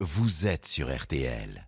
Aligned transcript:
vous 0.00 0.46
êtes 0.46 0.66
sur 0.66 0.94
RTL. 0.94 1.66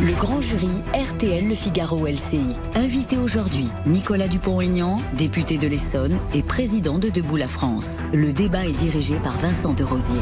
Le 0.00 0.14
grand 0.16 0.40
jury 0.40 0.68
RTL 0.94 1.48
Le 1.48 1.54
Figaro 1.56 2.06
LCI. 2.06 2.38
Invité 2.76 3.18
aujourd'hui, 3.18 3.66
Nicolas 3.86 4.28
Dupont-Aignan, 4.28 5.02
député 5.14 5.58
de 5.58 5.66
l'Essonne 5.66 6.20
et 6.34 6.44
président 6.44 7.00
de 7.00 7.08
Debout 7.08 7.36
la 7.36 7.48
France. 7.48 8.02
Le 8.12 8.32
débat 8.32 8.64
est 8.64 8.72
dirigé 8.72 9.18
par 9.18 9.36
Vincent 9.38 9.72
de 9.72 9.82
Rosier. 9.82 10.20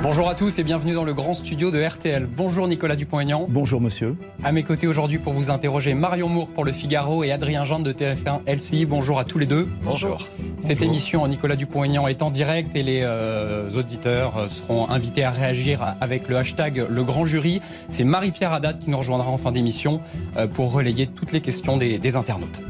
Bonjour 0.00 0.30
à 0.30 0.36
tous 0.36 0.60
et 0.60 0.62
bienvenue 0.62 0.94
dans 0.94 1.02
le 1.02 1.12
grand 1.12 1.34
studio 1.34 1.72
de 1.72 1.82
RTL. 1.82 2.26
Bonjour 2.26 2.68
Nicolas 2.68 2.94
Dupont-Aignan. 2.94 3.46
Bonjour 3.50 3.80
monsieur. 3.80 4.16
À 4.44 4.52
mes 4.52 4.62
côtés 4.62 4.86
aujourd'hui 4.86 5.18
pour 5.18 5.32
vous 5.32 5.50
interroger 5.50 5.92
Marion 5.92 6.28
Moore 6.28 6.48
pour 6.50 6.64
Le 6.64 6.70
Figaro 6.70 7.24
et 7.24 7.32
Adrien 7.32 7.64
Jean 7.64 7.80
de 7.80 7.92
TF1 7.92 8.42
LCI. 8.46 8.86
Bonjour 8.86 9.18
à 9.18 9.24
tous 9.24 9.38
les 9.38 9.46
deux. 9.46 9.66
Bonjour. 9.82 10.28
Cette 10.62 10.82
émission 10.82 11.26
Nicolas 11.26 11.56
Dupont-Aignan 11.56 12.06
est 12.06 12.22
en 12.22 12.30
direct 12.30 12.76
et 12.76 12.84
les 12.84 13.00
euh, 13.02 13.70
auditeurs 13.76 14.36
euh, 14.36 14.48
seront 14.48 14.88
invités 14.88 15.24
à 15.24 15.32
réagir 15.32 15.96
avec 16.00 16.28
le 16.28 16.36
hashtag 16.36 16.86
Le 16.88 17.02
Grand 17.02 17.26
Jury. 17.26 17.60
C'est 17.90 18.04
Marie-Pierre 18.04 18.52
Haddad 18.52 18.78
qui 18.78 18.90
nous 18.90 18.98
rejoindra 18.98 19.28
en 19.28 19.36
fin 19.36 19.50
d'émission 19.50 20.00
euh, 20.36 20.46
pour 20.46 20.72
relayer 20.72 21.08
toutes 21.08 21.32
les 21.32 21.40
questions 21.40 21.76
des, 21.76 21.98
des 21.98 22.14
internautes. 22.14 22.60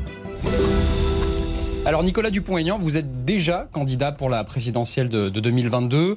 Alors 1.84 2.02
Nicolas 2.02 2.30
Dupont-Aignan, 2.30 2.78
vous 2.78 2.96
êtes 2.96 3.24
déjà 3.24 3.68
candidat 3.72 4.12
pour 4.12 4.28
la 4.28 4.44
présidentielle 4.44 5.08
de, 5.08 5.28
de 5.28 5.40
2022. 5.40 6.16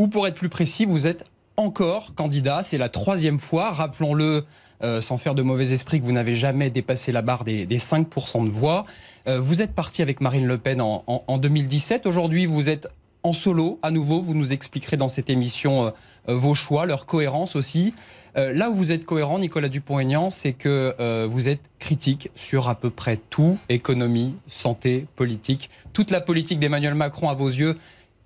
Ou 0.00 0.08
pour 0.08 0.26
être 0.26 0.36
plus 0.36 0.48
précis, 0.48 0.86
vous 0.86 1.06
êtes 1.06 1.26
encore 1.58 2.14
candidat. 2.14 2.62
C'est 2.62 2.78
la 2.78 2.88
troisième 2.88 3.38
fois. 3.38 3.70
Rappelons-le, 3.70 4.46
euh, 4.82 5.02
sans 5.02 5.18
faire 5.18 5.34
de 5.34 5.42
mauvais 5.42 5.72
esprit, 5.72 6.00
que 6.00 6.06
vous 6.06 6.12
n'avez 6.12 6.34
jamais 6.34 6.70
dépassé 6.70 7.12
la 7.12 7.20
barre 7.20 7.44
des, 7.44 7.66
des 7.66 7.78
5% 7.78 8.46
de 8.46 8.50
voix. 8.50 8.86
Euh, 9.28 9.38
vous 9.38 9.60
êtes 9.60 9.74
parti 9.74 10.00
avec 10.00 10.22
Marine 10.22 10.46
Le 10.46 10.56
Pen 10.56 10.80
en, 10.80 11.04
en, 11.06 11.22
en 11.26 11.36
2017. 11.36 12.06
Aujourd'hui, 12.06 12.46
vous 12.46 12.70
êtes 12.70 12.88
en 13.24 13.34
solo 13.34 13.78
à 13.82 13.90
nouveau. 13.90 14.22
Vous 14.22 14.32
nous 14.32 14.54
expliquerez 14.54 14.96
dans 14.96 15.08
cette 15.08 15.28
émission 15.28 15.92
euh, 16.28 16.34
vos 16.34 16.54
choix, 16.54 16.86
leur 16.86 17.04
cohérence 17.04 17.54
aussi. 17.54 17.92
Là 18.36 18.70
où 18.70 18.74
vous 18.74 18.92
êtes 18.92 19.04
cohérent, 19.04 19.40
Nicolas 19.40 19.68
Dupont-Aignan, 19.68 20.30
c'est 20.30 20.52
que 20.52 21.26
vous 21.26 21.48
êtes 21.48 21.62
critique 21.80 22.30
sur 22.36 22.68
à 22.68 22.76
peu 22.76 22.88
près 22.88 23.16
tout, 23.16 23.58
économie, 23.68 24.36
santé, 24.46 25.06
politique. 25.16 25.68
Toute 25.92 26.12
la 26.12 26.20
politique 26.20 26.60
d'Emmanuel 26.60 26.94
Macron, 26.94 27.28
à 27.28 27.34
vos 27.34 27.48
yeux, 27.48 27.76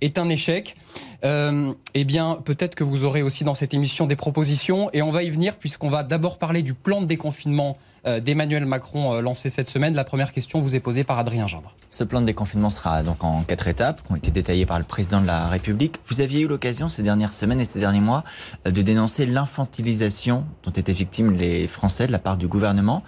est 0.04 0.18
un 0.18 0.28
échec. 0.28 0.76
Euh, 1.24 1.72
eh 1.94 2.04
bien, 2.04 2.38
peut-être 2.44 2.74
que 2.74 2.84
vous 2.84 3.04
aurez 3.04 3.22
aussi 3.22 3.44
dans 3.44 3.54
cette 3.54 3.72
émission 3.72 4.06
des 4.06 4.16
propositions, 4.16 4.90
et 4.92 5.00
on 5.00 5.10
va 5.10 5.22
y 5.22 5.30
venir 5.30 5.56
puisqu'on 5.56 5.88
va 5.88 6.02
d'abord 6.02 6.38
parler 6.38 6.62
du 6.62 6.74
plan 6.74 7.00
de 7.00 7.06
déconfinement 7.06 7.78
euh, 8.06 8.20
d'Emmanuel 8.20 8.66
Macron 8.66 9.14
euh, 9.14 9.20
lancé 9.22 9.48
cette 9.48 9.70
semaine. 9.70 9.94
La 9.94 10.04
première 10.04 10.32
question 10.32 10.60
vous 10.60 10.76
est 10.76 10.80
posée 10.80 11.02
par 11.02 11.18
Adrien 11.18 11.46
Gendre. 11.46 11.74
Ce 11.90 12.04
plan 12.04 12.20
de 12.20 12.26
déconfinement 12.26 12.68
sera 12.68 13.02
donc 13.02 13.24
en 13.24 13.42
quatre 13.42 13.68
étapes 13.68 14.02
qui 14.06 14.12
ont 14.12 14.16
été 14.16 14.30
détaillées 14.30 14.66
par 14.66 14.78
le 14.78 14.84
président 14.84 15.22
de 15.22 15.26
la 15.26 15.48
République. 15.48 15.96
Vous 16.06 16.20
aviez 16.20 16.42
eu 16.42 16.46
l'occasion 16.46 16.90
ces 16.90 17.02
dernières 17.02 17.32
semaines 17.32 17.60
et 17.60 17.64
ces 17.64 17.78
derniers 17.78 18.00
mois 18.00 18.24
de 18.66 18.82
dénoncer 18.82 19.24
l'infantilisation 19.24 20.44
dont 20.64 20.72
étaient 20.72 20.92
victimes 20.92 21.32
les 21.32 21.66
Français 21.66 22.06
de 22.06 22.12
la 22.12 22.18
part 22.18 22.36
du 22.36 22.48
gouvernement. 22.48 23.02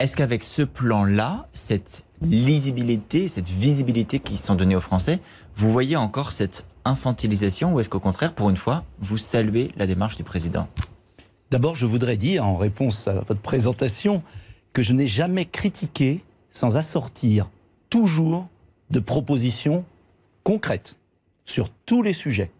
Est-ce 0.00 0.16
qu'avec 0.16 0.42
ce 0.42 0.62
plan-là, 0.62 1.46
cette 1.52 2.04
lisibilité, 2.24 3.28
cette 3.28 3.48
visibilité 3.48 4.18
qui 4.18 4.36
sont 4.36 4.54
données 4.54 4.76
aux 4.76 4.80
Français, 4.80 5.20
vous 5.56 5.70
voyez 5.70 5.96
encore 5.96 6.32
cette 6.32 6.66
infantilisation 6.84 7.74
ou 7.74 7.80
est-ce 7.80 7.88
qu'au 7.88 8.00
contraire, 8.00 8.34
pour 8.34 8.50
une 8.50 8.56
fois, 8.56 8.84
vous 9.00 9.18
saluez 9.18 9.70
la 9.76 9.86
démarche 9.86 10.16
du 10.16 10.24
président? 10.24 10.68
D'abord, 11.50 11.76
je 11.76 11.86
voudrais 11.86 12.16
dire, 12.16 12.46
en 12.46 12.56
réponse 12.56 13.08
à 13.08 13.20
votre 13.20 13.40
présentation, 13.40 14.22
que 14.72 14.82
je 14.82 14.94
n'ai 14.94 15.06
jamais 15.06 15.44
critiqué 15.44 16.24
sans 16.50 16.76
assortir 16.76 17.50
toujours 17.90 18.48
de 18.90 19.00
propositions 19.00 19.84
concrètes 20.44 20.96
sur 21.44 21.68
tous 21.70 22.02
les 22.02 22.14
sujets. 22.14 22.50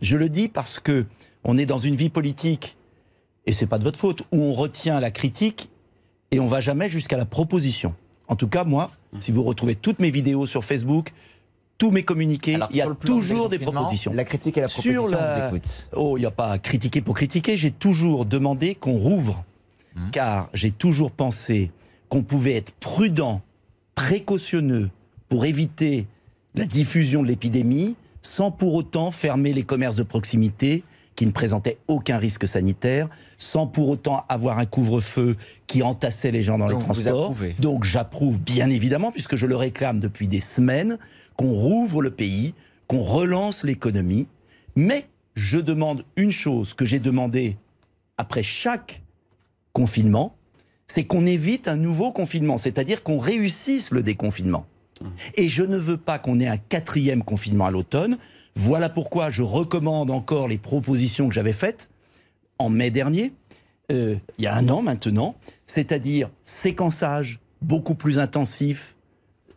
Je 0.00 0.16
le 0.16 0.28
dis 0.28 0.48
parce 0.48 0.80
que 0.80 1.06
on 1.44 1.58
est 1.58 1.66
dans 1.66 1.78
une 1.78 1.94
vie 1.94 2.08
politique, 2.08 2.76
et 3.46 3.52
c'est 3.52 3.66
pas 3.66 3.78
de 3.78 3.84
votre 3.84 3.98
faute, 3.98 4.22
où 4.32 4.40
on 4.40 4.54
retient 4.54 4.98
la 4.98 5.10
critique 5.10 5.68
et 6.30 6.40
on 6.40 6.46
va 6.46 6.60
jamais 6.60 6.88
jusqu'à 6.88 7.18
la 7.18 7.26
proposition. 7.26 7.94
En 8.28 8.36
tout 8.36 8.48
cas, 8.48 8.64
moi, 8.64 8.90
si 9.20 9.32
vous 9.32 9.42
retrouvez 9.42 9.74
toutes 9.74 9.98
mes 10.00 10.10
vidéos 10.10 10.46
sur 10.46 10.64
Facebook, 10.64 11.12
tous 11.76 11.90
mes 11.90 12.02
communiqués, 12.04 12.54
Alors, 12.54 12.68
il 12.70 12.76
y 12.76 12.80
a 12.82 12.86
toujours 13.04 13.48
des 13.48 13.58
propositions. 13.58 14.12
La 14.14 14.24
critique 14.24 14.56
et 14.56 14.60
la 14.60 14.68
proposition, 14.68 15.08
Sur 15.08 15.16
la- 15.18 15.48
vous 15.48 15.56
écoute. 15.56 15.86
Oh, 15.94 16.16
il 16.16 16.20
n'y 16.20 16.26
a 16.26 16.30
pas 16.30 16.52
à 16.52 16.58
critiquer 16.58 17.00
pour 17.00 17.14
critiquer. 17.14 17.56
J'ai 17.56 17.70
toujours 17.72 18.24
demandé 18.24 18.74
qu'on 18.74 18.96
rouvre, 18.98 19.44
Mmh. 19.96 20.10
car 20.10 20.48
j'ai 20.54 20.70
toujours 20.70 21.10
pensé 21.10 21.70
qu'on 22.08 22.22
pouvait 22.22 22.54
être 22.54 22.72
prudent, 22.80 23.42
précautionneux 23.94 24.90
pour 25.28 25.44
éviter 25.44 26.06
la 26.54 26.64
diffusion 26.66 27.22
de 27.22 27.28
l'épidémie, 27.28 27.96
sans 28.22 28.50
pour 28.50 28.74
autant 28.74 29.10
fermer 29.10 29.52
les 29.52 29.62
commerces 29.64 29.96
de 29.96 30.02
proximité 30.02 30.82
qui 31.16 31.26
ne 31.26 31.30
présentaient 31.30 31.78
aucun 31.88 32.18
risque 32.18 32.48
sanitaire, 32.48 33.08
sans 33.38 33.66
pour 33.66 33.88
autant 33.88 34.24
avoir 34.28 34.58
un 34.58 34.66
couvre-feu 34.66 35.36
qui 35.66 35.82
entassait 35.82 36.30
les 36.30 36.42
gens 36.42 36.58
dans 36.58 36.66
Donc, 36.66 36.78
les 36.78 36.84
transports. 36.84 37.34
Donc 37.58 37.84
j'approuve 37.84 38.40
bien 38.40 38.70
évidemment, 38.70 39.12
puisque 39.12 39.36
je 39.36 39.46
le 39.46 39.56
réclame 39.56 40.00
depuis 40.00 40.28
des 40.28 40.40
semaines, 40.40 40.98
qu'on 41.36 41.52
rouvre 41.52 42.02
le 42.02 42.10
pays, 42.10 42.54
qu'on 42.86 43.02
relance 43.02 43.64
l'économie. 43.64 44.28
Mais 44.76 45.06
je 45.34 45.58
demande 45.58 46.04
une 46.16 46.32
chose 46.32 46.74
que 46.74 46.84
j'ai 46.84 46.98
demandé 46.98 47.56
après 48.18 48.42
chaque 48.42 49.02
confinement, 49.72 50.34
c'est 50.86 51.04
qu'on 51.04 51.26
évite 51.26 51.66
un 51.66 51.76
nouveau 51.76 52.12
confinement, 52.12 52.58
c'est-à-dire 52.58 53.02
qu'on 53.02 53.18
réussisse 53.18 53.90
le 53.90 54.02
déconfinement. 54.02 54.66
Et 55.34 55.48
je 55.48 55.62
ne 55.62 55.76
veux 55.76 55.96
pas 55.96 56.18
qu'on 56.18 56.38
ait 56.40 56.46
un 56.46 56.56
quatrième 56.56 57.24
confinement 57.24 57.66
à 57.66 57.70
l'automne. 57.70 58.16
Voilà 58.56 58.88
pourquoi 58.88 59.30
je 59.30 59.42
recommande 59.42 60.10
encore 60.10 60.48
les 60.48 60.58
propositions 60.58 61.28
que 61.28 61.34
j'avais 61.34 61.52
faites 61.52 61.90
en 62.58 62.68
mai 62.68 62.90
dernier, 62.90 63.32
euh, 63.92 64.16
il 64.38 64.44
y 64.44 64.46
a 64.46 64.54
un 64.54 64.68
an 64.68 64.82
maintenant, 64.82 65.34
c'est-à-dire 65.66 66.30
séquençage 66.44 67.40
beaucoup 67.62 67.94
plus 67.94 68.18
intensif 68.18 68.96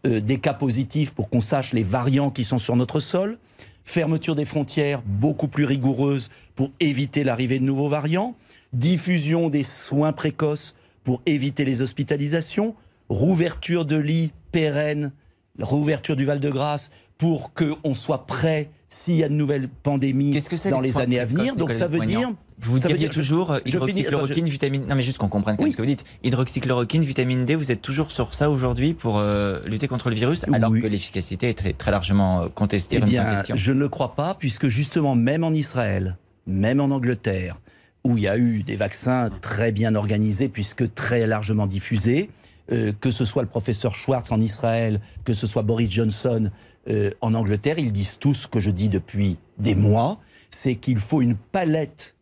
euh, 0.05 0.19
des 0.19 0.37
cas 0.39 0.53
positifs 0.53 1.13
pour 1.13 1.29
qu'on 1.29 1.41
sache 1.41 1.73
les 1.73 1.83
variants 1.83 2.31
qui 2.31 2.43
sont 2.43 2.59
sur 2.59 2.75
notre 2.75 2.99
sol, 2.99 3.37
fermeture 3.83 4.35
des 4.35 4.45
frontières 4.45 5.01
beaucoup 5.05 5.47
plus 5.47 5.63
rigoureuse 5.63 6.29
pour 6.55 6.71
éviter 6.79 7.23
l'arrivée 7.23 7.59
de 7.59 7.63
nouveaux 7.63 7.87
variants, 7.87 8.35
diffusion 8.73 9.49
des 9.49 9.63
soins 9.63 10.11
précoces 10.11 10.75
pour 11.03 11.21
éviter 11.25 11.63
les 11.63 11.81
hospitalisations, 11.81 12.75
rouverture 13.09 13.85
de 13.85 13.95
lits 13.95 14.33
pérennes, 14.51 15.13
rouverture 15.59 16.15
du 16.15 16.25
Val-de-Grâce 16.25 16.89
pour 17.17 17.53
qu'on 17.53 17.95
soit 17.95 18.27
prêt 18.27 18.69
s'il 18.89 19.15
y 19.15 19.23
a 19.23 19.29
de 19.29 19.33
nouvelles 19.33 19.67
pandémies 19.67 20.31
que 20.31 20.69
dans 20.69 20.79
les 20.79 20.97
années 20.97 21.19
à 21.19 21.25
venir. 21.25 21.55
Donc 21.55 21.73
ça 21.73 21.87
veut 21.87 22.05
dire 22.05 22.31
Vous 22.59 22.79
ça 22.79 22.87
dire- 22.93 23.09
toujours 23.09 23.51
euh, 23.51 23.59
je 23.65 23.71
finis- 23.71 24.01
hydroxychloroquine, 24.01 24.45
vitamine. 24.45 24.85
Non, 24.87 24.95
mais 24.95 25.03
juste 25.03 25.17
qu'on 25.17 25.27
comprenne 25.27 25.57
Oui. 25.59 25.71
ce 25.71 25.77
que 25.77 25.81
vous 25.81 25.87
dites. 25.87 26.05
Hydroxychloroquine, 26.23 27.03
vitamine 27.03 27.45
D, 27.45 27.55
vous 27.55 27.71
êtes 27.71 27.81
toujours 27.81 28.11
sur 28.11 28.33
ça 28.33 28.49
aujourd'hui 28.49 28.93
pour 28.93 29.17
euh, 29.17 29.59
lutter 29.65 29.87
contre 29.87 30.09
le 30.09 30.15
virus, 30.15 30.45
alors 30.53 30.71
Oui. 30.71 30.81
que 30.81 30.87
l'efficacité 30.87 31.49
est 31.49 31.53
très, 31.57 31.73
très 31.73 31.91
largement 31.91 32.43
euh, 32.43 32.47
contestée. 32.47 32.97
Eh 33.01 33.05
bien, 33.05 33.25
question. 33.35 33.55
je 33.55 33.71
ne 33.73 33.79
le 33.79 33.89
crois 33.89 34.15
pas, 34.15 34.35
puisque 34.35 34.67
justement, 34.69 35.15
même 35.15 35.43
en 35.43 35.51
Israël, 35.51 36.17
même 36.47 36.79
en 36.79 36.85
Angleterre, 36.85 37.59
où 38.05 38.17
il 38.17 38.23
y 38.23 38.27
a 38.27 38.37
eu 38.37 38.63
des 38.63 38.77
vaccins 38.77 39.29
très 39.41 39.71
bien 39.73 39.93
organisés, 39.95 40.47
puisque 40.47 40.93
très 40.95 41.27
largement 41.27 41.67
diffusés, 41.67 42.29
euh, 42.71 42.93
que 42.99 43.11
ce 43.11 43.25
soit 43.25 43.43
le 43.43 43.49
professeur 43.49 43.93
Schwartz 43.95 44.31
en 44.31 44.39
Israël, 44.39 45.01
que 45.25 45.33
ce 45.33 45.45
soit 45.47 45.61
Boris 45.61 45.89
Johnson 45.91 46.49
euh, 46.89 47.11
en 47.21 47.33
Angleterre, 47.33 47.79
ils 47.79 47.91
disent 47.91 48.17
tous 48.19 48.33
ce 48.33 48.47
que 48.47 48.59
je 48.59 48.71
dis 48.71 48.89
depuis 48.89 49.37
des 49.57 49.75
mois, 49.75 50.19
c'est 50.51 50.75
qu'il 50.75 50.99
faut 50.99 51.21
une 51.21 51.35
palette 51.35 52.15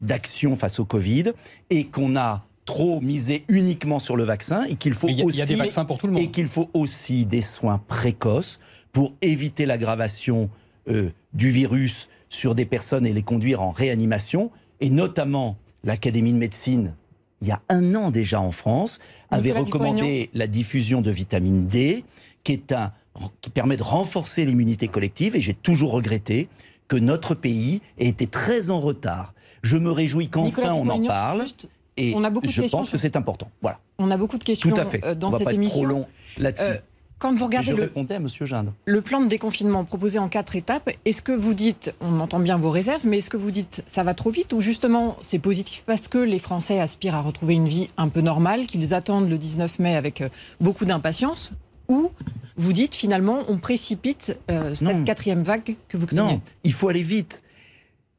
d'actions 0.00 0.56
face 0.56 0.78
au 0.78 0.84
Covid 0.84 1.32
et 1.70 1.86
qu'on 1.86 2.16
a 2.16 2.44
trop 2.64 3.00
misé 3.00 3.44
uniquement 3.48 3.98
sur 3.98 4.16
le 4.16 4.24
vaccin 4.24 4.64
et 4.64 4.74
qu'il 4.76 4.92
faut 4.92 5.08
Il 5.08 5.14
y, 5.16 5.20
a- 5.20 5.24
il 5.24 5.26
aussi 5.26 5.38
y 5.38 5.42
a 5.42 5.46
des 5.46 5.54
vaccins 5.54 5.84
pour 5.84 5.98
tout 5.98 6.06
le 6.06 6.12
monde. 6.12 6.22
et 6.22 6.30
qu'il 6.30 6.46
faut 6.46 6.68
aussi 6.74 7.24
des 7.24 7.42
soins 7.42 7.78
précoces 7.86 8.58
pour 8.92 9.12
éviter 9.22 9.66
l'aggravation 9.66 10.50
euh, 10.88 11.10
du 11.32 11.50
virus 11.50 12.08
sur 12.28 12.54
des 12.54 12.64
personnes 12.64 13.06
et 13.06 13.12
les 13.12 13.22
conduire 13.22 13.62
en 13.62 13.70
réanimation. 13.70 14.50
Et 14.80 14.90
notamment, 14.90 15.56
l'Académie 15.84 16.32
de 16.32 16.38
médecine, 16.38 16.94
il 17.40 17.48
y 17.48 17.50
a 17.52 17.60
un 17.68 17.94
an 17.94 18.10
déjà 18.10 18.40
en 18.40 18.52
France, 18.52 18.98
avait 19.30 19.50
Nicolas 19.50 19.60
recommandé 19.64 20.30
la 20.34 20.46
diffusion 20.46 21.02
de 21.02 21.10
vitamine 21.10 21.66
D, 21.66 22.04
qui, 22.44 22.52
est 22.52 22.72
un, 22.72 22.92
qui 23.40 23.50
permet 23.50 23.76
de 23.76 23.82
renforcer 23.82 24.44
l'immunité 24.44 24.88
collective. 24.88 25.36
Et 25.36 25.40
j'ai 25.40 25.54
toujours 25.54 25.92
regretté 25.92 26.48
que 26.88 26.96
notre 26.96 27.34
pays 27.34 27.80
ait 27.98 28.08
été 28.08 28.26
très 28.26 28.70
en 28.70 28.80
retard. 28.80 29.34
Je 29.62 29.76
me 29.76 29.90
réjouis 29.90 30.28
qu'enfin 30.28 30.72
on 30.74 30.88
en 30.88 31.04
parle. 31.04 31.42
juste, 31.42 31.68
Et 31.96 32.12
on 32.14 32.22
a 32.24 32.30
beaucoup 32.30 32.46
de 32.46 32.52
je 32.52 32.62
pense 32.62 32.86
sur- 32.86 32.92
que 32.92 32.98
c'est 32.98 33.16
important. 33.16 33.50
Voilà, 33.62 33.78
On 33.98 34.10
a 34.10 34.16
beaucoup 34.16 34.38
de 34.38 34.44
questions 34.44 34.70
tout 34.70 34.80
à 34.80 34.84
fait. 34.84 35.04
euh, 35.04 35.14
dans 35.14 35.28
on 35.28 35.30
va 35.30 35.38
cette 35.38 35.44
pas 35.46 35.50
être 35.52 35.56
émission. 35.56 35.78
trop 35.80 35.86
long 35.86 36.06
là-dessus. 36.38 36.64
Euh, 36.64 36.76
Quand 37.18 37.34
vous 37.34 37.46
regardez 37.46 37.68
je 37.68 37.72
le, 37.74 37.82
répondais 37.84 38.14
à 38.14 38.18
Monsieur 38.18 38.44
Gindre. 38.44 38.74
le 38.84 39.00
plan 39.00 39.22
de 39.22 39.28
déconfinement 39.28 39.84
proposé 39.86 40.18
en 40.18 40.28
quatre 40.28 40.54
étapes, 40.54 40.90
est-ce 41.06 41.22
que 41.22 41.32
vous 41.32 41.54
dites, 41.54 41.94
on 42.02 42.20
entend 42.20 42.38
bien 42.38 42.58
vos 42.58 42.70
réserves, 42.70 43.00
mais 43.06 43.18
est-ce 43.18 43.30
que 43.30 43.38
vous 43.38 43.50
dites 43.50 43.82
ça 43.86 44.04
va 44.04 44.12
trop 44.12 44.28
vite 44.28 44.52
ou 44.52 44.60
justement 44.60 45.16
c'est 45.22 45.38
positif 45.38 45.82
parce 45.86 46.06
que 46.08 46.18
les 46.18 46.38
Français 46.38 46.78
aspirent 46.78 47.14
à 47.14 47.22
retrouver 47.22 47.54
une 47.54 47.66
vie 47.68 47.88
un 47.96 48.08
peu 48.10 48.20
normale, 48.20 48.66
qu'ils 48.66 48.92
attendent 48.92 49.30
le 49.30 49.38
19 49.38 49.78
mai 49.78 49.96
avec 49.96 50.20
euh, 50.20 50.28
beaucoup 50.60 50.84
d'impatience 50.84 51.52
ou 51.88 52.10
vous 52.56 52.72
dites 52.72 52.94
finalement 52.94 53.44
on 53.48 53.58
précipite 53.58 54.36
euh, 54.50 54.74
cette 54.74 54.88
Non. 54.88 55.04
quatrième 55.04 55.42
vague 55.42 55.76
que 55.88 55.96
vous 55.96 56.06
craignez 56.06 56.22
Non, 56.22 56.40
il 56.64 56.72
faut 56.72 56.88
aller 56.88 57.02
vite. 57.02 57.42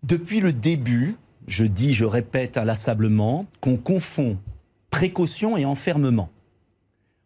Depuis 0.03 0.39
le 0.39 0.53
début, 0.53 1.15
je 1.47 1.65
dis, 1.65 1.93
je 1.93 2.05
répète 2.05 2.57
inlassablement, 2.57 3.45
qu'on 3.61 3.77
confond 3.77 4.37
précaution 4.91 5.57
et 5.57 5.65
enfermement. 5.65 6.29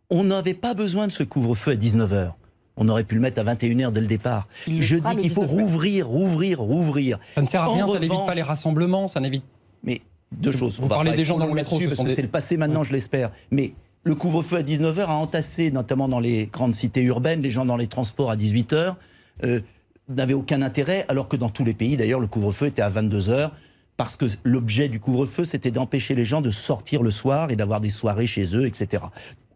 On 0.10 0.24
n'avait 0.24 0.54
pas 0.54 0.74
besoin 0.74 1.08
de 1.08 1.12
ce 1.12 1.24
couvre-feu 1.24 1.72
à 1.72 1.76
19h. 1.76 2.34
On 2.78 2.88
aurait 2.90 3.04
pu 3.04 3.16
le 3.16 3.22
mettre 3.22 3.40
à 3.40 3.44
21h 3.44 3.92
dès 3.92 4.02
le 4.02 4.08
départ. 4.08 4.48
Le 4.68 4.82
Je 4.82 4.96
dis 4.96 5.16
qu'il 5.18 5.30
faut 5.30 5.42
19 5.44 5.56
mai. 5.56 5.62
rouvrir, 5.64 6.08
rouvrir, 6.08 6.60
rouvrir. 6.60 7.20
Ça 7.36 7.42
ne 7.42 7.46
sert 7.48 7.62
à 7.62 7.70
En 7.70 7.74
rien, 7.74 7.88
ça 7.88 7.94
n'évite 8.00 8.26
pas 8.26 8.34
les 8.34 8.42
rassemblements, 8.42 9.08
ça 9.08 9.20
n'évite. 9.20 9.44
Mais 9.84 10.02
deux 10.32 10.52
choses. 10.52 10.78
Vous 10.80 10.86
On 10.86 10.88
va 10.88 10.96
parlez 10.96 11.12
pas 11.12 11.18
des 11.18 11.26
gens 11.26 11.38
dans 11.38 11.46
le 11.46 11.54
métro, 11.54 11.80
ce 11.80 11.86
parce 11.86 12.00
que 12.00 12.06
des- 12.06 12.16
c'est 12.16 12.22
le 12.22 12.28
passé 12.30 12.58
maintenant, 12.58 12.84
je 12.84 12.94
l'espère. 12.94 13.32
Mais 13.52 13.74
le 14.04 14.16
couvre-feu 14.16 14.58
à 14.58 14.64
19h 14.64 15.02
a 15.06 15.14
entassé, 15.14 15.70
notamment 15.72 16.08
dans 16.08 16.20
les 16.20 16.48
grandes 16.48 16.74
cités 16.74 17.02
urbaines, 17.02 17.42
les 17.42 17.52
gens 17.52 17.66
dans 17.66 17.78
les 17.78 17.88
transports 17.88 18.32
à 18.32 18.36
18h 18.36 18.96
euh, 19.44 19.62
n'avaient 20.10 20.34
aucun 20.34 20.62
intérêt, 20.62 21.06
alors 21.08 21.28
que 21.28 21.36
dans 21.36 21.50
tous 21.50 21.64
les 21.64 21.74
pays, 21.74 21.98
d'ailleurs, 21.98 22.20
le 22.20 22.28
couvre-feu 22.28 22.68
était 22.68 22.82
à 22.82 22.90
22h. 22.90 23.52
Parce 23.98 24.16
que 24.16 24.26
l'objet 24.44 24.90
du 24.90 25.00
couvre-feu, 25.00 25.44
c'était 25.44 25.70
d'empêcher 25.70 26.16
les 26.16 26.26
gens 26.26 26.42
de 26.42 26.50
sortir 26.50 27.04
le 27.04 27.12
soir 27.12 27.52
et 27.52 27.56
d'avoir 27.56 27.80
des 27.82 27.92
soirées 27.92 28.26
chez 28.26 28.56
eux, 28.56 28.66
etc. 28.66 29.04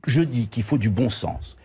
Je 0.06 0.22
dis 0.22 0.48
qu'il 0.48 0.62
faut 0.62 0.78
du 0.78 0.92
bon 0.92 1.10
sens. 1.10 1.58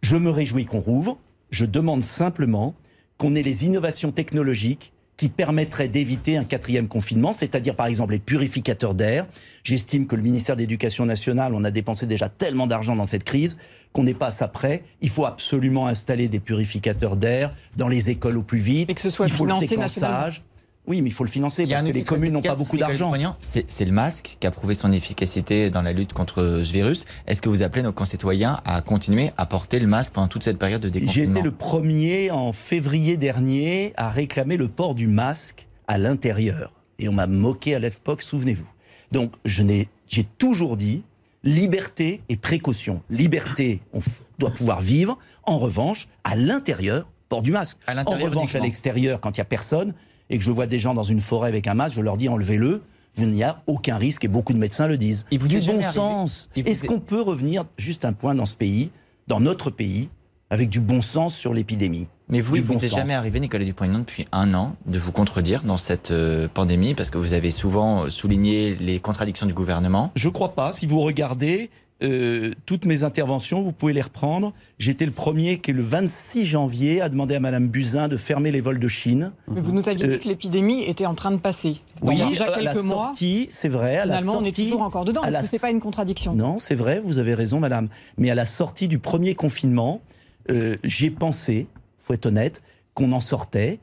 Je 0.00 0.16
me 0.16 0.30
réjouis 0.30 0.64
qu'on 0.64 0.80
rouvre. 0.80 1.18
Je 1.50 1.66
demande 1.66 2.02
simplement 2.02 2.74
qu'on 3.18 3.34
ait 3.34 3.42
les 3.42 3.66
innovations 3.66 4.10
technologiques 4.10 4.93
qui 5.16 5.28
permettraient 5.28 5.88
d'éviter 5.88 6.36
un 6.36 6.44
quatrième 6.44 6.88
confinement, 6.88 7.32
c'est-à-dire 7.32 7.76
par 7.76 7.86
exemple 7.86 8.12
les 8.12 8.18
purificateurs 8.18 8.94
d'air. 8.94 9.26
J'estime 9.62 10.06
que 10.06 10.16
le 10.16 10.22
ministère 10.22 10.56
de 10.56 10.60
l'Éducation 10.60 11.06
nationale, 11.06 11.54
on 11.54 11.64
a 11.64 11.70
dépensé 11.70 12.06
déjà 12.06 12.28
tellement 12.28 12.66
d'argent 12.66 12.96
dans 12.96 13.04
cette 13.04 13.24
crise 13.24 13.56
qu'on 13.92 14.02
n'est 14.02 14.14
pas 14.14 14.28
à 14.28 14.32
ça 14.32 14.48
près. 14.48 14.82
Il 15.00 15.08
faut 15.08 15.24
absolument 15.24 15.86
installer 15.86 16.28
des 16.28 16.40
purificateurs 16.40 17.16
d'air 17.16 17.52
dans 17.76 17.88
les 17.88 18.10
écoles 18.10 18.36
au 18.36 18.42
plus 18.42 18.58
vite. 18.58 18.90
Et 18.90 18.94
que 18.94 19.00
ce 19.00 19.10
soit 19.10 19.26
il 19.26 19.32
faut 19.32 19.46
le 19.46 19.54
séquençage. 19.54 20.42
Oui, 20.86 21.00
mais 21.00 21.08
il 21.08 21.12
faut 21.12 21.24
le 21.24 21.30
financer 21.30 21.62
Il 21.62 21.70
y 21.70 21.72
a 21.74 21.76
parce 21.78 21.88
que 21.88 21.94
les 21.94 22.04
communes 22.04 22.32
n'ont 22.34 22.42
pas 22.42 22.56
beaucoup 22.56 22.76
d'argent. 22.76 23.12
C'est 23.40 23.84
le 23.84 23.92
masque 23.92 24.36
qui 24.38 24.46
a 24.46 24.50
prouvé 24.50 24.74
son 24.74 24.92
efficacité 24.92 25.70
dans 25.70 25.80
la 25.82 25.92
lutte 25.92 26.12
contre 26.12 26.60
ce 26.62 26.72
virus. 26.72 27.06
Est-ce 27.26 27.40
que 27.40 27.48
vous 27.48 27.62
appelez 27.62 27.82
nos 27.82 27.92
concitoyens 27.92 28.60
à 28.66 28.82
continuer 28.82 29.30
à 29.38 29.46
porter 29.46 29.78
le 29.80 29.86
masque 29.86 30.12
pendant 30.12 30.28
toute 30.28 30.44
cette 30.44 30.58
période 30.58 30.82
de 30.82 30.88
J'ai 30.92 31.00
déconfinement 31.00 31.34
été 31.36 31.42
le 31.42 31.50
premier 31.52 32.30
en 32.30 32.52
février 32.52 33.16
dernier 33.16 33.94
à 33.96 34.10
réclamer 34.10 34.56
le 34.58 34.68
port 34.68 34.94
du 34.94 35.06
masque 35.06 35.68
à 35.88 35.96
l'intérieur. 35.96 36.72
Et 36.98 37.08
on 37.08 37.12
m'a 37.12 37.26
moqué 37.26 37.74
à 37.74 37.78
l'époque, 37.78 38.20
souvenez-vous. 38.22 38.68
Donc 39.10 39.32
je 39.46 39.62
n'ai- 39.62 39.88
j'ai 40.06 40.24
toujours 40.24 40.76
dit 40.76 41.02
liberté 41.44 42.20
et 42.28 42.36
précaution. 42.36 43.02
Liberté, 43.10 43.80
on 43.92 44.00
doit 44.38 44.50
pouvoir 44.50 44.80
vivre. 44.80 45.18
En 45.44 45.58
revanche, 45.58 46.08
à 46.24 46.36
l'intérieur, 46.36 47.06
port 47.28 47.42
du 47.42 47.52
masque. 47.52 47.78
À 47.86 47.94
En 48.06 48.16
revanche, 48.16 48.54
à 48.54 48.60
l'extérieur, 48.60 49.20
quand 49.20 49.36
il 49.36 49.40
n'y 49.40 49.42
a 49.42 49.46
personne 49.46 49.94
et 50.30 50.38
que 50.38 50.44
je 50.44 50.50
vois 50.50 50.66
des 50.66 50.78
gens 50.78 50.94
dans 50.94 51.02
une 51.02 51.20
forêt 51.20 51.48
avec 51.48 51.66
un 51.66 51.74
masque, 51.74 51.96
je 51.96 52.00
leur 52.00 52.16
dis 52.16 52.28
enlevez-le. 52.28 52.82
Il 53.16 53.28
n'y 53.28 53.44
a 53.44 53.62
aucun 53.68 53.96
risque 53.96 54.24
et 54.24 54.28
beaucoup 54.28 54.52
de 54.52 54.58
médecins 54.58 54.88
le 54.88 54.96
disent. 54.96 55.24
Il 55.30 55.38
vous 55.38 55.46
du 55.48 55.60
bon 55.60 55.80
sens. 55.82 56.48
Est-ce 56.56 56.84
est- 56.84 56.88
qu'on 56.88 56.98
peut 56.98 57.20
revenir, 57.20 57.64
juste 57.78 58.04
un 58.04 58.12
point 58.12 58.34
dans 58.34 58.46
ce 58.46 58.56
pays, 58.56 58.90
dans 59.28 59.38
notre 59.38 59.70
pays, 59.70 60.08
avec 60.50 60.68
du 60.68 60.80
bon 60.80 61.00
sens 61.00 61.34
sur 61.36 61.54
l'épidémie? 61.54 62.08
Mais 62.28 62.40
vous, 62.40 62.54
du 62.54 62.60
il 62.60 62.64
vous 62.64 62.72
bon 62.72 62.78
est 62.80 62.88
sens. 62.88 62.98
jamais 62.98 63.14
arrivé, 63.14 63.38
Nicolas 63.38 63.64
Dupont-Aignan, 63.64 63.98
depuis 64.00 64.24
un 64.32 64.52
an, 64.54 64.74
de 64.86 64.98
vous 64.98 65.12
contredire 65.12 65.62
dans 65.62 65.76
cette 65.76 66.10
euh, 66.10 66.48
pandémie, 66.52 66.94
parce 66.94 67.10
que 67.10 67.18
vous 67.18 67.34
avez 67.34 67.50
souvent 67.50 68.04
euh, 68.04 68.10
souligné 68.10 68.74
les 68.76 68.98
contradictions 68.98 69.46
du 69.46 69.54
gouvernement? 69.54 70.10
Je 70.16 70.28
crois 70.30 70.54
pas. 70.54 70.72
Si 70.72 70.86
vous 70.86 71.00
regardez 71.00 71.70
euh, 72.02 72.50
toutes 72.66 72.86
mes 72.86 73.04
interventions, 73.04 73.62
vous 73.62 73.72
pouvez 73.72 73.92
les 73.92 74.02
reprendre. 74.02 74.52
J'étais 74.78 75.06
le 75.06 75.12
premier 75.12 75.58
qui, 75.58 75.72
le 75.72 75.82
26 75.82 76.44
janvier, 76.44 77.00
a 77.00 77.08
demandé 77.08 77.36
à 77.36 77.40
Madame 77.40 77.68
Buzyn 77.68 78.08
de 78.08 78.16
fermer 78.16 78.50
les 78.50 78.60
vols 78.60 78.80
de 78.80 78.88
Chine. 78.88 79.32
Mais 79.48 79.60
vous 79.60 79.72
nous 79.72 79.88
aviez 79.88 80.04
Euh, 80.04 80.12
dit 80.12 80.18
que 80.18 80.28
l'épidémie 80.28 80.82
était 80.82 81.06
en 81.06 81.14
train 81.14 81.30
de 81.30 81.38
passer. 81.38 81.76
C'était 81.86 82.06
il 82.12 82.18
y 82.18 82.22
a 82.22 82.28
déjà 82.28 82.44
à 82.46 82.60
la 82.60 82.72
quelques 82.72 82.84
mois. 82.84 83.06
sortie, 83.06 83.46
c'est 83.50 83.68
vrai. 83.68 83.98
à 83.98 84.06
la 84.06 84.20
on 84.28 84.44
est 84.44 84.54
toujours 84.54 84.82
encore 84.82 85.04
dedans. 85.04 85.22
Est-ce 85.22 85.32
la 85.32 85.40
que 85.42 85.46
c'est 85.46 85.60
pas 85.60 85.70
une 85.70 85.80
contradiction 85.80 86.34
Non, 86.34 86.58
c'est 86.58 86.74
vrai, 86.74 87.00
vous 87.02 87.18
avez 87.18 87.34
raison, 87.34 87.60
madame. 87.60 87.88
Mais 88.18 88.30
à 88.30 88.34
la 88.34 88.46
sortie 88.46 88.88
du 88.88 88.98
premier 88.98 89.34
confinement, 89.34 90.02
euh, 90.50 90.76
j'ai 90.82 91.10
pensé, 91.10 91.68
faut 92.00 92.12
être 92.12 92.26
honnête, 92.26 92.62
qu'on 92.94 93.12
en 93.12 93.20
sortait. 93.20 93.78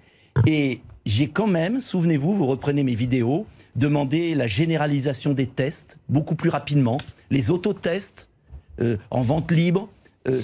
Et 0.45 0.81
j'ai 1.05 1.29
quand 1.29 1.47
même, 1.47 1.79
souvenez-vous, 1.81 2.33
vous 2.35 2.45
reprenez 2.47 2.83
mes 2.83 2.93
vidéos, 2.95 3.45
demandé 3.75 4.35
la 4.35 4.47
généralisation 4.47 5.33
des 5.33 5.47
tests 5.47 5.97
beaucoup 6.09 6.35
plus 6.35 6.50
rapidement, 6.50 6.97
les 7.29 7.51
autotests 7.51 8.29
euh, 8.79 8.97
en 9.09 9.21
vente 9.21 9.51
libre. 9.51 9.89
Euh, 10.27 10.41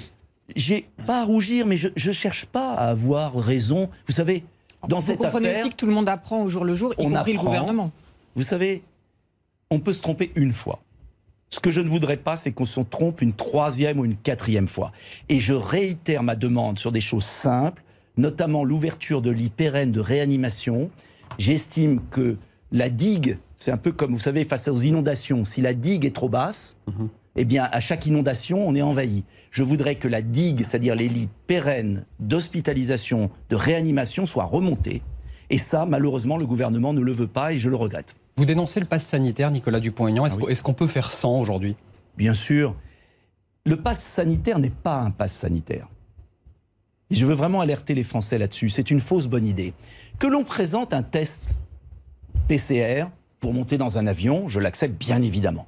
j'ai 0.56 0.88
pas 1.06 1.22
à 1.22 1.26
rougir, 1.26 1.66
mais 1.66 1.78
je 1.78 1.90
ne 1.90 2.14
cherche 2.14 2.46
pas 2.46 2.74
à 2.74 2.90
avoir 2.90 3.36
raison. 3.36 3.90
Vous 4.08 4.14
savez, 4.14 4.44
dans 4.88 5.00
Vous 5.00 5.08
cette 5.08 5.24
affaire, 5.24 5.60
aussi 5.60 5.70
que 5.70 5.76
tout 5.76 5.88
le 5.88 5.92
monde 5.92 6.08
apprend 6.10 6.44
au 6.44 6.50
jour 6.50 6.64
le 6.64 6.76
jour, 6.76 6.94
y 6.98 7.02
on 7.02 7.12
compris 7.12 7.34
le 7.34 7.40
apprend. 7.40 7.50
gouvernement. 7.50 7.92
vous 8.36 8.44
savez, 8.44 8.84
on 9.70 9.80
peut 9.80 9.94
se 9.94 10.02
tromper 10.02 10.32
une 10.36 10.54
fois. 10.54 10.80
Ce 11.50 11.60
que 11.60 11.72
je 11.72 11.82
ne 11.82 11.90
voudrais 11.90 12.18
pas, 12.18 12.38
c'est 12.38 12.52
qu'on 12.52 12.66
se 12.66 12.80
trompe 12.82 13.22
une 13.22 13.34
troisième 13.34 14.00
ou 14.00 14.06
une 14.06 14.18
quatrième 14.18 14.68
fois. 14.68 14.92
Et 15.30 15.40
je 15.40 15.54
réitère 15.54 16.24
ma 16.24 16.36
demande 16.36 16.78
sur 16.78 16.92
des 16.92 17.02
choses 17.02 17.24
simples, 17.26 17.84
notamment 18.18 18.64
l'ouverture 18.64 19.22
de 19.22 19.32
lits 19.32 19.50
pérennes 19.50 19.92
de 19.92 20.00
réanimation. 20.02 20.90
J'estime 21.40 22.02
que 22.12 22.38
la 22.72 22.90
digue, 22.90 23.40
c'est 23.58 23.72
un 23.72 23.78
peu 23.78 23.92
comme, 23.92 24.14
vous 24.14 24.20
savez, 24.20 24.44
face 24.44 24.68
aux 24.68 24.78
inondations, 24.78 25.46
si 25.46 25.62
la 25.62 25.74
digue 25.74 26.06
est 26.06 26.16
trop 26.16 26.30
basse, 26.30 26.78
eh 27.36 27.46
bien, 27.46 27.68
à 27.72 27.80
chaque 27.80 28.06
inondation, 28.06 28.68
on 28.68 28.76
est 28.76 28.82
envahi. 28.82 29.24
Je 29.52 29.64
voudrais 29.64 29.96
que 29.96 30.08
la 30.08 30.22
digue, 30.22 30.64
c'est-à-dire 30.64 30.96
les 30.96 31.08
lits 31.08 31.30
pérennes 31.48 32.06
d'hospitalisation, 32.20 33.30
de 33.50 33.56
réanimation, 33.56 34.26
soient 34.26 34.46
remontés. 34.46 35.02
Et 35.50 35.58
ça, 35.58 35.86
malheureusement, 35.86 36.38
le 36.38 36.46
gouvernement 36.46 36.94
ne 36.94 37.02
le 37.02 37.12
veut 37.12 37.28
pas 37.28 37.54
et 37.54 37.58
je 37.58 37.70
le 37.70 37.76
regrette. 37.76 38.16
Vous 38.36 38.46
dénoncez 38.46 38.80
le 38.80 38.86
pass 38.86 39.06
sanitaire, 39.06 39.50
Nicolas 39.50 39.80
Dupont-Aignan. 39.80 40.26
Est-ce 40.26 40.36
Ah 40.40 40.44
oui. 40.46 40.56
qu'on 40.62 40.74
peut 40.74 40.88
faire 40.88 41.12
sans 41.12 41.40
aujourd'hui? 41.40 41.76
Bien 42.18 42.34
sûr, 42.34 42.76
le 43.66 43.78
pass 43.78 44.00
sanitaire 44.04 44.60
n'est 44.60 44.70
pas 44.70 45.00
un 45.00 45.12
pass 45.12 45.34
sanitaire. 45.34 45.88
Et 47.10 47.16
je 47.16 47.26
veux 47.26 47.34
vraiment 47.34 47.62
alerter 47.62 47.94
les 47.96 48.04
Français 48.04 48.38
là-dessus. 48.38 48.70
C'est 48.70 48.92
une 48.92 49.00
fausse 49.00 49.28
bonne 49.28 49.46
idée. 49.46 49.74
Que 50.20 50.28
l'on 50.28 50.44
présente 50.44 50.94
un 50.94 51.04
test 51.04 51.58
PCR 52.48 53.08
pour 53.42 53.54
monter 53.54 53.78
dans 53.78 53.98
un 53.98 54.08
avion, 54.08 54.48
je 54.48 54.60
l'accepte 54.60 54.98
bien 54.98 55.22
évidemment. 55.22 55.68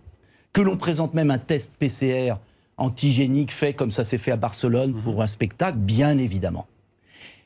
Que 0.54 0.62
l'on 0.62 0.78
présente 0.78 1.14
même 1.14 1.30
un 1.30 1.38
test 1.38 1.76
PCR 1.78 2.36
antigénique 2.78 3.52
fait 3.52 3.74
comme 3.74 3.92
ça 3.92 4.06
s'est 4.06 4.18
fait 4.18 4.32
à 4.32 4.38
Barcelone 4.38 4.94
pour 5.04 5.22
un 5.22 5.28
spectacle, 5.28 5.78
bien 5.78 6.18
évidemment. 6.18 6.68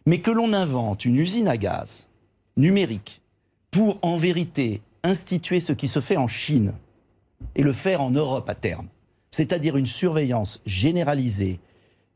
Mais 0.05 0.19
que 0.19 0.29
l'on 0.29 0.53
invente 0.53 1.05
une 1.05 1.15
usine 1.15 1.47
à 1.47 1.57
gaz 1.57 2.07
numérique 2.57 3.21
pour 3.71 3.97
en 4.03 4.17
vérité 4.17 4.81
instituer 5.03 5.59
ce 5.59 5.73
qui 5.73 5.87
se 5.87 5.99
fait 5.99 6.17
en 6.17 6.27
Chine 6.27 6.73
et 7.55 7.63
le 7.63 7.73
faire 7.73 8.01
en 8.01 8.11
Europe 8.11 8.47
à 8.49 8.55
terme, 8.55 8.87
c'est-à-dire 9.31 9.77
une 9.77 9.87
surveillance 9.87 10.61
généralisée 10.67 11.59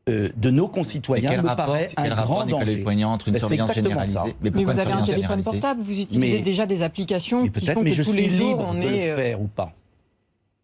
euh, 0.08 0.28
de 0.36 0.50
nos 0.50 0.68
concitoyens, 0.68 1.28
quel 1.30 1.42
me 1.42 1.46
rapport, 1.48 1.66
paraît 1.66 1.88
un 1.96 2.08
grand 2.14 2.46
danger. 2.46 2.84
Entre 3.04 3.28
une 3.28 3.34
Ben, 3.34 3.38
c'est 3.38 3.46
surveillance 3.46 3.72
généralisée 3.74 4.14
ça. 4.14 4.24
Mais 4.40 4.50
vous 4.64 4.70
avez 4.70 4.92
un 4.92 5.02
téléphone 5.04 5.42
portable, 5.42 5.82
vous 5.82 6.00
utilisez 6.00 6.36
Mais- 6.36 6.42
déjà 6.42 6.66
des 6.66 6.82
applications 6.82 7.42
Mais 7.42 7.48
qui 7.50 7.60
peut-être, 7.60 7.74
font 7.74 7.82
mais 7.82 7.90
que 7.90 7.96
je 7.96 8.02
tous 8.02 8.12
suis 8.12 8.28
les 8.28 8.30
jours 8.36 8.48
libre 8.48 8.64
on 8.68 8.74
de 8.74 8.78
est. 8.80 9.06
le 9.06 9.12
euh, 9.12 9.16
faire 9.16 9.40
ou 9.42 9.46
pas. 9.48 9.72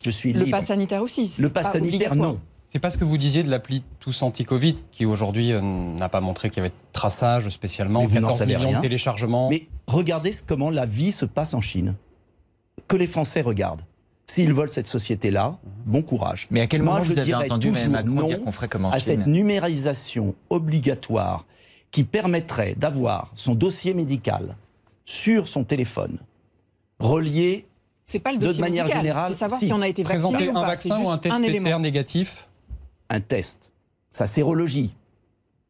Je 0.02 0.10
suis 0.10 0.32
Le 0.32 0.40
libre. 0.44 0.58
pass 0.58 0.66
sanitaire 0.66 1.02
aussi. 1.02 1.28
c'est 1.28 1.42
Le 1.42 1.48
pass 1.48 1.64
pas 1.64 1.70
sanitaire, 1.72 2.14
non. 2.16 2.38
C'est 2.66 2.78
pas 2.80 2.90
ce 2.90 2.98
que 2.98 3.04
vous 3.04 3.18
disiez 3.18 3.42
de 3.44 3.50
l'appli 3.50 3.84
Tous 4.00 4.20
Anti-Covid, 4.22 4.74
qui 4.90 5.06
aujourd'hui 5.06 5.52
euh, 5.52 5.60
n'a 5.62 6.08
pas 6.08 6.20
montré 6.20 6.50
qu'il 6.50 6.56
y 6.58 6.60
avait 6.60 6.70
de 6.70 6.74
traçage 6.92 7.48
spécialement, 7.48 8.00
Mais 8.00 8.06
vous 8.06 8.14
n'en 8.16 8.20
14 8.28 8.38
savez 8.38 8.56
millions 8.56 8.68
rien. 8.68 8.78
de 8.78 8.82
téléchargements. 8.82 9.48
Mais 9.48 9.68
regardez 9.86 10.32
comment 10.46 10.70
la 10.70 10.84
vie 10.84 11.12
se 11.12 11.24
passe 11.24 11.54
en 11.54 11.60
Chine. 11.60 11.94
Que 12.88 12.96
les 12.96 13.06
Français 13.06 13.40
regardent. 13.42 13.82
S'ils 14.26 14.52
veulent 14.52 14.70
cette 14.70 14.86
société-là, 14.86 15.58
bon 15.84 16.02
courage. 16.02 16.46
Mais 16.50 16.60
à 16.62 16.66
quel 16.66 16.82
Moi, 16.82 16.94
moment 16.94 17.04
je 17.04 17.12
vous 17.12 17.18
avez 17.18 17.26
dirais 17.26 17.44
entendu 17.44 17.70
Macron 17.88 18.14
non 18.14 18.26
dire 18.26 18.42
qu'on 18.42 18.52
ferait 18.52 18.68
comme 18.68 18.86
en 18.86 18.90
à 18.90 18.98
Chine 18.98 19.06
cette 19.06 19.26
numérisation 19.26 20.34
obligatoire 20.50 21.44
qui 21.90 22.04
permettrait 22.04 22.74
d'avoir 22.74 23.30
son 23.34 23.54
dossier 23.54 23.92
médical 23.94 24.56
sur 25.04 25.46
son 25.46 25.64
téléphone, 25.64 26.18
relié 26.98 27.66
C'est 28.06 28.18
pas 28.18 28.32
le 28.32 28.38
De 28.38 28.46
dossier 28.46 28.60
manière 28.62 28.84
médical, 28.84 29.02
générale, 29.02 29.32
c'est 29.34 29.38
savoir 29.40 29.60
si. 29.60 29.66
si 29.66 29.72
on 29.72 29.82
a 29.82 29.88
été 29.88 30.02
vacciné 30.02 30.30
Présenter 30.32 30.48
ou 30.48 30.56
un 30.58 30.60
pas. 30.62 30.66
vaccin 30.68 31.00
ou 31.00 31.10
un 31.10 31.18
test 31.18 31.34
un 31.34 31.40
PCR 31.40 31.50
élément. 31.56 31.80
négatif 31.80 32.48
un 33.10 33.20
test, 33.20 33.70
sa 34.10 34.26
sérologie, 34.26 34.94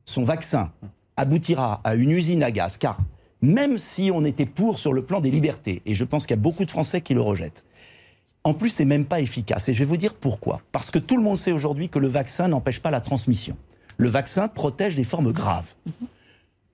son 0.04 0.23
vaccin, 0.23 0.70
aboutira 1.16 1.80
à 1.82 1.96
une 1.96 2.11
usine 2.12 2.44
à 2.44 2.52
gaz, 2.52 2.78
car 2.78 2.99
même 3.42 3.76
si 3.76 4.11
on 4.14 4.25
était 4.25 4.46
pour 4.46 4.78
sur 4.78 4.92
le 4.92 5.04
plan 5.04 5.20
des 5.20 5.30
libertés, 5.32 5.82
et 5.84 5.94
je 5.94 6.04
pense 6.04 6.26
qu'il 6.26 6.37
y 6.37 6.38
a 6.38 6.42
beaucoup 6.42 6.64
de 6.64 6.70
Français 6.70 7.00
qui 7.00 7.12
le 7.12 7.20
rejettent, 7.20 7.64
en 8.44 8.54
plus, 8.54 8.68
c'est 8.68 8.84
même 8.84 9.06
pas 9.06 9.20
efficace. 9.20 9.68
Et 9.68 9.74
je 9.74 9.78
vais 9.78 9.84
vous 9.86 9.96
dire 9.96 10.14
pourquoi. 10.14 10.60
Parce 10.70 10.90
que 10.90 10.98
tout 10.98 11.16
le 11.16 11.22
monde 11.22 11.38
sait 11.38 11.52
aujourd'hui 11.52 11.88
que 11.88 11.98
le 11.98 12.08
vaccin 12.08 12.48
n'empêche 12.48 12.80
pas 12.80 12.90
la 12.90 13.00
transmission. 13.00 13.56
le 13.96 14.08
vaccin 14.08 14.48
protège 14.48 14.94
des 14.96 15.04
formes 15.04 15.32
graves. 15.32 15.74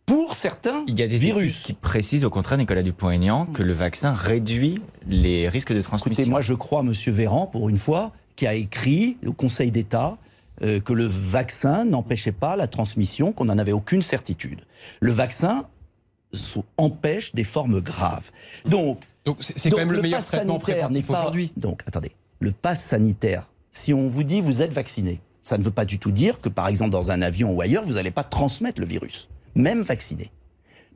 Pour 0.06 0.34
certains 0.34 0.84
Il 0.88 0.98
y 0.98 1.02
a 1.02 1.06
des 1.06 1.18
virus. 1.18 1.62
qui 1.62 1.72
précisent 1.74 2.24
au 2.24 2.30
contraire, 2.30 2.58
Nicolas 2.58 2.82
Dupont-Aignan, 2.82 3.46
que 3.46 3.62
le 3.62 3.72
vaccin 3.74 4.12
réduit 4.12 4.80
les 5.06 5.48
risques 5.48 5.72
de 5.72 5.82
transmission. 5.82 6.22
Écoutez, 6.22 6.30
moi 6.30 6.40
je 6.42 6.54
crois 6.54 6.80
M. 6.80 6.92
Véran, 7.08 7.46
pour 7.46 7.68
une 7.68 7.76
fois, 7.76 8.12
qui 8.36 8.46
a 8.46 8.54
écrit 8.54 9.18
au 9.24 9.32
Conseil 9.32 9.70
d'État 9.70 10.16
euh, 10.62 10.80
que 10.80 10.92
le 10.92 11.06
vaccin 11.06 11.84
n'empêchait 11.84 12.32
pas 12.32 12.56
la 12.56 12.66
transmission, 12.66 13.32
qu'on 13.32 13.44
n'en 13.44 13.58
avait 13.58 13.72
aucune 13.72 14.02
certitude. 14.02 14.62
Le 14.98 15.12
vaccin 15.12 15.66
empêche 16.78 17.34
des 17.34 17.44
formes 17.44 17.80
graves. 17.80 18.30
Donc, 18.66 19.04
Donc 19.24 19.38
c'est 19.40 19.70
quand 19.70 19.76
même 19.76 19.92
le, 19.92 20.02
meilleur 20.02 20.24
traitement 20.24 20.54
sanitaire 20.54 20.90
n'est 20.90 21.02
préventif 21.02 21.06
pas- 21.06 21.20
aujourd'hui. 21.20 21.52
Donc, 21.56 21.82
attendez, 21.86 22.12
le 22.38 22.52
pass 22.52 22.84
sanitaire, 22.84 23.48
si 23.72 23.92
on 23.92 24.08
vous 24.08 24.24
dit 24.24 24.40
vous 24.40 24.62
êtes 24.62 24.72
vacciné, 24.72 25.20
ça 25.44 25.58
ne 25.58 25.62
veut 25.62 25.70
pas 25.70 25.84
du 25.84 25.98
tout 25.98 26.10
dire 26.10 26.40
que, 26.40 26.48
par 26.48 26.68
exemple, 26.68 26.90
dans 26.90 27.10
un 27.10 27.22
avion 27.22 27.52
ou 27.52 27.60
ailleurs, 27.60 27.84
vous 27.84 27.94
n'allez 27.94 28.10
pas 28.10 28.24
transmettre 28.24 28.80
le 28.80 28.86
virus, 28.86 29.28
même 29.54 29.82
vacciné. 29.82 30.30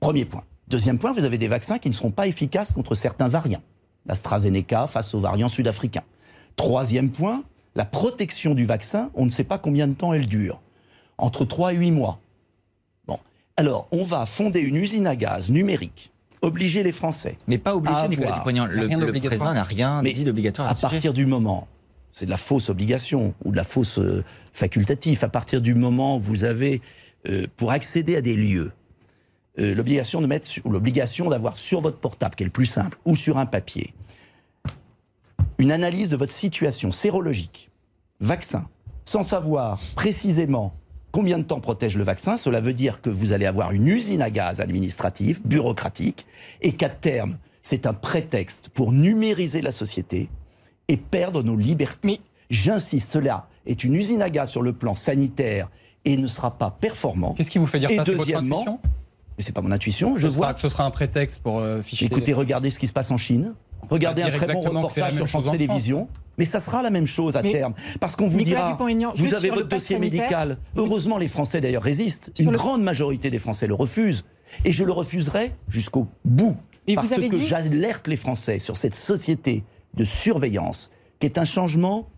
Premier 0.01 0.25
point. 0.25 0.45
Deuxième 0.69 0.99
point, 0.99 1.13
vous 1.13 1.25
avez 1.25 1.39
des 1.39 1.49
vaccins 1.49 1.79
qui 1.79 1.89
ne 1.89 1.95
seront 1.95 2.11
pas 2.11 2.27
efficaces 2.27 2.73
contre 2.73 2.95
certains 2.95 3.29
variants. 3.29 3.63
L'AstraZeneca 4.07 4.87
face 4.87 5.15
aux 5.15 5.21
variants 5.21 5.49
sud-africains. 5.49 6.05
Troisième 6.57 7.11
point, 7.11 7.43
la 7.75 7.85
protection 7.85 8.55
du 8.55 8.65
vaccin, 8.65 9.11
on 9.15 9.25
ne 9.25 9.31
sait 9.31 9.45
pas 9.45 9.59
combien 9.59 9.89
de 9.89 9.95
temps 9.95 10.13
elle 10.13 10.27
dure. 10.27 10.61
Entre 11.19 11.45
3 11.45 11.75
et 11.75 11.77
8 11.77 11.91
mois. 11.91 12.21
Bon. 13.07 13.19
Alors, 13.57 13.89
on 13.93 14.05
va 14.05 14.27
fonder 14.27 14.61
une 14.61 14.77
usine 14.77 15.07
à 15.07 15.17
gaz 15.17 15.51
numérique, 15.51 16.13
obliger 16.45 16.83
les 16.83 16.93
Français 16.93 17.37
Mais 17.49 17.59
pas 17.59 17.75
obligé, 17.75 17.97
À 17.97 18.09
Nicolas. 18.09 18.37
Dupont-Aignan. 18.37 18.67
Le, 18.67 18.87
le 18.87 19.21
président 19.21 19.53
n'a 19.55 19.63
rien 19.63 20.03
Mais 20.03 20.13
dit 20.13 20.25
d'obligatoire 20.25 20.69
à, 20.69 20.71
à 20.71 20.75
ce 20.75 20.81
sujet. 20.81 20.91
partir 20.93 21.13
du 21.15 21.27
moment, 21.27 21.67
c'est 22.13 22.27
de 22.27 22.31
la 22.31 22.37
fausse 22.37 22.69
obligation 22.71 23.35
ou 23.45 23.51
de 23.51 23.57
la 23.57 23.65
fausse 23.65 23.99
euh, 23.99 24.23
facultative, 24.53 25.25
à 25.25 25.29
partir 25.29 25.61
du 25.61 25.75
moment 25.75 26.17
où 26.17 26.21
vous 26.21 26.45
avez, 26.45 26.81
euh, 27.29 27.47
pour 27.57 27.73
accéder 27.73 28.17
à 28.17 28.21
des 28.21 28.37
lieux, 28.37 28.73
euh, 29.59 29.75
l'obligation 29.75 30.21
de 30.21 30.27
mettre, 30.27 30.49
ou 30.65 30.71
l'obligation 30.71 31.29
d'avoir 31.29 31.59
sur 31.59 31.81
votre 31.81 31.99
portable, 31.99 32.35
qui 32.37 32.43
est 32.45 32.47
le 32.47 32.53
plus 32.53 32.67
simple, 32.67 32.99
ou 33.05 33.17
sur 33.17 33.39
un 33.39 33.47
papier, 33.47 33.95
une 35.59 35.73
analyse 35.73 36.09
de 36.09 36.17
votre 36.17 36.33
situation 36.33 36.93
sérologique, 36.93 37.71
vaccin, 38.21 38.67
sans 39.05 39.23
savoir 39.23 39.81
précisément 39.97 40.73
combien 41.15 41.39
de 41.39 41.45
temps 41.45 41.61
protège 41.61 41.97
le 41.97 42.03
vaccin, 42.03 42.37
cela 42.37 42.59
veut 42.59 42.73
dire 42.73 43.01
que 43.01 43.09
vous 43.09 43.33
allez 43.33 43.47
avoir 43.47 43.71
une 43.71 43.87
usine 43.87 44.21
à 44.21 44.31
gaz 44.31 44.61
administrative, 44.61 45.41
bureaucratique, 45.45 46.27
et 46.61 46.73
qu'à 46.73 46.89
terme, 46.89 47.39
c'est 47.63 47.87
un 47.87 47.93
prétexte 47.93 48.69
pour 48.71 48.91
numériser 48.91 49.63
la 49.63 49.71
société 49.71 50.29
et 50.89 50.97
perdre 50.97 51.45
nos 51.45 51.57
libertés. 51.57 51.99
Mais- 52.05 52.21
J'insiste, 52.51 53.13
cela 53.13 53.47
est 53.65 53.85
une 53.85 53.95
usine 53.95 54.23
à 54.23 54.29
gaz 54.29 54.51
sur 54.51 54.61
le 54.61 54.73
plan 54.73 54.97
sanitaire 54.97 55.71
et 56.05 56.17
ne 56.17 56.27
sera 56.27 56.59
pas 56.59 56.73
performant. 56.73 57.35
Qu'est-ce 57.35 57.51
qui 57.51 57.59
vous 57.59 57.69
fait 57.69 57.79
dire 57.79 57.91
Et 57.93 57.97
ça 57.97 58.05
C'est 58.05 58.11
votre 58.11 58.25
deuxièmement, 58.25 58.57
intuition? 58.63 58.81
Mais 59.39 59.45
c'est 59.45 59.53
pas 59.53 59.63
mon 59.63 59.71
intuition, 59.71 60.17
je 60.17 60.27
ce, 60.29 60.33
vois 60.35 60.47
sera, 60.47 60.55
que 60.55 60.61
ce 60.61 60.69
sera 60.69 60.85
un 60.85 60.91
prétexte 60.91 61.41
pour 61.43 61.61
euh, 61.61 61.81
ficher. 61.81 62.07
Écoutez, 62.07 62.33
regardez 62.33 62.71
ce 62.73 62.81
qui 62.81 62.89
se 62.89 62.93
passe 62.93 63.13
en 63.13 63.19
Chine. 63.19 63.55
Regardez 63.91 64.23
un 64.23 64.31
très 64.31 64.53
bon 64.53 64.61
reportage 64.61 65.15
sur 65.15 65.29
France. 65.29 65.51
Télévisions. 65.51 66.09
Mais 66.37 66.45
ça 66.45 66.59
sera 66.59 66.83
la 66.83 66.91
même 66.91 67.07
chose 67.07 67.37
à 67.37 67.43
Mais 67.43 67.53
terme. 67.53 67.75
Parce 68.01 68.17
qu'on 68.17 68.27
vous 68.27 68.39
Nicolas 68.39 68.77
dira, 68.77 69.13
vous 69.15 69.35
avez 69.35 69.51
votre 69.51 69.69
dossier 69.69 69.99
médical. 70.01 70.59
Heureusement, 70.77 71.17
les 71.19 71.29
Français 71.29 71.61
d'ailleurs 71.61 71.83
résistent. 71.85 72.31
Sur 72.35 72.47
Une 72.47 72.51
le- 72.53 72.57
grande 72.59 72.83
majorité 72.83 73.31
des 73.31 73.39
Français 73.39 73.67
le 73.69 73.75
refusent. 73.75 74.25
Et 74.65 74.73
je 74.73 74.83
le 74.85 74.93
refuserai 74.93 75.53
jusqu'au 75.69 76.09
bout. 76.25 76.57
Mais 76.89 76.95
vous 76.97 77.01
parce 77.03 77.13
avez 77.13 77.29
que 77.29 77.37
dit- 77.37 77.47
j'alerte 77.47 78.09
les 78.09 78.17
Français 78.17 78.59
sur 78.59 78.77
cette 78.77 78.95
société 78.97 79.63
de 79.95 80.05
surveillance 80.05 80.91
qui 81.21 81.27
est 81.27 81.39
un 81.39 81.45
changement 81.45 82.09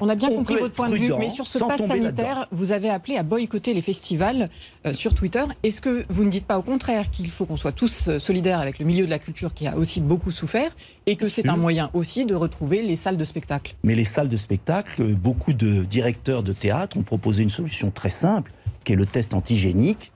On 0.00 0.08
a 0.08 0.14
bien 0.14 0.28
compris 0.28 0.56
votre 0.56 0.74
point 0.74 0.88
de 0.88 0.96
vue, 0.96 1.12
mais 1.18 1.30
sur 1.30 1.46
ce 1.46 1.58
pass 1.58 1.84
sanitaire, 1.86 2.46
vous 2.52 2.72
avez 2.72 2.90
appelé 2.90 3.16
à 3.16 3.22
boycotter 3.22 3.74
les 3.74 3.82
festivals 3.82 4.50
euh, 4.86 4.94
sur 4.94 5.14
Twitter. 5.14 5.44
Est-ce 5.62 5.80
que 5.80 6.04
vous 6.08 6.24
ne 6.24 6.30
dites 6.30 6.46
pas 6.46 6.58
au 6.58 6.62
contraire 6.62 7.10
qu'il 7.10 7.30
faut 7.30 7.46
qu'on 7.46 7.56
soit 7.56 7.72
tous 7.72 8.08
euh, 8.08 8.18
solidaires 8.18 8.60
avec 8.60 8.78
le 8.78 8.84
milieu 8.84 9.04
de 9.06 9.10
la 9.10 9.18
culture 9.18 9.54
qui 9.54 9.66
a 9.66 9.76
aussi 9.76 10.00
beaucoup 10.00 10.30
souffert 10.30 10.70
et 11.06 11.16
que 11.16 11.28
c'est 11.28 11.48
un 11.48 11.56
moyen 11.56 11.90
aussi 11.94 12.24
de 12.24 12.34
retrouver 12.34 12.82
les 12.82 12.96
salles 12.96 13.16
de 13.16 13.24
spectacle? 13.24 13.74
Mais 13.82 13.94
les 13.94 14.04
salles 14.04 14.28
de 14.28 14.36
spectacle, 14.36 15.02
euh, 15.02 15.14
beaucoup 15.14 15.52
de 15.52 15.84
directeurs 15.84 16.42
de 16.42 16.52
théâtre 16.52 16.96
ont 16.96 17.02
proposé 17.02 17.42
une 17.42 17.50
solution 17.50 17.90
très 17.90 18.10
simple, 18.10 18.52
qui 18.84 18.92
est 18.92 18.96
le 18.96 19.06
test 19.06 19.34
antigénique, 19.34 20.12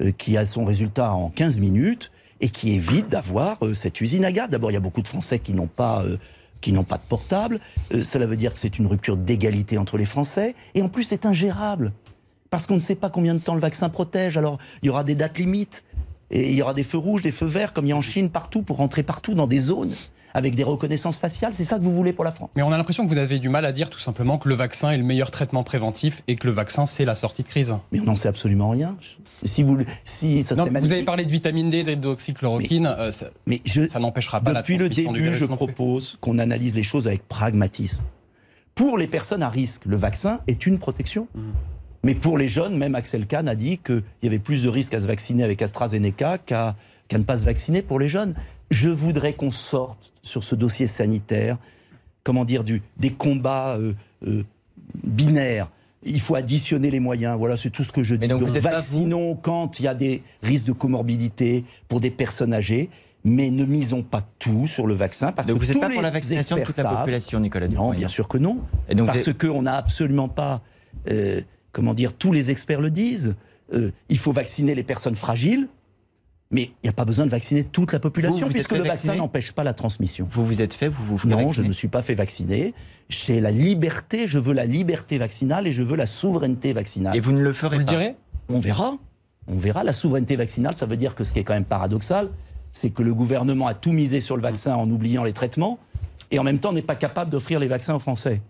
euh, 0.00 0.12
qui 0.12 0.36
a 0.36 0.46
son 0.46 0.64
résultat 0.64 1.12
en 1.12 1.30
15 1.30 1.58
minutes 1.58 2.10
et 2.40 2.48
qui 2.48 2.72
évite 2.72 3.08
d'avoir 3.08 3.64
euh, 3.64 3.74
cette 3.74 4.00
usine 4.00 4.24
à 4.24 4.32
gaz. 4.32 4.50
D'abord, 4.50 4.70
il 4.70 4.74
y 4.74 4.76
a 4.76 4.80
beaucoup 4.80 5.02
de 5.02 5.08
Français 5.08 5.38
qui 5.38 5.52
n'ont 5.52 5.66
pas, 5.68 6.04
qui 6.64 6.72
n'ont 6.72 6.82
pas 6.82 6.96
de 6.96 7.02
portable. 7.02 7.60
Euh, 7.92 8.02
cela 8.04 8.24
veut 8.24 8.38
dire 8.38 8.54
que 8.54 8.58
c'est 8.58 8.78
une 8.78 8.86
rupture 8.86 9.18
d'égalité 9.18 9.76
entre 9.76 9.98
les 9.98 10.06
Français. 10.06 10.54
Et 10.74 10.80
en 10.80 10.88
plus, 10.88 11.04
c'est 11.04 11.26
ingérable. 11.26 11.92
Parce 12.48 12.64
qu'on 12.64 12.76
ne 12.76 12.80
sait 12.80 12.94
pas 12.94 13.10
combien 13.10 13.34
de 13.34 13.38
temps 13.38 13.54
le 13.54 13.60
vaccin 13.60 13.90
protège. 13.90 14.38
Alors, 14.38 14.56
il 14.82 14.86
y 14.86 14.88
aura 14.88 15.04
des 15.04 15.14
dates 15.14 15.36
limites. 15.36 15.84
Et 16.30 16.50
il 16.50 16.56
y 16.56 16.62
aura 16.62 16.72
des 16.72 16.82
feux 16.82 16.96
rouges, 16.96 17.20
des 17.20 17.32
feux 17.32 17.46
verts, 17.46 17.74
comme 17.74 17.84
il 17.84 17.90
y 17.90 17.92
a 17.92 17.96
en 17.96 18.02
Chine, 18.02 18.30
partout, 18.30 18.62
pour 18.62 18.78
rentrer 18.78 19.02
partout 19.02 19.34
dans 19.34 19.46
des 19.46 19.58
zones, 19.58 19.92
avec 20.34 20.56
des 20.56 20.64
reconnaissances 20.64 21.16
faciales. 21.16 21.54
C'est 21.54 21.64
ça 21.64 21.78
que 21.78 21.84
vous 21.84 21.94
voulez 21.94 22.12
pour 22.12 22.24
la 22.24 22.32
France? 22.32 22.50
Mais 22.56 22.62
on 22.62 22.72
a 22.72 22.76
l'impression 22.76 23.06
que 23.06 23.12
vous 23.12 23.18
avez 23.18 23.38
du 23.38 23.48
mal 23.48 23.64
à 23.64 23.72
dire 23.72 23.88
tout 23.88 24.00
simplement 24.00 24.36
que 24.36 24.48
le 24.48 24.54
vaccin 24.54 24.90
est 24.90 24.98
le 24.98 25.04
meilleur 25.04 25.30
traitement 25.30 25.62
préventif 25.62 26.22
et 26.28 26.36
que 26.36 26.46
le 26.46 26.52
vaccin 26.52 26.86
c'est 26.86 27.04
la 27.04 27.14
sortie 27.14 27.44
de 27.44 27.48
crise. 27.48 27.74
Mais 27.92 28.00
on 28.00 28.04
n'en 28.04 28.16
sait 28.16 28.28
absolument 28.28 28.70
rien. 28.70 28.96
Si 29.44 29.62
vous, 29.62 29.78
si 30.04 30.42
ça 30.42 30.56
Non, 30.56 30.68
vous 30.80 30.92
avez 30.92 31.04
parlé 31.04 31.24
de 31.24 31.30
vitamine 31.30 31.70
D, 31.70 31.84
d'hydroxychloroquine, 31.84 32.86
euh, 32.86 33.12
ça, 33.12 33.26
Mais 33.46 33.62
je, 33.64 33.88
ça 33.88 34.00
n'empêchera 34.00 34.40
pas 34.40 34.52
depuis 34.52 34.76
la 34.76 34.84
le 34.84 34.88
transmission 34.88 35.12
du 35.12 35.22
début, 35.22 35.34
je 35.36 35.44
propose 35.46 36.18
qu'on 36.20 36.38
analyse 36.38 36.74
les 36.74 36.82
choses 36.82 37.06
avec 37.06 37.26
pragmatisme. 37.28 38.02
Pour 38.74 38.98
les 38.98 39.06
personnes 39.06 39.42
à 39.42 39.48
risque, 39.48 39.82
le 39.86 39.96
vaccin 39.96 40.40
est 40.48 40.66
une 40.66 40.78
protection. 40.78 41.28
Mhm. 41.34 41.52
Mais 42.02 42.14
pour 42.14 42.36
les 42.36 42.48
jeunes, 42.48 42.76
même 42.76 42.94
Axel 42.96 43.26
Kahn 43.26 43.48
a 43.48 43.54
dit 43.54 43.78
qu'il 43.78 44.02
y 44.22 44.26
avait 44.26 44.38
plus 44.38 44.62
de 44.62 44.68
risques 44.68 44.92
à 44.92 45.00
se 45.00 45.06
vacciner 45.06 45.42
avec 45.42 45.62
AstraZeneca 45.62 46.38
qu'à 46.38 46.76
qu'à 47.08 47.18
ne 47.18 47.22
pas 47.22 47.36
se 47.36 47.44
vacciner 47.44 47.82
pour 47.82 47.98
les 47.98 48.08
jeunes. 48.08 48.34
Je 48.70 48.88
voudrais 48.88 49.34
qu'on 49.34 49.50
sorte 49.50 50.12
sur 50.22 50.44
ce 50.44 50.54
dossier 50.54 50.86
sanitaire, 50.86 51.58
comment 52.22 52.44
dire, 52.44 52.64
du, 52.64 52.82
des 52.96 53.10
combats 53.10 53.76
euh, 53.76 53.92
euh, 54.26 54.42
binaires. 55.04 55.70
Il 56.02 56.20
faut 56.20 56.34
additionner 56.34 56.90
les 56.90 57.00
moyens. 57.00 57.36
Voilà, 57.38 57.56
c'est 57.56 57.70
tout 57.70 57.84
ce 57.84 57.92
que 57.92 58.02
je 58.02 58.14
dis. 58.14 58.20
Mais 58.22 58.28
donc 58.28 58.42
vous 58.42 58.46
vous 58.52 58.60
vaccinons 58.60 59.36
quand 59.36 59.80
il 59.80 59.84
y 59.84 59.88
a 59.88 59.94
des 59.94 60.22
risques 60.42 60.66
de 60.66 60.72
comorbidité 60.72 61.64
pour 61.88 62.00
des 62.00 62.10
personnes 62.10 62.52
âgées, 62.52 62.90
mais 63.24 63.50
ne 63.50 63.64
misons 63.64 64.02
pas 64.02 64.22
tout 64.38 64.66
sur 64.66 64.86
le 64.86 64.94
vaccin 64.94 65.32
parce 65.32 65.48
Donc 65.48 65.58
que 65.60 65.64
vous 65.64 65.72
n'êtes 65.72 65.80
pas 65.80 65.88
pour 65.88 66.02
la 66.02 66.10
vaccination 66.10 66.56
de 66.58 66.62
toute 66.62 66.76
la 66.76 66.96
population, 66.96 67.40
Nicolas 67.40 67.66
Non, 67.68 67.72
Dupont-Aignan. 67.72 67.98
bien 67.98 68.08
sûr 68.08 68.28
que 68.28 68.36
non. 68.36 68.58
Et 68.88 68.94
donc 68.94 69.06
vous 69.08 69.14
parce 69.14 69.32
qu'on 69.32 69.62
n'a 69.62 69.76
absolument 69.76 70.28
pas, 70.28 70.60
euh, 71.10 71.40
comment 71.72 71.94
dire, 71.94 72.12
tous 72.12 72.32
les 72.32 72.50
experts 72.50 72.82
le 72.82 72.90
disent. 72.90 73.34
Euh, 73.72 73.90
il 74.10 74.18
faut 74.18 74.32
vacciner 74.32 74.74
les 74.74 74.82
personnes 74.82 75.16
fragiles, 75.16 75.68
mais 76.54 76.62
il 76.82 76.84
n'y 76.84 76.88
a 76.88 76.92
pas 76.92 77.04
besoin 77.04 77.26
de 77.26 77.30
vacciner 77.30 77.64
toute 77.64 77.92
la 77.92 77.98
population 77.98 78.46
Vous, 78.46 78.52
vous 78.52 78.52
puisque 78.52 78.72
le 78.72 78.84
vaccin 78.84 79.16
n'empêche 79.16 79.50
pas 79.50 79.64
la 79.64 79.74
transmission. 79.74 80.28
Vous 80.30 80.46
vous 80.46 80.62
êtes 80.62 80.72
fait, 80.72 80.86
vous 80.88 81.04
vous 81.04 81.18
ferez 81.18 81.30
Non, 81.30 81.38
je 81.40 81.44
vacciner 81.46 81.64
ne 81.64 81.68
me 81.68 81.72
suis 81.74 81.88
pas 81.88 82.00
fait 82.02 82.14
vacciner. 82.14 82.74
J'ai 83.08 83.40
la 83.40 83.50
liberté, 83.50 84.28
je 84.28 84.38
veux 84.38 84.54
la 84.54 84.64
liberté 84.64 85.18
vaccinale 85.18 85.66
et 85.66 85.72
je 85.72 85.82
veux 85.82 85.96
la 85.96 86.06
souveraineté 86.06 86.72
vaccinale. 86.72 87.16
Et 87.16 87.20
vous 87.20 87.32
ne 87.32 87.40
le 87.40 87.52
ferez 87.52 87.74
Vous 87.74 87.80
le 87.80 87.84
pas. 87.86 87.90
direz 87.92 88.14
On 88.48 88.60
verra. 88.60 88.94
On 89.48 89.56
verra. 89.56 89.82
La 89.82 89.92
souveraineté 89.92 90.36
vaccinale, 90.36 90.74
ça 90.74 90.86
veut 90.86 90.96
dire 90.96 91.16
que 91.16 91.24
ce 91.24 91.32
qui 91.32 91.40
est 91.40 91.44
quand 91.44 91.54
même 91.54 91.64
paradoxal, 91.64 92.30
c'est 92.70 92.90
que 92.90 93.02
le 93.02 93.14
gouvernement 93.14 93.66
a 93.66 93.74
tout 93.74 93.92
misé 93.92 94.20
sur 94.20 94.36
le 94.36 94.42
vaccin 94.42 94.76
en 94.76 94.88
oubliant 94.88 95.24
les 95.24 95.32
traitements 95.32 95.80
et 96.30 96.38
en 96.38 96.44
même 96.44 96.60
temps 96.60 96.72
n'est 96.72 96.82
pas 96.82 96.94
capable 96.94 97.30
d'offrir 97.32 97.58
les 97.58 97.66
vaccins 97.68 97.96
aux 97.96 97.98
Français. 97.98 98.40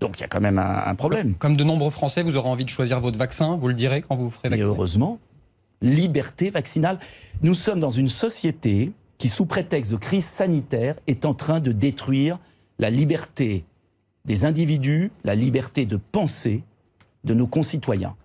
Donc 0.00 0.18
il 0.18 0.20
y 0.20 0.24
a 0.24 0.28
quand 0.28 0.40
même 0.40 0.58
un, 0.58 0.82
un 0.86 0.94
problème. 0.96 1.34
Comme 1.36 1.56
de 1.56 1.64
nombreux 1.64 1.90
Français, 1.90 2.22
vous 2.22 2.36
aurez 2.36 2.48
envie 2.50 2.64
de 2.64 2.70
choisir 2.70 3.00
votre 3.00 3.18
vaccin, 3.18 3.56
vous 3.56 3.68
le 3.68 3.74
direz 3.74 4.02
quand 4.02 4.16
vous 4.16 4.24
vous 4.24 4.30
ferez 4.30 4.48
Mais 4.50 4.56
vacciner. 4.56 4.66
heureusement, 4.68 5.18
liberté 5.82 6.50
vaccinale. 6.50 6.98
Nous 7.42 7.54
sommes 7.54 7.80
dans 7.80 7.90
une 7.90 8.08
société 8.08 8.92
qui, 9.18 9.28
sous 9.28 9.44
prétexte 9.46 9.90
de 9.92 9.96
crise 9.96 10.24
sanitaire, 10.24 10.96
est 11.06 11.26
en 11.26 11.34
train 11.34 11.60
de 11.60 11.72
détruire 11.72 12.38
la 12.78 12.90
liberté 12.90 13.64
des 14.24 14.44
individus, 14.44 15.10
la 15.24 15.34
liberté 15.34 15.84
de 15.84 15.96
penser 15.96 16.62
de 17.24 17.34
nos 17.34 17.46
concitoyens. 17.46 18.16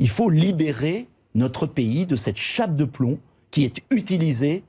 Il 0.00 0.08
faut 0.08 0.30
libérer 0.30 1.06
notre 1.34 1.66
pays 1.66 2.06
de 2.06 2.16
cette 2.16 2.36
chape 2.36 2.76
de 2.76 2.84
plomb 2.84 3.18
qui 3.50 3.64
est 3.64 3.82
utilisée 3.90 4.62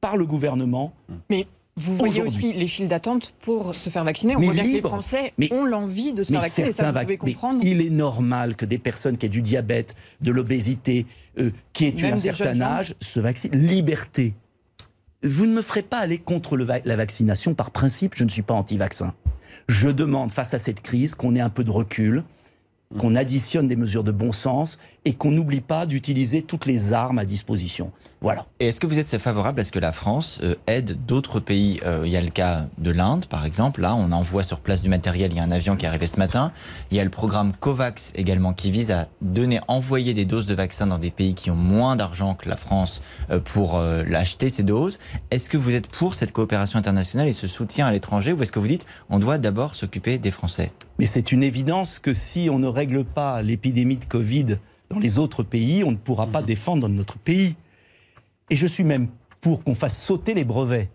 par 0.00 0.16
le 0.16 0.26
gouvernement. 0.26 0.92
Mais 1.30 1.46
vous 1.76 1.96
voyez 1.96 2.22
aussi 2.22 2.52
les 2.52 2.66
files 2.66 2.88
d'attente 2.88 3.34
pour 3.40 3.74
se 3.74 3.90
faire 3.90 4.04
vacciner. 4.04 4.36
On 4.36 4.40
Mais 4.40 4.46
voit 4.46 4.54
bien 4.54 4.64
que 4.64 4.68
les. 4.68 4.80
Français 4.80 5.32
Mais- 5.38 5.52
ont 5.52 5.64
l'envie 5.64 6.12
de 6.12 6.22
se 6.22 6.32
faire 6.32 6.40
vacciner. 6.42 6.68
Et 6.68 6.72
ça, 6.72 6.92
vous 6.92 6.98
pouvez 7.00 7.16
comprendre. 7.16 7.60
il 7.62 7.80
est 7.80 7.90
normal 7.90 8.54
que 8.56 8.64
des 8.64 8.78
personnes 8.78 9.16
qui 9.18 9.26
aient 9.26 9.30
du 9.30 9.42
diabète, 9.42 9.94
de 10.20 10.30
l'obésité, 10.30 11.06
euh, 11.38 11.50
qui 11.72 11.92
Même 12.02 12.14
un 12.14 12.18
certain 12.18 12.60
âge, 12.60 12.94
se 13.00 13.20
vaccinent. 13.20 13.52
Liberté. 13.56 14.34
Vous 15.22 15.46
ne 15.46 15.54
me 15.54 15.62
ferez 15.62 15.82
pas 15.82 15.98
aller 15.98 16.18
contre 16.18 16.56
le 16.56 16.64
va- 16.64 16.80
la 16.84 16.96
vaccination 16.96 17.54
par 17.54 17.70
principe, 17.70 18.12
je 18.16 18.24
ne 18.24 18.28
suis 18.28 18.42
pas 18.42 18.54
anti-vaccin. 18.54 19.14
Je 19.68 19.88
demande, 19.88 20.32
face 20.32 20.52
à 20.54 20.58
cette 20.58 20.80
crise, 20.82 21.14
qu'on 21.14 21.34
ait 21.34 21.40
un 21.40 21.48
peu 21.50 21.64
de 21.64 21.70
recul, 21.70 22.24
qu'on 22.98 23.16
additionne 23.16 23.66
des 23.66 23.76
mesures 23.76 24.04
de 24.04 24.12
bon 24.12 24.32
sens 24.32 24.78
et 25.04 25.14
qu'on 25.14 25.30
n'oublie 25.30 25.60
pas 25.60 25.86
d'utiliser 25.86 26.42
toutes 26.42 26.66
les 26.66 26.92
armes 26.92 27.18
à 27.18 27.24
disposition. 27.24 27.92
Voilà. 28.20 28.46
Et 28.58 28.68
est-ce 28.68 28.80
que 28.80 28.86
vous 28.86 28.98
êtes 28.98 29.18
favorable 29.18 29.60
à 29.60 29.64
ce 29.64 29.70
que 29.70 29.78
la 29.78 29.92
France 29.92 30.40
euh, 30.42 30.54
aide 30.66 31.04
d'autres 31.04 31.40
pays? 31.40 31.78
Euh, 31.84 32.04
Il 32.06 32.12
y 32.12 32.16
a 32.16 32.22
le 32.22 32.30
cas 32.30 32.66
de 32.78 32.90
l'Inde, 32.90 33.26
par 33.26 33.44
exemple. 33.44 33.82
Là, 33.82 33.94
on 33.94 34.12
envoie 34.12 34.42
sur 34.42 34.60
place 34.60 34.82
du 34.82 34.88
matériel. 34.88 35.30
Il 35.32 35.36
y 35.36 35.40
a 35.40 35.42
un 35.42 35.50
avion 35.50 35.76
qui 35.76 35.84
est 35.84 35.88
arrivé 35.88 36.06
ce 36.06 36.18
matin. 36.18 36.52
Il 36.90 36.96
y 36.96 37.00
a 37.00 37.04
le 37.04 37.10
programme 37.10 37.52
COVAX 37.60 38.12
également 38.14 38.54
qui 38.54 38.70
vise 38.70 38.90
à 38.90 39.08
donner, 39.20 39.60
envoyer 39.68 40.14
des 40.14 40.24
doses 40.24 40.46
de 40.46 40.54
vaccins 40.54 40.86
dans 40.86 40.98
des 40.98 41.10
pays 41.10 41.34
qui 41.34 41.50
ont 41.50 41.54
moins 41.54 41.96
d'argent 41.96 42.34
que 42.34 42.48
la 42.48 42.56
France 42.56 43.02
euh, 43.30 43.40
pour 43.40 43.78
acheter 43.78 44.48
ces 44.48 44.62
doses. 44.62 44.98
Est-ce 45.30 45.50
que 45.50 45.58
vous 45.58 45.76
êtes 45.76 45.88
pour 45.88 46.14
cette 46.14 46.32
coopération 46.32 46.78
internationale 46.78 47.28
et 47.28 47.32
ce 47.32 47.46
soutien 47.46 47.86
à 47.86 47.92
l'étranger 47.92 48.32
ou 48.32 48.40
est-ce 48.42 48.52
que 48.52 48.58
vous 48.58 48.68
dites 48.68 48.86
on 49.10 49.18
doit 49.18 49.36
d'abord 49.36 49.74
s'occuper 49.74 50.16
des 50.16 50.30
Français? 50.30 50.72
Mais 50.98 51.06
c'est 51.06 51.32
une 51.32 51.42
évidence 51.42 51.98
que 51.98 52.14
si 52.14 52.48
on 52.50 52.58
ne 52.58 52.68
règle 52.68 53.04
pas 53.04 53.42
l'épidémie 53.42 53.96
de 53.96 54.04
Covid 54.04 54.58
dans 54.94 55.00
les 55.00 55.18
autres 55.18 55.42
pays, 55.42 55.84
on 55.84 55.90
ne 55.90 55.96
pourra 55.96 56.26
pas 56.26 56.40
mhm. 56.40 56.46
défendre 56.46 56.88
notre 56.88 57.18
pays. 57.18 57.56
Et 58.50 58.56
je 58.56 58.66
suis 58.66 58.84
même 58.84 59.08
pour 59.40 59.62
qu'on 59.64 59.74
fasse 59.74 60.00
sauter 60.00 60.34
les 60.34 60.44
brevets. 60.44 60.88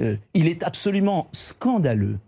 Euh, 0.00 0.16
il 0.34 0.48
est 0.48 0.62
absolument 0.62 1.28
scandaleux 1.32 2.18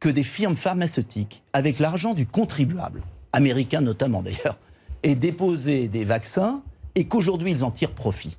que 0.00 0.08
des 0.08 0.22
firmes 0.22 0.56
pharmaceutiques, 0.56 1.42
avec 1.52 1.78
l'argent 1.78 2.14
du 2.14 2.26
contribuable, 2.26 3.02
américain 3.32 3.80
notamment 3.80 4.22
d'ailleurs, 4.22 4.58
aient 5.02 5.14
déposé 5.14 5.88
des 5.88 6.04
vaccins 6.04 6.62
et 6.94 7.06
qu'aujourd'hui 7.06 7.50
ils 7.50 7.64
en 7.64 7.70
tirent 7.70 7.92
profit. 7.92 8.36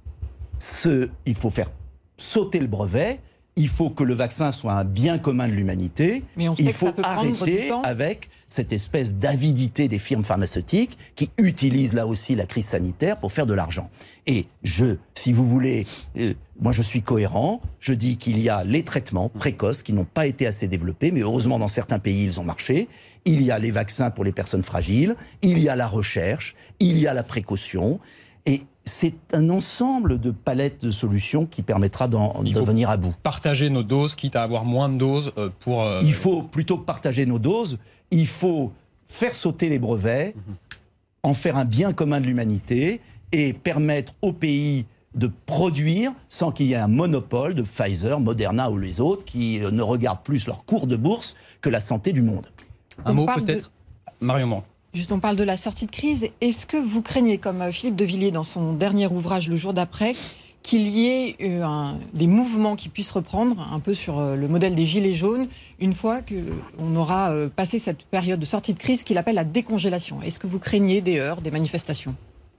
Ce, 0.59 1.09
il 1.25 1.35
faut 1.35 1.49
faire 1.49 1.71
sauter 2.17 2.59
le 2.59 2.67
brevet 2.67 3.19
il 3.57 3.67
faut 3.67 3.89
que 3.89 4.03
le 4.03 4.13
vaccin 4.13 4.51
soit 4.51 4.73
un 4.73 4.85
bien 4.85 5.17
commun 5.17 5.47
de 5.47 5.53
l'humanité. 5.53 6.23
Il 6.37 6.71
faut 6.71 6.93
arrêter 7.03 7.71
avec 7.83 8.29
cette 8.47 8.71
espèce 8.71 9.15
d'avidité 9.15 9.87
des 9.87 9.99
firmes 9.99 10.23
pharmaceutiques 10.23 10.97
qui 11.15 11.31
utilisent 11.37 11.93
là 11.93 12.07
aussi 12.07 12.35
la 12.35 12.45
crise 12.45 12.67
sanitaire 12.67 13.17
pour 13.17 13.31
faire 13.31 13.47
de 13.47 13.55
l'argent. 13.55 13.89
Et 14.27 14.45
je, 14.63 14.97
si 15.15 15.33
vous 15.33 15.47
voulez, 15.47 15.87
euh, 16.17 16.33
moi 16.61 16.71
je 16.71 16.83
suis 16.83 17.01
cohérent, 17.01 17.61
je 17.79 17.93
dis 17.93 18.17
qu'il 18.17 18.39
y 18.39 18.47
a 18.47 18.63
les 18.63 18.83
traitements 18.83 19.27
précoces 19.27 19.81
qui 19.83 19.91
n'ont 19.91 20.05
pas 20.05 20.27
été 20.27 20.45
assez 20.45 20.67
développés, 20.67 21.11
mais 21.11 21.21
heureusement 21.21 21.59
dans 21.59 21.67
certains 21.67 21.99
pays 21.99 22.25
ils 22.25 22.39
ont 22.39 22.43
marché. 22.43 22.87
Il 23.25 23.41
y 23.41 23.51
a 23.51 23.57
les 23.57 23.71
vaccins 23.71 24.11
pour 24.11 24.23
les 24.23 24.31
personnes 24.31 24.63
fragiles, 24.63 25.15
il 25.41 25.59
y 25.59 25.67
a 25.67 25.75
la 25.75 25.87
recherche, 25.87 26.55
il 26.79 26.99
y 26.99 27.07
a 27.07 27.13
la 27.13 27.23
précaution. 27.23 27.99
Et 28.45 28.63
c'est 28.87 29.13
un 29.33 29.49
ensemble 29.49 30.19
de 30.19 30.31
palettes 30.31 30.83
de 30.83 30.91
solutions 30.91 31.45
qui 31.45 31.61
permettra 31.61 32.07
d'en 32.07 32.41
venir 32.41 32.89
à 32.89 32.97
bout. 32.97 33.13
Partager 33.21 33.69
nos 33.69 33.83
doses, 33.83 34.15
quitte 34.15 34.35
à 34.35 34.43
avoir 34.43 34.65
moins 34.65 34.89
de 34.89 34.97
doses 34.97 35.31
euh, 35.37 35.49
pour. 35.59 35.83
Euh, 35.83 35.99
il 36.01 36.13
faut, 36.13 36.41
plutôt 36.41 36.77
que 36.77 36.85
partager 36.85 37.25
nos 37.25 37.39
doses, 37.39 37.77
il 38.11 38.27
faut 38.27 38.71
faire 39.05 39.35
sauter 39.35 39.69
les 39.69 39.79
brevets, 39.79 40.33
en 41.23 41.33
faire 41.33 41.57
un 41.57 41.65
bien 41.65 41.93
commun 41.93 42.19
de 42.19 42.25
l'humanité 42.25 43.01
et 43.31 43.53
permettre 43.53 44.13
aux 44.21 44.33
pays 44.33 44.85
de 45.15 45.29
produire 45.45 46.11
sans 46.29 46.51
qu'il 46.51 46.67
y 46.67 46.73
ait 46.73 46.77
un 46.77 46.87
monopole 46.87 47.55
de 47.55 47.63
Pfizer, 47.63 48.19
Moderna 48.19 48.69
ou 48.69 48.77
les 48.77 49.01
autres 49.01 49.25
qui 49.25 49.63
euh, 49.63 49.71
ne 49.71 49.81
regardent 49.81 50.23
plus 50.23 50.47
leur 50.47 50.63
cours 50.65 50.87
de 50.87 50.95
bourse 50.95 51.35
que 51.61 51.69
la 51.69 51.79
santé 51.79 52.13
du 52.13 52.21
monde. 52.21 52.47
Un 53.05 53.13
mot 53.13 53.25
peut-être, 53.25 53.71
Marion 54.21 54.63
On 55.11 55.19
parle 55.19 55.35
de 55.35 55.43
la 55.43 55.57
sortie 55.57 55.85
de 55.85 55.91
crise. 55.91 56.27
Est-ce 56.41 56.65
que 56.65 56.77
vous 56.77 57.01
craignez, 57.01 57.37
comme 57.37 57.61
euh, 57.61 57.71
Philippe 57.71 57.95
de 57.95 58.05
Villiers 58.05 58.31
dans 58.31 58.43
son 58.43 58.73
dernier 58.73 59.07
ouvrage, 59.07 59.47
le 59.47 59.55
jour 59.55 59.73
d'après, 59.73 60.13
qu'il 60.63 60.87
y 60.87 61.07
ait 61.07 61.35
euh, 61.41 61.91
des 62.13 62.27
mouvements 62.27 62.75
qui 62.75 62.89
puissent 62.89 63.11
reprendre 63.11 63.67
un 63.71 63.79
peu 63.79 63.93
sur 63.93 64.19
euh, 64.19 64.35
le 64.35 64.47
modèle 64.47 64.75
des 64.75 64.85
gilets 64.85 65.13
jaunes 65.13 65.47
une 65.79 65.93
fois 65.93 66.21
qu'on 66.21 66.95
aura 66.95 67.31
passé 67.55 67.79
cette 67.79 68.03
période 68.05 68.39
de 68.39 68.45
sortie 68.45 68.73
de 68.73 68.79
crise 68.79 69.03
qu'il 69.03 69.17
appelle 69.17 69.35
la 69.35 69.43
décongélation? 69.43 70.21
Est-ce 70.21 70.39
que 70.39 70.47
vous 70.47 70.59
craignez 70.59 71.01
des 71.01 71.19
heurts, 71.19 71.41
des 71.41 71.51
manifestations? 71.51 72.15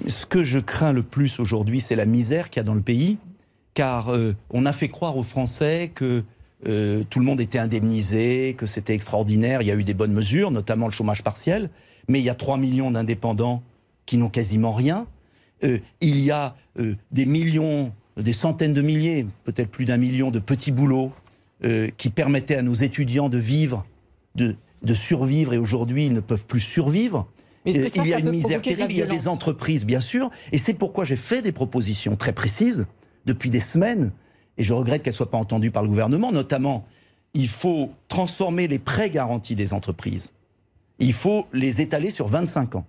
Ce 0.07 0.25
que 0.25 0.45
je 0.45 0.59
crains 0.59 0.93
le 0.93 1.03
plus 1.03 1.41
aujourd'hui, 1.41 1.81
c'est 1.81 1.97
la 1.97 2.07
misère 2.07 2.51
qu'il 2.51 2.61
y 2.61 2.63
a 2.63 2.65
dans 2.65 2.75
le 2.75 2.81
pays, 2.81 3.19
car 3.75 4.13
on 4.51 4.65
a 4.65 4.73
fait 4.73 4.89
croire 4.89 5.17
aux 5.17 5.25
Français 5.25 5.91
que 5.93 6.23
tout 6.63 7.19
le 7.19 7.25
monde 7.25 7.41
était 7.41 7.59
indemnisé, 7.59 8.55
que 8.57 8.67
c'était 8.67 8.95
extraordinaire. 8.95 9.61
Il 9.61 9.67
y 9.67 9.73
a 9.73 9.75
eu 9.75 9.83
des 9.83 9.95
bonnes 9.95 10.13
mesures, 10.13 10.53
notamment 10.53 10.87
le 10.87 10.93
chômage 10.93 11.25
partiel 11.25 11.69
mais 12.09 12.21
il 12.21 12.25
y 12.25 12.31
a 12.31 12.35
3 12.35 12.57
millions 12.57 12.91
d'indépendants 12.91 13.63
qui 14.07 14.17
n'ont 14.17 14.31
quasiment 14.31 14.73
rien. 14.73 15.07
Euh, 15.65 15.79
il 16.01 16.19
y 16.21 16.31
a 16.31 16.57
euh, 16.79 16.95
des 17.13 17.27
millions, 17.27 17.93
des 18.17 18.33
centaines 18.33 18.75
de 18.75 18.83
milliers, 18.83 19.27
peut-être 19.45 19.71
plus 19.71 19.85
d'un 19.85 19.99
million 19.99 20.31
de 20.31 20.39
petits 20.39 20.73
boulots 20.73 21.13
euh, 21.65 21.89
qui 21.97 22.11
permettaient 22.11 22.57
à 22.57 22.63
nos 22.63 22.73
étudiants 22.73 23.29
de 23.29 23.39
vivre, 23.39 23.85
de, 24.35 24.57
survivre, 24.95 25.53
et 25.53 25.59
aujourd'hui 25.59 26.07
ils 26.07 26.13
ne 26.13 26.21
peuvent 26.21 26.47
plus 26.47 26.61
survivre. 26.61 27.29
il 27.67 27.77
y 28.07 28.15
a 28.15 28.19
une 28.19 28.31
misère 28.31 28.63
terrible, 28.63 28.93
il 28.93 28.99
y 28.99 29.03
a 29.03 29.07
des 29.07 29.29
entreprises, 29.29 29.85
bien 29.85 30.01
sûr, 30.01 30.31
et 30.53 30.59
c'est 30.59 30.75
pourquoi 30.75 31.05
j'ai 31.05 31.17
fait 31.17 31.43
des 31.43 31.53
propositions 31.53 32.17
très 32.17 32.33
précises 32.33 32.87
depuis 33.27 33.51
des 33.51 33.61
semaines, 33.61 34.13
et 34.57 34.63
je 34.63 34.73
regrette 34.73 35.03
qu'elles 35.03 35.13
ne 35.13 35.17
soient 35.17 35.31
pas 35.31 35.39
entendues 35.39 35.73
par 35.73 35.83
le 35.83 35.89
gouvernement, 35.89 36.33
notamment 36.33 36.87
il 37.35 37.49
faut 37.49 37.91
transformer 38.07 38.69
les 38.69 38.79
prêts 38.79 39.11
garantis 39.11 39.57
des 39.57 39.75
entreprises 39.75 40.33
il 40.99 41.13
faut 41.13 41.47
les 41.53 41.81
étaler 41.81 42.11
sur 42.11 42.27
25 42.27 42.77
ans. 42.77 42.87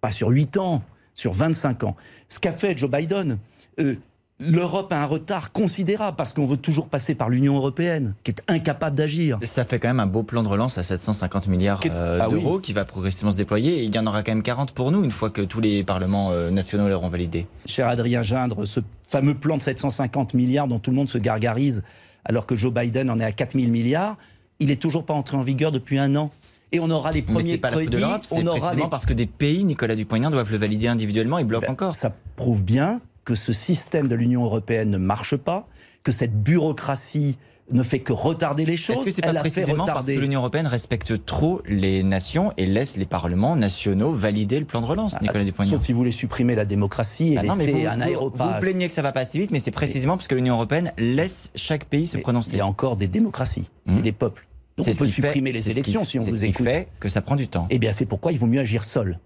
Pas 0.00 0.10
sur 0.10 0.28
8 0.28 0.56
ans, 0.56 0.82
sur 1.14 1.32
25 1.32 1.84
ans. 1.84 1.96
Ce 2.28 2.40
qu'a 2.40 2.52
fait 2.52 2.76
Joe 2.76 2.90
Biden, 2.90 3.38
euh, 3.80 3.94
l'Europe 4.40 4.92
a 4.92 5.02
un 5.02 5.06
retard 5.06 5.52
considérable 5.52 6.16
parce 6.16 6.32
qu'on 6.32 6.44
veut 6.44 6.56
toujours 6.56 6.88
passer 6.88 7.14
par 7.14 7.28
l'Union 7.28 7.56
européenne, 7.56 8.14
qui 8.24 8.32
est 8.32 8.42
incapable 8.48 8.96
d'agir. 8.96 9.38
Ça 9.44 9.64
fait 9.64 9.78
quand 9.78 9.88
même 9.88 10.00
un 10.00 10.06
beau 10.06 10.24
plan 10.24 10.42
de 10.42 10.48
relance 10.48 10.78
à 10.78 10.82
750 10.82 11.46
milliards 11.46 11.80
euh, 11.86 12.18
ah 12.20 12.28
d'euros 12.28 12.58
qui 12.58 12.72
va 12.72 12.84
progressivement 12.84 13.32
se 13.32 13.36
déployer. 13.36 13.78
Et 13.78 13.84
il 13.84 13.94
y 13.94 13.98
en 13.98 14.06
aura 14.06 14.22
quand 14.22 14.32
même 14.32 14.42
40 14.42 14.72
pour 14.72 14.90
nous 14.90 15.04
une 15.04 15.12
fois 15.12 15.30
que 15.30 15.42
tous 15.42 15.60
les 15.60 15.84
parlements 15.84 16.30
euh, 16.32 16.50
nationaux 16.50 16.88
l'auront 16.88 17.10
validé. 17.10 17.46
Cher 17.66 17.86
Adrien 17.86 18.22
Gindre, 18.22 18.64
ce 18.64 18.80
fameux 19.08 19.34
plan 19.34 19.56
de 19.56 19.62
750 19.62 20.34
milliards 20.34 20.66
dont 20.66 20.78
tout 20.78 20.90
le 20.90 20.96
monde 20.96 21.08
se 21.08 21.18
gargarise 21.18 21.82
alors 22.24 22.46
que 22.46 22.56
Joe 22.56 22.72
Biden 22.72 23.10
en 23.10 23.18
est 23.20 23.24
à 23.24 23.32
4000 23.32 23.70
milliards, 23.70 24.16
il 24.58 24.68
n'est 24.68 24.76
toujours 24.76 25.04
pas 25.04 25.14
entré 25.14 25.36
en 25.36 25.42
vigueur 25.42 25.72
depuis 25.72 25.98
un 25.98 26.14
an 26.16 26.30
et 26.72 26.80
on 26.80 26.90
aura 26.90 27.12
les 27.12 27.22
premiers 27.22 27.58
pas 27.58 27.70
crédits. 27.70 27.90
De 27.90 28.02
on 28.32 28.46
aura 28.46 28.74
les... 28.74 28.82
parce 28.90 29.06
que 29.06 29.12
des 29.12 29.26
pays, 29.26 29.64
Nicolas 29.64 29.94
Dupont-Aignan, 29.94 30.30
doivent 30.30 30.50
le 30.50 30.58
valider 30.58 30.88
individuellement 30.88 31.38
et 31.38 31.44
bloquent 31.44 31.66
ben, 31.66 31.72
encore. 31.72 31.94
Ça 31.94 32.14
prouve 32.36 32.64
bien 32.64 33.00
que 33.24 33.34
ce 33.34 33.52
système 33.52 34.08
de 34.08 34.14
l'Union 34.14 34.44
européenne 34.44 34.90
ne 34.90 34.98
marche 34.98 35.36
pas, 35.36 35.68
que 36.02 36.10
cette 36.10 36.42
bureaucratie 36.42 37.36
ne 37.70 37.82
fait 37.82 38.00
que 38.00 38.12
retarder 38.12 38.66
les 38.66 38.76
choses. 38.76 38.96
Est-ce 38.96 39.04
que 39.04 39.10
c'est 39.10 39.22
pas 39.22 39.34
précisément 39.34 39.86
parce 39.86 40.06
que 40.06 40.18
l'Union 40.18 40.40
européenne 40.40 40.66
respecte 40.66 41.24
trop 41.24 41.62
les 41.66 42.02
nations 42.02 42.52
et 42.56 42.66
laisse 42.66 42.96
les 42.96 43.06
parlements 43.06 43.56
nationaux 43.56 44.12
valider 44.12 44.58
le 44.58 44.66
plan 44.66 44.80
de 44.80 44.86
relance, 44.86 45.20
Nicolas 45.20 45.44
Dupont-Aignan? 45.44 45.76
Sauf 45.76 45.82
si 45.82 45.92
vous 45.92 45.98
voulez 45.98 46.12
supprimer 46.12 46.54
la 46.54 46.64
démocratie 46.64 47.34
et 47.34 47.36
bah 47.36 47.42
laisser 47.42 47.86
un 47.86 48.00
aéroport. 48.00 48.54
Vous, 48.54 48.60
plaignez 48.60 48.88
que 48.88 48.94
ça 48.94 49.02
va 49.02 49.12
pas 49.12 49.20
assez 49.20 49.38
vite, 49.38 49.52
mais 49.52 49.60
c'est 49.60 49.70
précisément 49.70 50.16
parce 50.16 50.28
que 50.28 50.34
l'Union 50.34 50.54
européenne 50.54 50.92
laisse 50.98 51.50
chaque 51.54 51.84
pays 51.84 52.06
se 52.06 52.18
prononcer. 52.18 52.52
Il 52.52 52.58
y 52.58 52.60
a 52.60 52.66
encore 52.66 52.96
des 52.96 53.08
démocraties 53.08 53.68
et 53.86 53.92
mmh. 53.92 54.02
des 54.02 54.12
peuples. 54.12 54.46
Donc 54.76 54.88
on 54.88 54.94
peut 54.94 55.08
supprimer 55.08 55.52
les 55.52 55.70
élections 55.70 56.04
si 56.04 56.18
on 56.18 56.22
vous 56.22 56.44
écoute. 56.44 56.64
C'est 56.64 56.72
fait 56.72 56.88
que 56.98 57.08
ça 57.08 57.20
prend 57.20 57.36
du 57.36 57.48
temps. 57.48 57.66
Eh 57.70 57.78
bien, 57.78 57.92
c'est 57.92 58.06
pourquoi 58.06 58.32
il 58.32 58.38
vaut 58.38 58.46
mieux 58.46 58.60
agir 58.60 58.84
seul. 58.84 59.18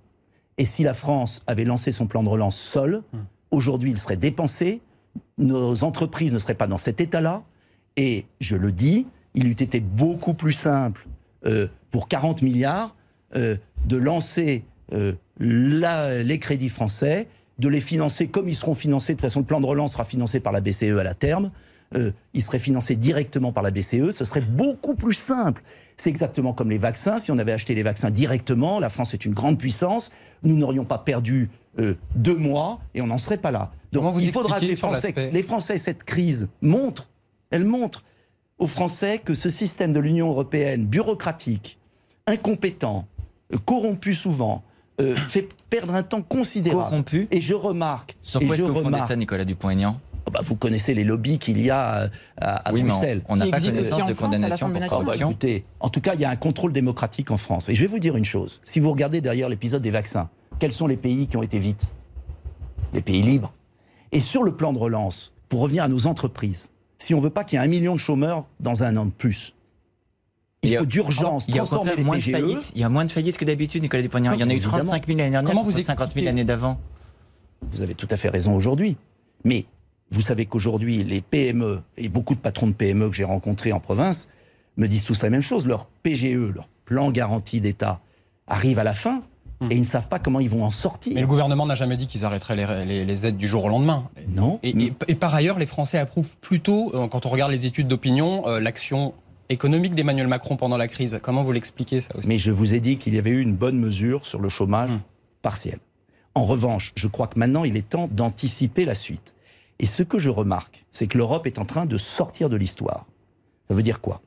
Et 0.58 0.64
si 0.64 0.82
la 0.82 0.94
France 0.94 1.42
avait 1.46 1.64
lancé 1.64 1.92
son 1.92 2.06
plan 2.06 2.22
de 2.22 2.28
relance 2.28 2.58
seul, 2.58 3.02
hmm. 3.12 3.18
aujourd'hui, 3.50 3.90
il 3.90 3.98
serait 3.98 4.16
dépensé, 4.16 4.80
nos 5.38 5.84
entreprises 5.84 6.32
ne 6.32 6.38
seraient 6.38 6.54
pas 6.54 6.66
dans 6.66 6.78
cet 6.78 7.00
état-là, 7.00 7.44
et 7.96 8.26
je 8.40 8.56
le 8.56 8.72
dis, 8.72 9.06
il 9.34 9.46
eût 9.46 9.52
été 9.52 9.80
beaucoup 9.80 10.34
plus 10.34 10.52
simple 10.52 11.06
euh, 11.46 11.68
pour 11.90 12.08
40 12.08 12.42
milliards 12.42 12.96
euh, 13.36 13.56
de 13.86 13.96
lancer 13.96 14.64
euh, 14.92 15.12
les 15.38 16.38
crédits 16.38 16.68
français, 16.68 17.28
de 17.58 17.68
les 17.68 17.80
financer 17.80 18.28
comme 18.28 18.48
ils 18.48 18.54
seront 18.54 18.74
financés. 18.74 19.12
De 19.12 19.16
toute 19.18 19.22
façon, 19.22 19.40
le 19.40 19.46
plan 19.46 19.60
de 19.60 19.66
relance 19.66 19.92
sera 19.92 20.04
financé 20.04 20.40
par 20.40 20.52
la 20.52 20.60
BCE 20.60 20.98
à 20.98 21.02
la 21.02 21.14
terme. 21.14 21.50
Euh, 21.94 22.10
il 22.34 22.42
serait 22.42 22.58
financé 22.58 22.96
directement 22.96 23.52
par 23.52 23.62
la 23.62 23.70
BCE, 23.70 24.10
ce 24.10 24.24
serait 24.24 24.40
beaucoup 24.40 24.94
plus 24.94 25.14
simple. 25.14 25.62
C'est 25.96 26.10
exactement 26.10 26.52
comme 26.52 26.68
les 26.68 26.78
vaccins. 26.78 27.18
Si 27.18 27.30
on 27.30 27.38
avait 27.38 27.52
acheté 27.52 27.74
les 27.74 27.84
vaccins 27.84 28.10
directement, 28.10 28.80
la 28.80 28.88
France 28.88 29.14
est 29.14 29.24
une 29.24 29.34
grande 29.34 29.58
puissance, 29.58 30.10
nous 30.42 30.56
n'aurions 30.56 30.84
pas 30.84 30.98
perdu 30.98 31.48
euh, 31.78 31.94
deux 32.16 32.36
mois 32.36 32.80
et 32.94 33.02
on 33.02 33.06
n'en 33.06 33.18
serait 33.18 33.38
pas 33.38 33.52
là. 33.52 33.70
Donc 33.92 34.16
il 34.20 34.32
faudra 34.32 34.58
que 34.58 34.64
les 34.64 34.76
Français, 34.76 35.14
les 35.32 35.42
Français, 35.42 35.78
cette 35.78 36.02
crise 36.02 36.48
montre, 36.60 37.08
elle 37.50 37.64
montre 37.64 38.04
aux 38.58 38.66
Français 38.66 39.20
que 39.24 39.34
ce 39.34 39.48
système 39.48 39.92
de 39.92 40.00
l'Union 40.00 40.28
européenne, 40.28 40.86
bureaucratique, 40.86 41.78
incompétent, 42.26 43.06
euh, 43.54 43.58
corrompu 43.64 44.14
souvent, 44.14 44.64
fait 45.28 45.46
perdre 45.68 45.94
un 45.94 46.02
temps 46.02 46.22
considérable. 46.22 46.88
Corrompu 46.88 47.28
Et 47.30 47.42
je 47.42 47.52
remarque. 47.52 48.16
Sur 48.22 48.40
quoi 48.40 48.56
est-ce 48.56 48.62
que 48.62 48.70
vous 48.70 49.06
ça, 49.06 49.14
Nicolas 49.14 49.44
Dupont-Aignan? 49.44 50.00
Oh, 50.26 50.30
bah, 50.32 50.40
vous 50.42 50.56
connaissez 50.56 50.92
les 50.92 51.04
lobbies 51.04 51.38
qu'il 51.38 51.60
y 51.60 51.70
a 51.70 52.00
euh, 52.02 52.08
à, 52.38 52.72
Bruxelles. 52.72 53.22
On 53.28 53.36
n'a 53.36 53.46
pas 53.46 53.60
connaissance 53.60 54.06
de 54.06 54.12
condamnation 54.12 54.70
pour 54.70 54.86
corruption. 54.86 55.36
en 55.80 55.88
tout 55.88 56.00
cas, 56.00 56.14
il 56.14 56.20
y 56.20 56.24
a 56.24 56.30
un 56.30 56.36
contrôle 56.36 56.72
démocratique 56.72 57.30
en 57.30 57.36
France. 57.36 57.68
Et 57.68 57.76
je 57.76 57.80
vais 57.82 57.86
vous 57.86 58.00
dire 58.00 58.16
une 58.16 58.24
chose. 58.24 58.60
Si 58.64 58.80
vous 58.80 58.90
regardez 58.90 59.20
derrière 59.20 59.48
l'épisode 59.48 59.82
des 59.82 59.92
vaccins, 59.92 60.28
quels 60.58 60.72
sont 60.72 60.88
les 60.88 60.96
pays 60.96 61.28
qui 61.28 61.36
ont 61.36 61.44
été 61.44 61.58
vite? 61.60 61.86
Les 62.92 63.02
pays 63.02 63.22
libres. 63.22 63.52
Et 64.10 64.18
sur 64.20 64.42
le 64.42 64.56
plan 64.56 64.72
de 64.72 64.78
relance, 64.78 65.32
pour 65.48 65.60
revenir 65.60 65.84
à 65.84 65.88
nos 65.88 66.08
entreprises, 66.08 66.70
si 66.98 67.14
on 67.14 67.18
ne 67.18 67.22
veut 67.22 67.30
pas 67.30 67.44
qu'il 67.44 67.58
y 67.58 67.62
ait 67.62 67.64
un 67.64 67.68
million 67.68 67.94
de 67.94 68.00
chômeurs 68.00 68.46
dans 68.58 68.82
un 68.82 68.96
an 68.96 69.06
de 69.06 69.10
plus, 69.12 69.54
Il, 70.62 70.76
faut 70.76 70.86
d'urgence 70.86 71.44
il 71.46 71.54
y 71.54 71.58
a 71.58 71.62
transformer 71.62 71.94
les 71.96 72.02
moins 72.02 72.16
de 72.16 72.22
PGE. 72.22 72.32
faillites. 72.32 72.72
Il 72.74 72.80
y 72.80 72.84
a 72.84 72.88
moins 72.88 73.04
de 73.04 73.12
faillites 73.12 73.38
que 73.38 73.44
d'habitude, 73.44 73.82
Nicolas 73.82 74.02
Dupont-Aignan. 74.02 74.32
Il 74.32 74.40
y 74.40 74.44
en 74.44 74.48
a 74.48 74.52
eu 74.52 74.56
Évidemment. 74.56 74.78
35 74.78 75.06
000 75.06 75.18
l'année 75.18 75.30
dernière, 75.30 75.48
Comment 75.48 75.62
vous 75.62 75.70
contre 75.70 75.84
50 75.84 75.98
000 75.98 76.06
expliquez- 76.06 76.24
l'année 76.26 76.44
d'avant. 76.44 76.80
Vous 77.70 77.82
avez 77.82 77.94
tout 77.94 78.08
à 78.10 78.16
fait 78.16 78.28
raison 78.28 78.54
aujourd'hui. 78.56 78.96
Mais 79.44 79.66
vous 80.10 80.20
savez 80.20 80.46
qu'aujourd'hui, 80.46 81.02
les 81.04 81.20
PME 81.20 81.80
et 81.96 82.08
beaucoup 82.08 82.34
de 82.34 82.40
patrons 82.40 82.66
de 82.68 82.72
PME 82.72 83.08
que 83.10 83.14
j'ai 83.16 83.24
rencontrés 83.24 83.72
en 83.72 83.80
province 83.80 84.28
me 84.76 84.86
disent 84.86 85.04
tous 85.04 85.22
la 85.22 85.30
même 85.30 85.42
chose. 85.42 85.66
Leur 85.66 85.86
PGE, 86.02 86.52
leur 86.54 86.68
plan 86.84 87.10
garanti 87.10 87.60
d'État, 87.60 88.00
arrive 88.46 88.78
à 88.78 88.84
la 88.84 88.94
fin 88.94 89.22
et 89.70 89.74
ils 89.74 89.80
ne 89.80 89.84
savent 89.84 90.08
pas 90.08 90.18
comment 90.18 90.38
ils 90.38 90.50
vont 90.50 90.64
en 90.64 90.70
sortir. 90.70 91.14
Mais 91.14 91.22
le 91.22 91.26
gouvernement 91.26 91.64
n'a 91.66 91.74
jamais 91.74 91.96
dit 91.96 92.06
qu'ils 92.06 92.24
arrêteraient 92.26 92.54
les, 92.56 92.84
les- 92.84 93.04
les 93.06 93.26
aides 93.26 93.38
du 93.38 93.48
jour 93.48 93.64
au 93.64 93.68
lendemain. 93.68 94.08
Non. 94.28 94.60
Et, 94.62 94.68
et- 94.78 94.92
et 95.08 95.14
par 95.14 95.34
ailleurs, 95.34 95.58
les 95.58 95.64
Français 95.66 95.98
approuvent 95.98 96.36
plutôt, 96.42 96.92
euh, 96.94 97.08
quand 97.08 97.24
on 97.26 97.30
regarde 97.30 97.50
les 97.50 97.64
études 97.66 97.88
d'opinion, 97.88 98.46
euh, 98.46 98.60
l'action 98.60 99.14
économique 99.48 99.94
d'Emmanuel 99.94 100.26
Macron 100.26 100.56
pendant 100.56 100.76
la 100.76 100.88
crise. 100.88 101.18
Comment 101.22 101.42
vous 101.42 101.52
l'expliquez 101.52 102.00
ça 102.02 102.14
aussi? 102.16 102.28
Mais 102.28 102.36
je 102.38 102.52
vous 102.52 102.74
ai 102.74 102.80
dit 102.80 102.98
qu'il 102.98 103.14
y 103.14 103.18
avait 103.18 103.30
eu 103.30 103.40
une 103.40 103.54
bonne 103.56 103.78
mesure 103.78 104.26
sur 104.26 104.40
le 104.40 104.48
chômage 104.50 104.90
Hum. 104.90 105.00
partiel. 105.40 105.78
En 106.34 106.44
revanche, 106.44 106.92
je 106.94 107.06
crois 107.08 107.26
que 107.28 107.38
maintenant, 107.38 107.64
il 107.64 107.76
est 107.78 107.88
temps 107.88 108.08
d'anticiper 108.10 108.84
la 108.84 108.94
suite. 108.94 109.34
Et 109.78 109.86
ce 109.86 110.02
que 110.02 110.18
je 110.18 110.30
remarque, 110.30 110.84
c'est 110.92 111.06
que 111.06 111.18
l'Europe 111.18 111.46
est 111.46 111.58
en 111.58 111.64
train 111.64 111.86
de 111.86 111.98
sortir 111.98 112.48
de 112.48 112.56
l'histoire. 112.56 113.06
Ça 113.68 113.74
veut 113.74 113.82
dire 113.82 114.00
quoi? 114.00 114.22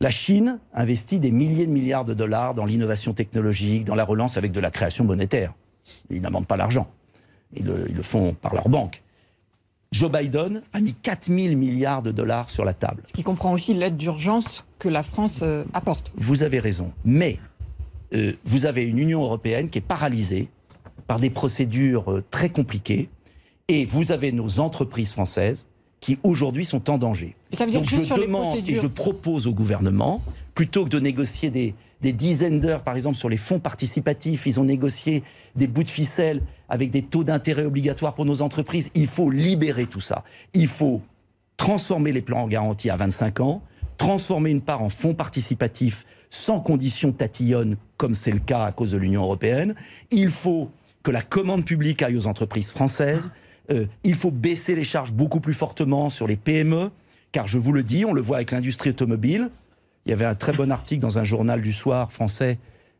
La 0.00 0.10
Chine 0.10 0.58
investit 0.74 1.20
des 1.20 1.30
milliers 1.30 1.66
de 1.66 1.70
milliards 1.70 2.04
de 2.04 2.14
dollars 2.14 2.54
dans 2.54 2.64
l'innovation 2.64 3.12
technologique, 3.12 3.84
dans 3.84 3.94
la 3.94 4.04
relance 4.04 4.36
avec 4.36 4.50
de 4.50 4.60
la 4.60 4.70
création 4.70 5.04
monétaire. 5.04 5.52
Ils 6.10 6.20
n'inventent 6.20 6.48
pas 6.48 6.56
l'argent. 6.56 6.90
Ils 7.54 7.64
le, 7.64 7.86
ils 7.88 7.96
le 7.96 8.02
font 8.02 8.34
par 8.34 8.54
leur 8.54 8.68
banque. 8.68 9.02
Joe 9.92 10.10
Biden 10.10 10.62
a 10.72 10.80
mis 10.80 10.94
4 10.94 11.26
000 11.26 11.54
milliards 11.54 12.02
de 12.02 12.10
dollars 12.10 12.48
sur 12.48 12.64
la 12.64 12.72
table. 12.72 13.02
Ce 13.06 13.12
qui 13.12 13.22
comprend 13.22 13.52
aussi 13.52 13.74
l'aide 13.74 13.98
d'urgence 13.98 14.64
que 14.78 14.88
la 14.88 15.02
France 15.02 15.40
euh, 15.42 15.64
apporte. 15.74 16.12
Vous 16.16 16.42
avez 16.42 16.58
raison. 16.58 16.92
Mais 17.04 17.38
euh, 18.14 18.32
vous 18.44 18.66
avez 18.66 18.84
une 18.84 18.98
Union 18.98 19.22
européenne 19.22 19.68
qui 19.68 19.78
est 19.78 19.82
paralysée 19.82 20.48
par 21.06 21.20
des 21.20 21.28
procédures 21.28 22.10
euh, 22.10 22.24
très 22.30 22.48
compliquées. 22.48 23.10
Et 23.72 23.86
vous 23.86 24.12
avez 24.12 24.32
nos 24.32 24.60
entreprises 24.60 25.12
françaises 25.12 25.66
qui 26.00 26.18
aujourd'hui 26.24 26.66
sont 26.66 26.90
en 26.90 26.98
danger. 26.98 27.36
Et 27.50 27.56
ça 27.56 27.64
veut 27.64 27.70
dire 27.70 27.80
Donc 27.80 27.88
que 27.88 27.96
je 27.96 28.02
sur 28.02 28.18
les 28.18 28.26
demande 28.26 28.58
et 28.68 28.74
je 28.74 28.86
propose 28.86 29.46
au 29.46 29.54
gouvernement, 29.54 30.20
plutôt 30.54 30.84
que 30.84 30.90
de 30.90 31.00
négocier 31.00 31.48
des, 31.48 31.74
des 32.02 32.12
dizaines 32.12 32.60
d'heures, 32.60 32.82
par 32.82 32.96
exemple 32.96 33.16
sur 33.16 33.30
les 33.30 33.38
fonds 33.38 33.60
participatifs, 33.60 34.44
ils 34.44 34.60
ont 34.60 34.64
négocié 34.64 35.22
des 35.56 35.68
bouts 35.68 35.84
de 35.84 35.88
ficelle 35.88 36.42
avec 36.68 36.90
des 36.90 37.00
taux 37.00 37.24
d'intérêt 37.24 37.64
obligatoires 37.64 38.14
pour 38.14 38.26
nos 38.26 38.42
entreprises, 38.42 38.90
il 38.94 39.06
faut 39.06 39.30
libérer 39.30 39.86
tout 39.86 40.02
ça. 40.02 40.22
Il 40.52 40.66
faut 40.66 41.00
transformer 41.56 42.12
les 42.12 42.20
plans 42.20 42.42
en 42.42 42.48
garantie 42.48 42.90
à 42.90 42.96
25 42.96 43.40
ans, 43.40 43.62
transformer 43.96 44.50
une 44.50 44.60
part 44.60 44.82
en 44.82 44.90
fonds 44.90 45.14
participatifs 45.14 46.04
sans 46.28 46.60
conditions 46.60 47.12
tatillonnes, 47.12 47.78
comme 47.96 48.14
c'est 48.14 48.32
le 48.32 48.40
cas 48.40 48.64
à 48.64 48.72
cause 48.72 48.90
de 48.90 48.98
l'Union 48.98 49.22
européenne. 49.22 49.74
Il 50.10 50.28
faut 50.28 50.70
que 51.02 51.10
la 51.10 51.22
commande 51.22 51.64
publique 51.64 52.02
aille 52.02 52.16
aux 52.16 52.26
entreprises 52.26 52.70
françaises. 52.70 53.30
Euh, 53.70 53.86
il 54.04 54.14
faut 54.14 54.30
baisser 54.30 54.74
les 54.74 54.84
charges 54.84 55.12
beaucoup 55.12 55.40
plus 55.40 55.54
fortement 55.54 56.10
sur 56.10 56.26
les 56.26 56.36
PME, 56.36 56.90
car 57.30 57.46
je 57.46 57.58
vous 57.58 57.72
le 57.72 57.82
dis, 57.82 58.04
on 58.04 58.12
le 58.12 58.20
voit 58.20 58.36
avec 58.36 58.50
l'industrie 58.50 58.90
automobile. 58.90 59.50
Il 60.06 60.10
y 60.10 60.12
avait 60.12 60.24
un 60.26 60.34
très 60.34 60.52
bon 60.52 60.70
article 60.72 61.00
dans 61.00 61.18
un 61.18 61.24
journal 61.24 61.60
du 61.62 61.72
soir 61.72 62.12
français 62.12 62.58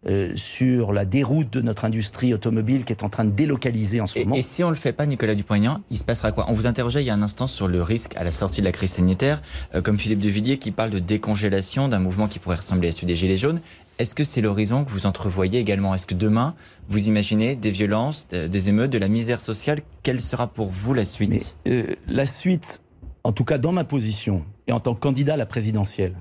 euh, 0.08 0.32
sur 0.34 0.92
la 0.92 1.04
déroute 1.04 1.52
de 1.52 1.60
notre 1.60 1.84
industrie 1.84 2.34
automobile 2.34 2.84
qui 2.84 2.92
est 2.92 3.04
en 3.04 3.08
train 3.08 3.24
de 3.24 3.30
délocaliser 3.30 4.00
en 4.00 4.08
ce 4.08 4.18
Et, 4.18 4.24
moment. 4.24 4.34
et 4.34 4.42
si 4.42 4.64
on 4.64 4.68
ne 4.68 4.72
le 4.72 4.78
fait 4.78 4.92
pas, 4.92 5.06
Nicolas 5.06 5.36
Dupont-Aignan, 5.36 5.80
il 5.90 5.96
se 5.96 6.02
passera 6.02 6.32
quoi? 6.32 6.46
On 6.48 6.54
vous 6.54 6.66
interrogeait 6.66 7.02
il 7.02 7.06
y 7.06 7.10
a 7.10 7.14
un 7.14 7.22
instant 7.22 7.46
sur 7.46 7.68
le 7.68 7.82
risque 7.82 8.16
à 8.16 8.24
la 8.24 8.32
sortie 8.32 8.60
de 8.60 8.64
la 8.64 8.72
crise 8.72 8.90
sanitaire, 8.92 9.40
euh, 9.76 9.80
comme 9.82 9.98
Philippe 9.98 10.18
de 10.20 10.28
Villiers 10.28 10.58
qui 10.58 10.72
parle 10.72 10.90
de 10.90 10.98
décongélation 10.98 11.86
d'un 11.88 12.00
mouvement 12.00 12.26
qui 12.26 12.40
pourrait 12.40 12.56
ressembler 12.56 12.88
à 12.88 12.92
celui 12.92 13.06
des 13.06 13.14
Gilets 13.16 13.38
jaunes. 13.38 13.60
Est-ce 13.98 14.14
que 14.14 14.24
c'est 14.24 14.40
l'horizon 14.40 14.84
que 14.84 14.90
vous 14.90 15.06
entrevoyez 15.06 15.60
également? 15.60 15.94
Est-ce 15.94 16.06
que 16.06 16.14
demain, 16.14 16.54
vous 16.88 17.08
imaginez 17.08 17.54
des 17.54 17.70
violences, 17.70 18.26
euh, 18.32 18.48
des 18.48 18.68
émeutes, 18.68 18.90
de 18.90 18.98
la 18.98 19.08
misère 19.08 19.40
sociale? 19.40 19.82
Quelle 20.02 20.20
sera 20.20 20.48
pour 20.48 20.70
vous 20.70 20.94
la 20.94 21.04
suite? 21.04 21.56
Euh, 21.68 21.94
la 22.08 22.26
suite, 22.26 22.80
en 23.24 23.32
tout 23.32 23.44
cas 23.44 23.58
dans 23.58 23.72
ma 23.72 23.84
position 23.84 24.44
et 24.66 24.72
en 24.72 24.80
tant 24.80 24.94
que 24.94 25.00
candidat 25.00 25.34
à 25.34 25.36
la 25.36 25.46
présidentielle, 25.46 26.14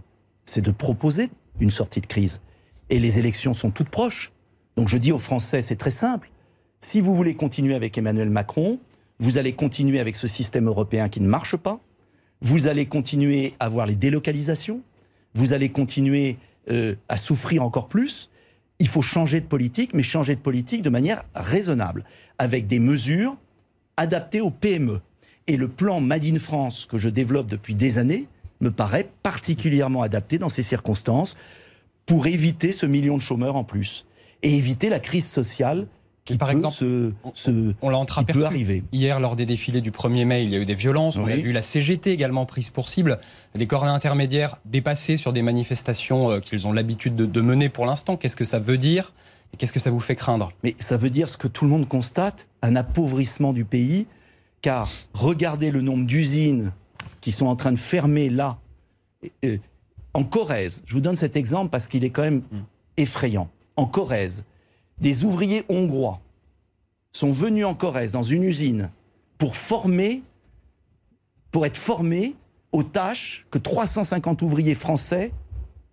c'est 0.45 0.61
de 0.61 0.71
proposer 0.71 1.29
une 1.59 1.71
sortie 1.71 2.01
de 2.01 2.07
crise. 2.07 2.41
Et 2.89 2.99
les 2.99 3.19
élections 3.19 3.53
sont 3.53 3.71
toutes 3.71 3.89
proches. 3.89 4.31
Donc 4.75 4.87
je 4.87 4.97
dis 4.97 5.11
aux 5.11 5.19
Français, 5.19 5.61
c'est 5.61 5.75
très 5.75 5.91
simple. 5.91 6.29
Si 6.81 6.99
vous 6.99 7.15
voulez 7.15 7.35
continuer 7.35 7.75
avec 7.75 7.97
Emmanuel 7.97 8.29
Macron, 8.29 8.79
vous 9.19 9.37
allez 9.37 9.53
continuer 9.53 9.99
avec 9.99 10.15
ce 10.15 10.27
système 10.27 10.67
européen 10.67 11.07
qui 11.09 11.21
ne 11.21 11.27
marche 11.27 11.55
pas. 11.55 11.79
Vous 12.41 12.67
allez 12.67 12.87
continuer 12.87 13.53
à 13.59 13.65
avoir 13.65 13.85
les 13.85 13.95
délocalisations. 13.95 14.81
Vous 15.35 15.53
allez 15.53 15.69
continuer 15.69 16.37
euh, 16.69 16.95
à 17.09 17.17
souffrir 17.17 17.63
encore 17.63 17.87
plus. 17.87 18.29
Il 18.79 18.87
faut 18.87 19.01
changer 19.01 19.41
de 19.41 19.45
politique, 19.45 19.93
mais 19.93 20.03
changer 20.03 20.35
de 20.35 20.41
politique 20.41 20.81
de 20.81 20.89
manière 20.89 21.23
raisonnable, 21.35 22.03
avec 22.37 22.67
des 22.67 22.79
mesures 22.79 23.35
adaptées 23.97 24.41
aux 24.41 24.51
PME. 24.51 25.01
Et 25.47 25.57
le 25.57 25.67
plan 25.67 25.99
Made 25.99 26.37
France 26.37 26.85
que 26.85 26.97
je 26.97 27.09
développe 27.09 27.47
depuis 27.47 27.75
des 27.75 27.99
années 27.99 28.27
me 28.59 28.71
paraît 28.71 29.09
particulièrement 29.23 30.01
adapté 30.01 30.37
dans 30.37 30.49
ces 30.49 30.63
circonstances 30.63 31.35
pour 32.05 32.27
éviter 32.27 32.71
ce 32.71 32.85
million 32.85 33.17
de 33.17 33.21
chômeurs 33.21 33.55
en 33.55 33.63
plus 33.63 34.05
et 34.43 34.55
éviter 34.55 34.89
la 34.89 34.99
crise 34.99 35.27
sociale 35.27 35.87
qui 36.31 36.37
Par 36.37 36.49
peut 36.49 36.55
exemple, 36.55 36.73
se, 36.75 37.11
se- 37.33 37.73
On 37.81 37.89
l'a 37.89 38.03
peut 38.33 38.45
arriver. 38.45 38.83
Hier, 38.91 39.19
lors 39.19 39.35
des 39.35 39.45
défilés 39.45 39.81
du 39.81 39.91
1er 39.91 40.25
mai, 40.25 40.43
il 40.43 40.49
y 40.51 40.55
a 40.55 40.59
eu 40.59 40.65
des 40.65 40.73
violences. 40.73 41.17
On 41.17 41.25
a 41.25 41.35
vu 41.35 41.51
la 41.51 41.61
CGT 41.61 42.11
également 42.11 42.45
prise 42.45 42.69
pour 42.69 42.89
cible. 42.89 43.19
Des 43.55 43.67
corps 43.67 43.83
intermédiaires 43.85 44.57
dépassés 44.65 45.17
sur 45.17 45.33
des 45.33 45.41
manifestations 45.41 46.31
euh, 46.31 46.39
qu'ils 46.39 46.67
ont 46.67 46.73
l'habitude 46.73 47.15
de, 47.15 47.25
de 47.25 47.41
mener 47.41 47.69
pour 47.69 47.85
l'instant. 47.85 48.17
Qu'est-ce 48.17 48.35
que 48.35 48.45
ça 48.45 48.59
veut 48.59 48.77
dire 48.77 49.13
et 49.53 49.57
qu'est-ce 49.57 49.73
que 49.73 49.79
ça 49.81 49.91
vous 49.91 49.99
fait 49.99 50.15
craindre? 50.15 50.51
Mais 50.63 50.75
ça 50.79 50.95
veut 50.97 51.09
dire 51.09 51.27
ce 51.27 51.35
que 51.37 51.47
tout 51.47 51.65
le 51.65 51.71
monde 51.71 51.87
constate, 51.87 52.47
un 52.61 52.75
appauvrissement 52.77 53.51
du 53.51 53.65
pays, 53.65 54.07
car 54.61 54.89
regardez 55.13 55.71
le 55.71 55.81
nombre 55.81 56.05
d'usines 56.05 56.71
qui 57.19 57.31
sont 57.31 57.47
en 57.47 57.55
train 57.57 57.71
de 57.71 57.77
fermer 57.79 58.29
là. 58.29 58.57
Euh, 59.45 59.57
En 60.13 60.23
Corrèze, 60.23 60.81
je 60.85 60.93
vous 60.93 61.01
donne 61.01 61.15
cet 61.15 61.35
exemple 61.35 61.69
parce 61.69 61.87
qu'il 61.87 62.03
est 62.03 62.09
quand 62.09 62.21
même 62.23 62.41
effrayant. 62.97 63.49
En 63.75 63.85
Corrèze, 63.85 64.45
des 65.01 65.25
ouvriers 65.25 65.63
hongrois 65.67 66.21
sont 67.11 67.31
venus 67.31 67.65
en 67.65 67.75
Corrèze 67.75 68.13
dans 68.13 68.23
une 68.23 68.43
usine 68.43 68.89
pour 69.37 69.55
former, 69.55 70.21
pour 71.51 71.65
être 71.65 71.75
formés 71.77 72.35
aux 72.71 72.83
tâches 72.83 73.45
que 73.51 73.57
350 73.57 74.41
ouvriers 74.43 74.75
français 74.75 75.33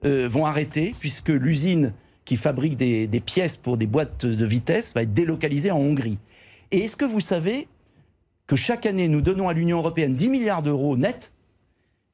euh, 0.04 0.28
vont 0.28 0.46
arrêter, 0.46 0.94
puisque 1.00 1.30
l'usine 1.30 1.92
qui 2.24 2.36
fabrique 2.36 2.76
des, 2.76 3.08
pièces 3.24 3.56
pour 3.56 3.78
des 3.78 3.86
boîtes 3.86 4.26
de 4.26 4.46
vitesse 4.46 4.92
va 4.94 5.02
être 5.02 5.14
délocalisée 5.14 5.70
en 5.70 5.78
Hongrie. 5.78 6.18
Et 6.70 6.80
est-ce 6.84 6.96
que 6.96 7.06
vous 7.06 7.20
savez 7.20 7.66
que 8.46 8.54
chaque 8.54 8.84
année, 8.84 9.08
nous 9.08 9.22
donnons 9.22 9.48
à 9.48 9.54
l'Union 9.54 9.78
européenne 9.78 10.14
10 10.14 10.28
milliards 10.28 10.62
d'euros 10.62 10.96
net 10.96 11.32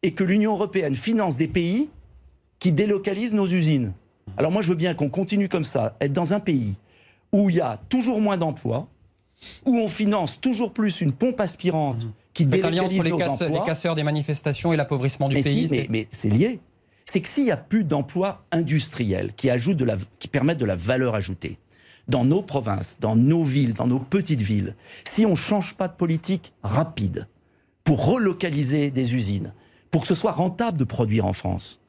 et 0.02 0.12
que 0.12 0.22
l'Union 0.22 0.52
européenne 0.52 0.94
finance 0.94 1.36
des 1.36 1.48
pays 1.48 1.90
qui 2.60 2.70
délocalisent 2.70 3.34
nos 3.34 3.46
usines? 3.46 3.92
Alors 4.36 4.52
moi, 4.52 4.62
je 4.62 4.68
veux 4.68 4.76
bien 4.76 4.94
qu'on 4.94 5.10
continue 5.10 5.48
comme 5.48 5.64
ça, 5.64 5.96
être 6.00 6.12
dans 6.12 6.32
un 6.32 6.40
pays 6.40 6.76
où 7.34 7.50
il 7.50 7.56
y 7.56 7.60
a 7.60 7.78
toujours 7.88 8.20
moins 8.20 8.36
d'emplois, 8.36 8.88
où 9.66 9.76
on 9.76 9.88
finance 9.88 10.40
toujours 10.40 10.72
plus 10.72 11.00
une 11.00 11.12
pompe 11.12 11.40
aspirante 11.40 12.06
qui 12.32 12.44
lien 12.44 12.58
entre 12.58 12.70
délocalise 12.70 13.02
les, 13.04 13.10
nos 13.10 13.18
casse- 13.18 13.42
emplois. 13.42 13.48
les 13.60 13.66
casseurs 13.66 13.94
des 13.96 14.04
manifestations 14.04 14.72
et 14.72 14.76
l'appauvrissement 14.76 15.28
du 15.28 15.34
Mais, 15.34 15.42
pays. 15.42 15.66
si, 15.66 15.70
mais, 15.70 15.82
c'est- 15.82 15.88
mais 15.90 16.08
c'est 16.12 16.28
lié. 16.30 16.60
C'est 17.06 17.20
que 17.20 17.28
s'il 17.28 17.44
n'y 17.44 17.50
a 17.50 17.56
plus 17.56 17.82
d'emplois 17.84 18.44
industriels 18.52 19.32
qui, 19.36 19.50
ajoutent 19.50 19.76
de 19.76 19.84
la, 19.84 19.96
qui 20.20 20.28
permettent 20.28 20.58
de 20.58 20.64
la 20.64 20.76
valeur 20.76 21.14
ajoutée 21.16 21.58
dans 22.06 22.24
nos 22.24 22.40
provinces, 22.40 22.98
dans 23.00 23.16
nos 23.16 23.42
villes, 23.42 23.74
dans 23.74 23.86
nos 23.88 23.98
petites 23.98 24.40
villes, 24.40 24.76
si 25.04 25.26
on 25.26 25.30
ne 25.30 25.34
change 25.34 25.74
pas 25.74 25.88
de 25.88 25.94
politique 25.94 26.52
rapide 26.62 27.26
pour 27.82 28.06
relocaliser 28.06 28.90
des 28.90 29.14
usines, 29.16 29.52
pour 29.90 30.02
que 30.02 30.06
ce 30.06 30.14
soit 30.14 30.32
rentable 30.32 30.78
de 30.78 30.84
produire 30.84 31.26
en 31.26 31.32
France, 31.32 31.80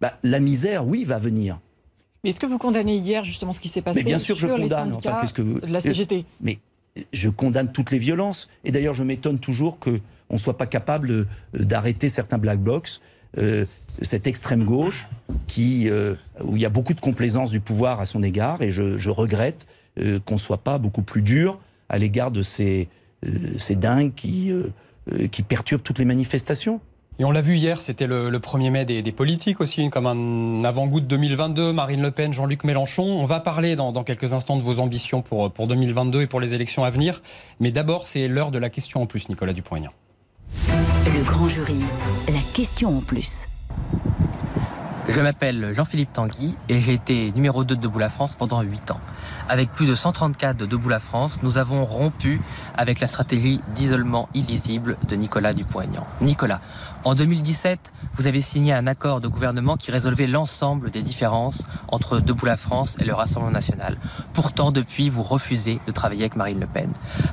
bah, 0.00 0.18
la 0.22 0.38
misère, 0.40 0.86
oui, 0.86 1.04
va 1.04 1.18
venir. 1.18 1.60
Mais 2.24 2.30
est-ce 2.30 2.40
que 2.40 2.46
vous 2.46 2.58
condamnez 2.58 2.96
hier 2.96 3.24
justement 3.24 3.52
ce 3.52 3.60
qui 3.60 3.68
s'est 3.68 3.82
passé 3.82 4.00
Mais 4.00 4.04
bien 4.04 4.18
sûr, 4.18 4.36
je 4.36 4.46
sur 4.46 4.56
les 4.56 4.62
condamne. 4.64 4.94
Enfin, 4.94 5.18
qu'est-ce 5.20 5.32
que 5.34 5.42
vous- 5.42 5.60
de 5.60 5.66
la 5.72 5.80
CGT 5.80 6.24
Mais 6.40 6.58
je 7.12 7.28
condamne 7.28 7.72
toutes 7.72 7.90
les 7.90 7.98
violences. 7.98 8.48
Et 8.64 8.70
d'ailleurs, 8.70 8.94
je 8.94 9.02
m'étonne 9.04 9.38
toujours 9.38 9.78
qu'on 9.78 9.98
ne 10.30 10.38
soit 10.38 10.56
pas 10.56 10.66
capable 10.66 11.10
euh, 11.10 11.26
d'arrêter 11.54 12.08
certains 12.08 12.38
black 12.38 12.60
blocs, 12.60 13.00
euh, 13.38 13.64
cette 14.02 14.26
extrême 14.26 14.64
gauche, 14.64 15.08
qui, 15.46 15.88
euh, 15.88 16.14
où 16.44 16.56
il 16.56 16.62
y 16.62 16.66
a 16.66 16.70
beaucoup 16.70 16.94
de 16.94 17.00
complaisance 17.00 17.50
du 17.50 17.60
pouvoir 17.60 17.98
à 18.00 18.06
son 18.06 18.22
égard. 18.22 18.62
Et 18.62 18.70
je, 18.70 18.98
je 18.98 19.10
regrette 19.10 19.66
euh, 19.98 20.20
qu'on 20.20 20.34
ne 20.34 20.40
soit 20.40 20.58
pas 20.62 20.78
beaucoup 20.78 21.02
plus 21.02 21.22
dur 21.22 21.58
à 21.88 21.98
l'égard 21.98 22.30
de 22.30 22.42
ces, 22.42 22.88
euh, 23.26 23.30
ces 23.58 23.74
dingues 23.74 24.14
qui, 24.14 24.50
euh, 24.52 24.68
euh, 25.12 25.26
qui 25.26 25.42
perturbent 25.42 25.82
toutes 25.82 25.98
les 25.98 26.04
manifestations. 26.04 26.80
Et 27.18 27.24
on 27.24 27.30
l'a 27.30 27.42
vu 27.42 27.56
hier, 27.56 27.82
c'était 27.82 28.06
le, 28.06 28.30
le 28.30 28.38
1er 28.38 28.70
mai 28.70 28.84
des, 28.84 29.02
des 29.02 29.12
politiques 29.12 29.60
aussi, 29.60 29.88
comme 29.90 30.06
un 30.06 30.64
avant-goût 30.64 31.00
de 31.00 31.06
2022, 31.06 31.72
Marine 31.72 32.02
Le 32.02 32.10
Pen, 32.10 32.32
Jean-Luc 32.32 32.64
Mélenchon. 32.64 33.02
On 33.02 33.26
va 33.26 33.38
parler 33.38 33.76
dans, 33.76 33.92
dans 33.92 34.02
quelques 34.02 34.32
instants 34.32 34.56
de 34.56 34.62
vos 34.62 34.80
ambitions 34.80 35.20
pour, 35.20 35.52
pour 35.52 35.66
2022 35.66 36.22
et 36.22 36.26
pour 36.26 36.40
les 36.40 36.54
élections 36.54 36.84
à 36.84 36.90
venir. 36.90 37.22
Mais 37.60 37.70
d'abord, 37.70 38.06
c'est 38.06 38.28
l'heure 38.28 38.50
de 38.50 38.58
la 38.58 38.70
question 38.70 39.02
en 39.02 39.06
plus, 39.06 39.28
Nicolas 39.28 39.52
Dupont-Aignan. 39.52 39.92
Le 41.06 41.22
grand 41.24 41.48
jury, 41.48 41.80
la 42.28 42.40
question 42.54 42.96
en 42.96 43.00
plus. 43.00 43.46
Je 45.08 45.20
m'appelle 45.20 45.72
Jean-Philippe 45.72 46.12
Tanguy 46.12 46.56
et 46.68 46.78
j'ai 46.78 46.94
été 46.94 47.32
numéro 47.32 47.64
2 47.64 47.74
de 47.74 47.80
Debout 47.80 47.98
la 47.98 48.08
France 48.08 48.36
pendant 48.36 48.62
8 48.62 48.92
ans. 48.92 49.00
Avec 49.48 49.72
plus 49.72 49.86
de 49.86 49.96
134 49.96 50.56
de 50.56 50.64
Debout 50.64 50.88
la 50.88 51.00
France, 51.00 51.42
nous 51.42 51.58
avons 51.58 51.84
rompu 51.84 52.40
avec 52.76 53.00
la 53.00 53.08
stratégie 53.08 53.60
d'isolement 53.74 54.28
illisible 54.32 54.96
de 55.08 55.16
Nicolas 55.16 55.54
Dupont-Aignan. 55.54 56.06
Nicolas, 56.20 56.60
en 57.04 57.14
2017, 57.14 57.92
vous 58.14 58.26
avez 58.28 58.40
signé 58.40 58.72
un 58.72 58.86
accord 58.86 59.20
de 59.20 59.26
gouvernement 59.26 59.76
qui 59.76 59.90
résolvait 59.90 60.28
l'ensemble 60.28 60.90
des 60.90 61.02
différences 61.02 61.64
entre 61.88 62.20
Debout 62.20 62.46
la 62.46 62.56
France 62.56 62.96
et 63.00 63.04
le 63.04 63.12
Rassemblement 63.12 63.50
national. 63.50 63.96
Pourtant, 64.34 64.70
depuis, 64.70 65.10
vous 65.10 65.24
refusez 65.24 65.80
de 65.86 65.92
travailler 65.92 66.22
avec 66.22 66.36
Marine 66.36 66.60
Le 66.60 66.66
Pen. 66.66 66.90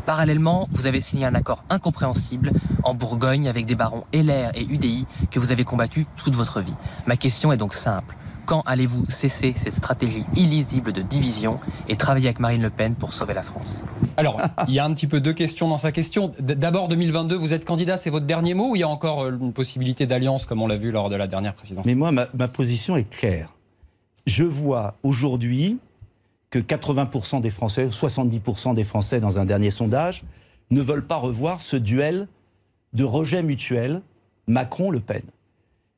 Parallèlement, 0.08 0.68
vous 0.72 0.88
avez 0.88 1.00
signé 1.00 1.26
un 1.26 1.36
accord 1.36 1.64
incompréhensible 1.70 2.52
en 2.84 2.96
Bourgogne 2.96 3.48
avec 3.48 3.68
des 3.68 3.76
barons 3.76 4.06
LR 4.12 4.52
et 4.56 4.64
UDI 4.64 5.06
que 5.30 5.40
vous 5.40 5.52
avez 5.52 5.66
combattu 5.66 6.08
toute 6.18 6.36
votre 6.36 6.62
vie. 6.62 6.74
Ma 7.06 7.16
question 7.16 7.52
est 7.52 7.58
donc 7.58 7.76
simple. 7.76 8.16
Quand 8.50 8.64
allez-vous 8.66 9.06
cesser 9.10 9.54
cette 9.56 9.76
stratégie 9.76 10.24
illisible 10.36 10.92
de 10.92 11.04
division 11.04 11.60
et 11.88 11.96
travailler 11.98 12.30
avec 12.30 12.40
Marine 12.40 12.64
Le 12.64 12.72
Pen 12.72 12.96
pour 12.96 13.14
sauver 13.14 13.36
la 13.36 13.44
France? 13.44 13.84
Alors, 14.18 14.42
il 14.68 14.74
y 14.74 14.80
a 14.80 14.86
un 14.86 14.92
petit 14.96 15.06
peu 15.06 15.22
deux 15.22 15.34
questions 15.34 15.68
dans 15.68 15.78
sa 15.78 15.92
question. 15.92 16.32
D'abord, 16.40 16.88
2022, 16.88 17.36
vous 17.36 17.54
êtes 17.54 17.64
candidat, 17.64 17.98
c'est 17.98 18.10
votre 18.10 18.26
dernier 18.26 18.56
mot 18.56 18.72
ou 18.72 18.76
il 18.76 18.80
y 18.80 18.84
a 18.84 18.90
encore 18.90 19.26
euh, 19.26 19.38
une 19.40 19.54
possibilité 19.54 20.08
d'alliance 20.08 20.48
comme 20.48 20.64
on 20.64 20.68
l'a 20.68 20.78
vu 20.78 20.90
lors 20.90 21.12
de 21.12 21.16
la 21.16 21.28
dernière 21.28 21.54
présidence 21.54 21.86
Mais 21.86 21.94
moi, 21.94 22.12
ma, 22.12 22.26
ma 22.34 22.48
position 22.48 22.98
est 22.98 23.08
claire. 23.08 23.54
Je 24.26 24.46
vois 24.46 24.96
aujourd'hui 25.04 25.78
que 26.50 26.58
80% 26.58 27.42
des 27.42 27.52
Français, 27.52 27.86
70% 27.90 28.74
des 28.74 28.84
Français 28.84 29.20
dans 29.20 29.38
un 29.38 29.46
dernier 29.46 29.70
sondage, 29.70 30.24
ne 30.72 30.82
veulent 30.82 31.06
pas 31.06 31.18
revoir 31.18 31.62
ce 31.62 31.76
duel 31.76 32.28
de 32.94 33.04
rejet 33.04 33.44
mutuel 33.44 34.02
Macron-Le 34.48 35.02
Pen. 35.02 35.22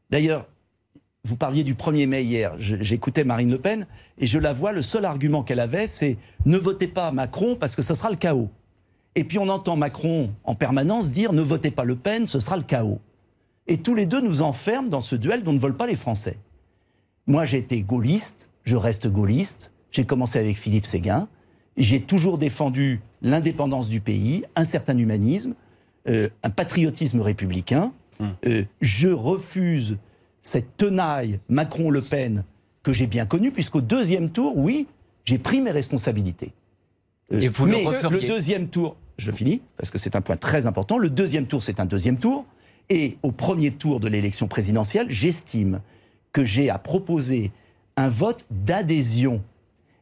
D'ailleurs, 0.09 0.47
vous 1.23 1.35
parliez 1.35 1.63
du 1.63 1.75
1er 1.75 2.07
mai 2.07 2.23
hier, 2.23 2.53
j'écoutais 2.57 3.23
Marine 3.23 3.51
Le 3.51 3.59
Pen 3.59 3.85
et 4.17 4.25
je 4.25 4.39
la 4.39 4.53
vois, 4.53 4.71
le 4.71 4.81
seul 4.81 5.05
argument 5.05 5.43
qu'elle 5.43 5.59
avait, 5.59 5.87
c'est 5.87 6.17
ne 6.45 6.57
votez 6.57 6.87
pas 6.87 7.11
Macron 7.11 7.55
parce 7.55 7.75
que 7.75 7.81
ce 7.81 7.93
sera 7.93 8.09
le 8.09 8.15
chaos. 8.15 8.49
Et 9.13 9.23
puis 9.23 9.37
on 9.37 9.47
entend 9.47 9.75
Macron 9.75 10.33
en 10.43 10.55
permanence 10.55 11.11
dire 11.11 11.31
ne 11.31 11.41
votez 11.41 11.69
pas 11.69 11.83
Le 11.83 11.95
Pen, 11.95 12.25
ce 12.25 12.39
sera 12.39 12.57
le 12.57 12.63
chaos. 12.63 12.99
Et 13.67 13.77
tous 13.77 13.93
les 13.93 14.07
deux 14.07 14.19
nous 14.19 14.41
enferment 14.41 14.89
dans 14.89 14.99
ce 14.99 15.15
duel 15.15 15.43
dont 15.43 15.53
ne 15.53 15.59
veulent 15.59 15.77
pas 15.77 15.85
les 15.85 15.95
Français. 15.95 16.37
Moi 17.27 17.45
j'ai 17.45 17.59
été 17.59 17.81
gaulliste, 17.83 18.49
je 18.63 18.75
reste 18.75 19.07
gaulliste, 19.07 19.71
j'ai 19.91 20.05
commencé 20.05 20.39
avec 20.39 20.57
Philippe 20.57 20.87
Séguin, 20.87 21.27
j'ai 21.77 22.01
toujours 22.01 22.39
défendu 22.39 22.99
l'indépendance 23.21 23.89
du 23.89 24.01
pays, 24.01 24.43
un 24.55 24.63
certain 24.63 24.97
humanisme, 24.97 25.53
euh, 26.09 26.29
un 26.41 26.49
patriotisme 26.49 27.21
républicain. 27.21 27.93
Hum. 28.19 28.33
Euh, 28.47 28.63
je 28.81 29.09
refuse 29.09 29.97
cette 30.41 30.77
tenaille 30.77 31.39
Macron-Le 31.49 32.01
Pen 32.01 32.43
que 32.83 32.93
j'ai 32.93 33.07
bien 33.07 33.25
connue, 33.25 33.51
puisqu'au 33.51 33.81
deuxième 33.81 34.31
tour, 34.31 34.57
oui, 34.57 34.87
j'ai 35.25 35.37
pris 35.37 35.61
mes 35.61 35.71
responsabilités. 35.71 36.53
Euh, 37.31 37.39
Et 37.39 37.47
vous 37.47 37.67
mais 37.67 37.83
le, 37.83 38.09
le 38.09 38.27
deuxième 38.27 38.67
tour, 38.67 38.95
je 39.17 39.31
finis, 39.31 39.61
parce 39.77 39.91
que 39.91 39.97
c'est 39.97 40.15
un 40.15 40.21
point 40.21 40.37
très 40.37 40.65
important, 40.65 40.97
le 40.97 41.09
deuxième 41.09 41.45
tour, 41.45 41.61
c'est 41.61 41.79
un 41.79 41.85
deuxième 41.85 42.17
tour. 42.17 42.45
Et 42.89 43.17
au 43.23 43.31
premier 43.31 43.71
tour 43.71 43.99
de 43.99 44.07
l'élection 44.07 44.47
présidentielle, 44.47 45.05
j'estime 45.09 45.81
que 46.33 46.43
j'ai 46.43 46.69
à 46.69 46.77
proposer 46.79 47.51
un 47.95 48.09
vote 48.09 48.45
d'adhésion 48.49 49.41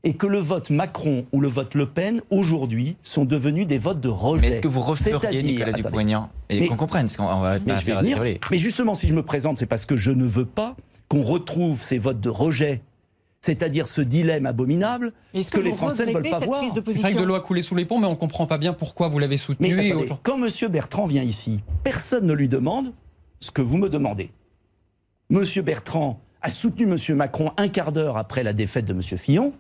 et 0.04 0.14
que 0.14 0.28
le 0.28 0.38
vote 0.38 0.70
Macron 0.70 1.26
ou 1.32 1.42
le 1.42 1.48
vote 1.48 1.76
Le 1.76 1.86
Pen, 1.86 2.22
aujourd'hui, 2.30 2.96
sont 3.02 3.26
devenus 3.26 3.68
des 3.68 3.78
votes 3.78 4.00
de 4.00 4.10
rejet. 4.10 4.42
Mais 4.42 4.48
est-ce 4.50 4.62
que 4.62 4.68
vous 4.68 4.82
referiez 4.82 5.44
Nicolas 5.44 5.74
Dupont-Aignan 5.74 6.30
Et 6.50 6.66
qu'on 6.68 6.76
comprenne, 6.76 7.08
parce 7.08 7.18
qu'on 7.18 7.26
va 7.26 7.60
mais, 7.60 7.74
venir, 7.76 8.24
mais 8.24 8.58
justement, 8.58 8.96
si 8.96 9.08
je 9.08 9.14
me 9.14 9.24
présente, 9.24 9.58
c'est 9.58 9.66
parce 9.66 9.86
que 9.86 9.96
je 9.96 10.12
ne 10.12 10.26
veux 10.26 10.46
pas 10.46 10.76
qu'on 11.10 11.24
retrouve 11.24 11.82
ces 11.82 11.98
votes 11.98 12.22
de 12.22 12.30
rejet 12.30 12.82
c'est-à-dire 13.42 13.88
ce 13.88 14.02
dilemme 14.02 14.46
abominable 14.46 15.14
que, 15.34 15.50
que 15.50 15.60
les 15.62 15.72
Français 15.72 16.06
ne 16.06 16.12
veulent 16.12 16.30
pas 16.30 16.40
voir. 16.40 16.64
C'est 16.64 16.98
vrai 16.98 17.14
que 17.14 17.20
de 17.20 17.24
loi 17.24 17.40
coulée 17.42 17.62
sous 17.62 17.76
les 17.76 17.86
ponts, 17.86 18.00
mais 18.00 18.08
on 18.08 18.12
ne 18.12 18.16
comprend 18.16 18.48
pas 18.48 18.58
bien 18.58 18.74
pourquoi 18.74 19.08
vous 19.08 19.20
l'avez 19.20 19.38
soutenu. 19.38 19.74
Mais, 19.74 19.92
attendez, 19.92 20.10
quand 20.24 20.38
M. 20.38 20.70
Bertrand 20.70 21.06
vient 21.06 21.24
ici, 21.24 21.62
personne 21.84 22.26
ne 22.26 22.34
lui 22.34 22.50
demande 22.50 22.94
ce 23.40 23.52
que 23.52 23.62
vous 23.62 23.78
me 23.78 23.90
demandez. 23.90 24.32
M. 25.32 25.44
Bertrand 25.64 26.20
a 26.42 26.50
soutenu 26.50 26.84
M. 26.84 27.16
Macron 27.16 27.52
un 27.58 27.70
quart 27.70 27.92
d'heure 27.92 28.18
après 28.18 28.44
la 28.44 28.54
défaite 28.54 28.86
de 28.86 28.94
M. 28.94 29.02
Fillon. 29.02 29.54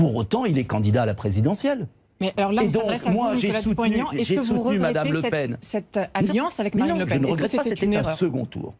Pour 0.00 0.16
autant, 0.16 0.46
il 0.46 0.56
est 0.56 0.64
candidat 0.64 1.02
à 1.02 1.06
la 1.06 1.12
présidentielle. 1.12 1.86
Mais 2.20 2.32
alors 2.38 2.52
là, 2.52 2.62
et 2.64 2.68
donc, 2.68 2.84
moi, 3.12 3.36
j'ai 3.36 3.52
soutenu, 3.52 4.02
j'ai 4.14 4.42
soutenu 4.42 4.78
Mme 4.78 5.12
LePen. 5.12 5.58
Cette, 5.60 5.84
cette 5.92 6.10
alliance 6.14 6.58
avec 6.58 6.74
Marine 6.74 6.94
non, 6.94 7.00
Le 7.00 7.06
Pen 7.06 7.20
Je 7.20 7.26
ne 7.26 7.30
regrette 7.30 7.54
pas, 7.54 7.64
c'était 7.64 7.94
un 7.94 8.04
second 8.04 8.46
tour. 8.46 8.72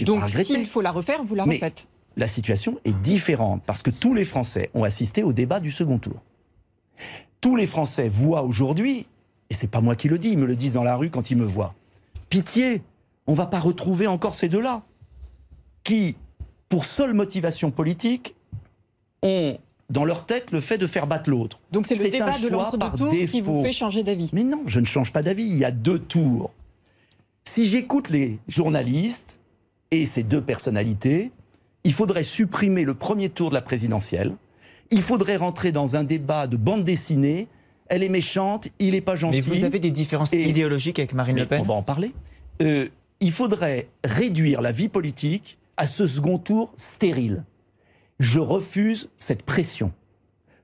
Donc, 0.00 0.26
s'il 0.30 0.66
faut 0.66 0.80
la 0.80 0.92
refaire, 0.92 1.22
vous 1.24 1.34
la 1.34 1.44
refaites. 1.44 1.86
la 2.16 2.26
situation 2.26 2.78
est 2.86 2.98
différente 3.02 3.62
parce 3.66 3.82
que 3.82 3.90
tous 3.90 4.14
les 4.14 4.24
Français 4.24 4.70
ont 4.72 4.84
assisté 4.84 5.22
au 5.22 5.34
débat 5.34 5.60
du 5.60 5.70
second 5.70 5.98
tour. 5.98 6.22
Tous 7.42 7.54
les 7.54 7.66
Français 7.66 8.08
voient 8.08 8.42
aujourd'hui, 8.42 9.06
et 9.50 9.54
c'est 9.54 9.70
pas 9.70 9.82
moi 9.82 9.94
qui 9.94 10.08
le 10.08 10.18
dis, 10.18 10.30
ils 10.30 10.38
me 10.38 10.46
le 10.46 10.56
disent 10.56 10.72
dans 10.72 10.84
la 10.84 10.96
rue 10.96 11.10
quand 11.10 11.30
ils 11.30 11.36
me 11.36 11.44
voient. 11.44 11.74
Pitié, 12.30 12.80
on 13.26 13.34
va 13.34 13.44
pas 13.44 13.60
retrouver 13.60 14.06
encore 14.06 14.34
ces 14.34 14.48
deux-là 14.48 14.84
qui, 15.84 16.16
pour 16.70 16.86
seule 16.86 17.12
motivation 17.12 17.70
politique, 17.70 18.34
ont 19.22 19.58
dans 19.90 20.04
leur 20.04 20.24
tête 20.24 20.52
le 20.52 20.60
fait 20.60 20.78
de 20.78 20.86
faire 20.86 21.06
battre 21.06 21.28
l'autre. 21.28 21.60
Donc 21.72 21.86
c'est 21.86 21.96
le 21.96 22.08
débat 22.08 22.38
de 22.38 22.48
l'entre-deux-tours 22.48 23.10
qui 23.10 23.40
vous 23.40 23.62
fait 23.62 23.72
changer 23.72 24.02
d'avis 24.02 24.30
Mais 24.32 24.44
non, 24.44 24.62
je 24.66 24.80
ne 24.80 24.86
change 24.86 25.12
pas 25.12 25.22
d'avis. 25.22 25.44
Il 25.44 25.56
y 25.58 25.64
a 25.64 25.70
deux 25.70 25.98
tours. 25.98 26.50
Si 27.44 27.66
j'écoute 27.66 28.08
les 28.08 28.38
journalistes 28.48 29.40
et 29.90 30.06
ces 30.06 30.22
deux 30.22 30.40
personnalités, 30.40 31.32
il 31.84 31.92
faudrait 31.92 32.22
supprimer 32.22 32.84
le 32.84 32.94
premier 32.94 33.28
tour 33.28 33.50
de 33.50 33.54
la 33.54 33.62
présidentielle. 33.62 34.34
Il 34.90 35.02
faudrait 35.02 35.36
rentrer 35.36 35.72
dans 35.72 35.96
un 35.96 36.04
débat 36.04 36.46
de 36.46 36.56
bande 36.56 36.84
dessinée. 36.84 37.48
Elle 37.88 38.04
est 38.04 38.08
méchante, 38.08 38.68
il 38.78 38.92
n'est 38.92 39.00
pas 39.00 39.16
gentil. 39.16 39.36
Mais 39.36 39.40
vous 39.40 39.64
avez 39.64 39.80
des 39.80 39.90
différences 39.90 40.32
Et- 40.32 40.48
idéologiques 40.48 40.98
avec 41.00 41.12
Marine 41.14 41.34
Mais 41.34 41.40
Le 41.42 41.46
Pen 41.48 41.60
On 41.60 41.64
va 41.64 41.74
en 41.74 41.82
parler. 41.82 42.12
Euh, 42.62 42.88
il 43.20 43.32
faudrait 43.32 43.88
réduire 44.04 44.60
la 44.60 44.70
vie 44.70 44.88
politique 44.88 45.58
à 45.76 45.86
ce 45.86 46.06
second 46.06 46.38
tour 46.38 46.72
stérile. 46.76 47.42
Je 48.20 48.38
refuse 48.38 49.08
cette 49.18 49.42
pression. 49.42 49.90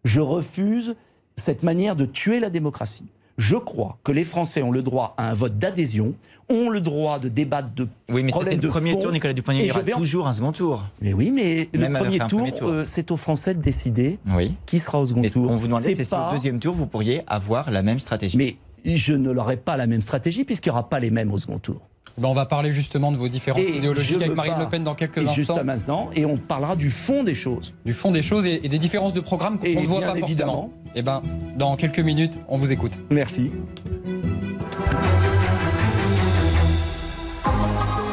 Je 0.05 0.21
refuse 0.21 0.95
cette 1.37 1.63
manière 1.65 1.97
de 1.97 2.05
tuer 2.07 2.39
la 2.39 2.51
démocratie. 2.51 3.07
Je 3.39 3.57
crois 3.57 3.99
que 4.05 4.13
les 4.13 4.25
Français 4.25 4.63
ont 4.63 4.71
le 4.71 4.83
droit 4.83 5.15
à 5.19 5.29
un 5.31 5.35
vote 5.35 5.59
d'adhésion, 5.59 6.15
ont 6.49 6.71
le 6.71 6.81
droit 6.81 7.19
de 7.19 7.29
débattre 7.29 7.69
de 7.75 7.89
Oui, 8.09 8.23
mais 8.23 8.31
ça, 8.33 8.39
c'est 8.45 8.55
le 8.63 8.69
premier 8.69 8.93
fond. 8.93 9.01
tour, 9.01 9.13
Nicolas. 9.13 9.33
Et 9.35 9.37
Il 9.59 9.67
y 9.67 9.71
aura 9.71 9.81
en- 9.81 9.99
toujours 9.99 10.27
un 10.27 10.33
second 10.33 10.53
tour. 10.53 10.87
Mais 11.03 11.13
oui, 11.13 11.31
mais 11.31 11.69
Même 11.77 11.93
le 11.95 11.99
premier 11.99 12.19
tour, 12.21 12.49
euh, 12.63 12.85
c'est 12.87 13.11
aux 13.11 13.17
Français 13.19 13.55
de 13.55 13.61
décider 13.61 14.19
Oui. 14.35 14.55
qui 14.65 14.79
sera 14.79 15.01
au 15.01 15.07
second 15.07 15.21
Mais 15.21 15.29
ce 15.29 15.35
tour. 15.35 15.49
qu'on 15.49 15.57
vous 15.57 15.67
demandait, 15.67 15.95
c'est 15.95 16.05
si 16.05 16.11
pas- 16.11 16.29
au 16.31 16.33
deuxième 16.33 16.61
tour, 16.61 16.73
vous 16.75 16.87
pourriez 16.87 17.23
avoir 17.27 17.71
la 17.71 17.83
même 17.83 18.01
stratégie. 18.01 18.39
Mais 18.39 18.57
je 18.87 19.13
ne 19.13 19.31
l'aurai 19.31 19.57
pas 19.59 19.77
la 19.77 19.87
même 19.87 20.01
stratégie 20.03 20.45
puisqu'il 20.45 20.69
n'y 20.69 20.73
aura 20.73 20.89
pas 20.89 21.01
les 21.01 21.11
mêmes 21.11 21.33
au 21.33 21.37
second 21.39 21.59
tour. 21.59 21.81
Ben, 22.19 22.29
on 22.29 22.33
va 22.35 22.47
parler 22.47 22.73
justement 22.73 23.13
de 23.13 23.19
vos 23.19 23.29
différences 23.29 23.61
Et 23.63 23.77
idéologiques 23.77 24.17
avec 24.17 24.35
Marine 24.35 24.55
Le 24.59 24.69
Pen 24.69 24.83
dans 24.83 24.95
quelques 24.95 25.19
Et 25.19 25.27
juste 25.29 25.51
instants. 25.51 25.57
à 25.59 25.65
maintenant, 25.65 26.11
et 26.15 26.25
on 26.25 26.39
parlera 26.39 26.75
du 26.75 26.91
fond 26.91 27.23
des 27.25 27.35
choses. 27.35 27.75
Du 27.85 27.93
fond 27.93 28.11
des 28.11 28.23
choses 28.23 28.47
et, 28.47 28.65
et 28.65 28.69
des 28.71 28.79
différences 28.79 29.13
de 29.13 29.21
programme 29.21 29.59
qu'on 29.59 29.67
ne 29.69 29.87
voit 29.87 29.99
bien 30.01 30.13
pas 30.13 30.19
évidemment. 30.19 30.53
forcément. 30.53 30.93
Et 30.95 31.03
ben, 31.03 31.23
dans 31.57 31.77
quelques 31.77 31.99
minutes, 32.01 32.39
on 32.49 32.57
vous 32.57 32.73
écoute. 32.73 32.93
Merci. 33.11 33.53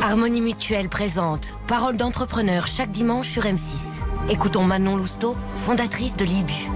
Harmonie 0.02 0.42
Mutuelle 0.42 0.89
présente 0.89 1.54
Parole 1.68 1.98
d'entrepreneur 1.98 2.68
chaque 2.68 2.92
dimanche 2.92 3.30
sur 3.30 3.44
M6. 3.44 4.04
Écoutons 4.30 4.63
Manon 4.63 4.98
Lousteau, 4.98 5.36
fondatrice 5.56 6.16
de 6.18 6.26
l'IBU. 6.26 6.70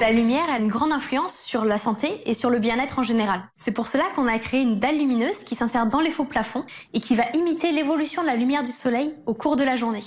La 0.00 0.12
lumière 0.12 0.48
a 0.48 0.58
une 0.58 0.68
grande 0.68 0.92
influence 0.92 1.36
sur 1.36 1.64
la 1.64 1.76
santé 1.76 2.22
et 2.24 2.32
sur 2.32 2.50
le 2.50 2.60
bien-être 2.60 3.00
en 3.00 3.02
général. 3.02 3.42
C'est 3.56 3.72
pour 3.72 3.88
cela 3.88 4.04
qu'on 4.14 4.28
a 4.28 4.38
créé 4.38 4.62
une 4.62 4.78
dalle 4.78 4.96
lumineuse 4.96 5.38
qui 5.38 5.56
s'insère 5.56 5.86
dans 5.86 6.00
les 6.00 6.12
faux 6.12 6.24
plafonds 6.24 6.64
et 6.94 7.00
qui 7.00 7.16
va 7.16 7.24
imiter 7.34 7.72
l'évolution 7.72 8.22
de 8.22 8.28
la 8.28 8.36
lumière 8.36 8.62
du 8.62 8.70
soleil 8.70 9.12
au 9.26 9.34
cours 9.34 9.56
de 9.56 9.64
la 9.64 9.74
journée. 9.74 10.00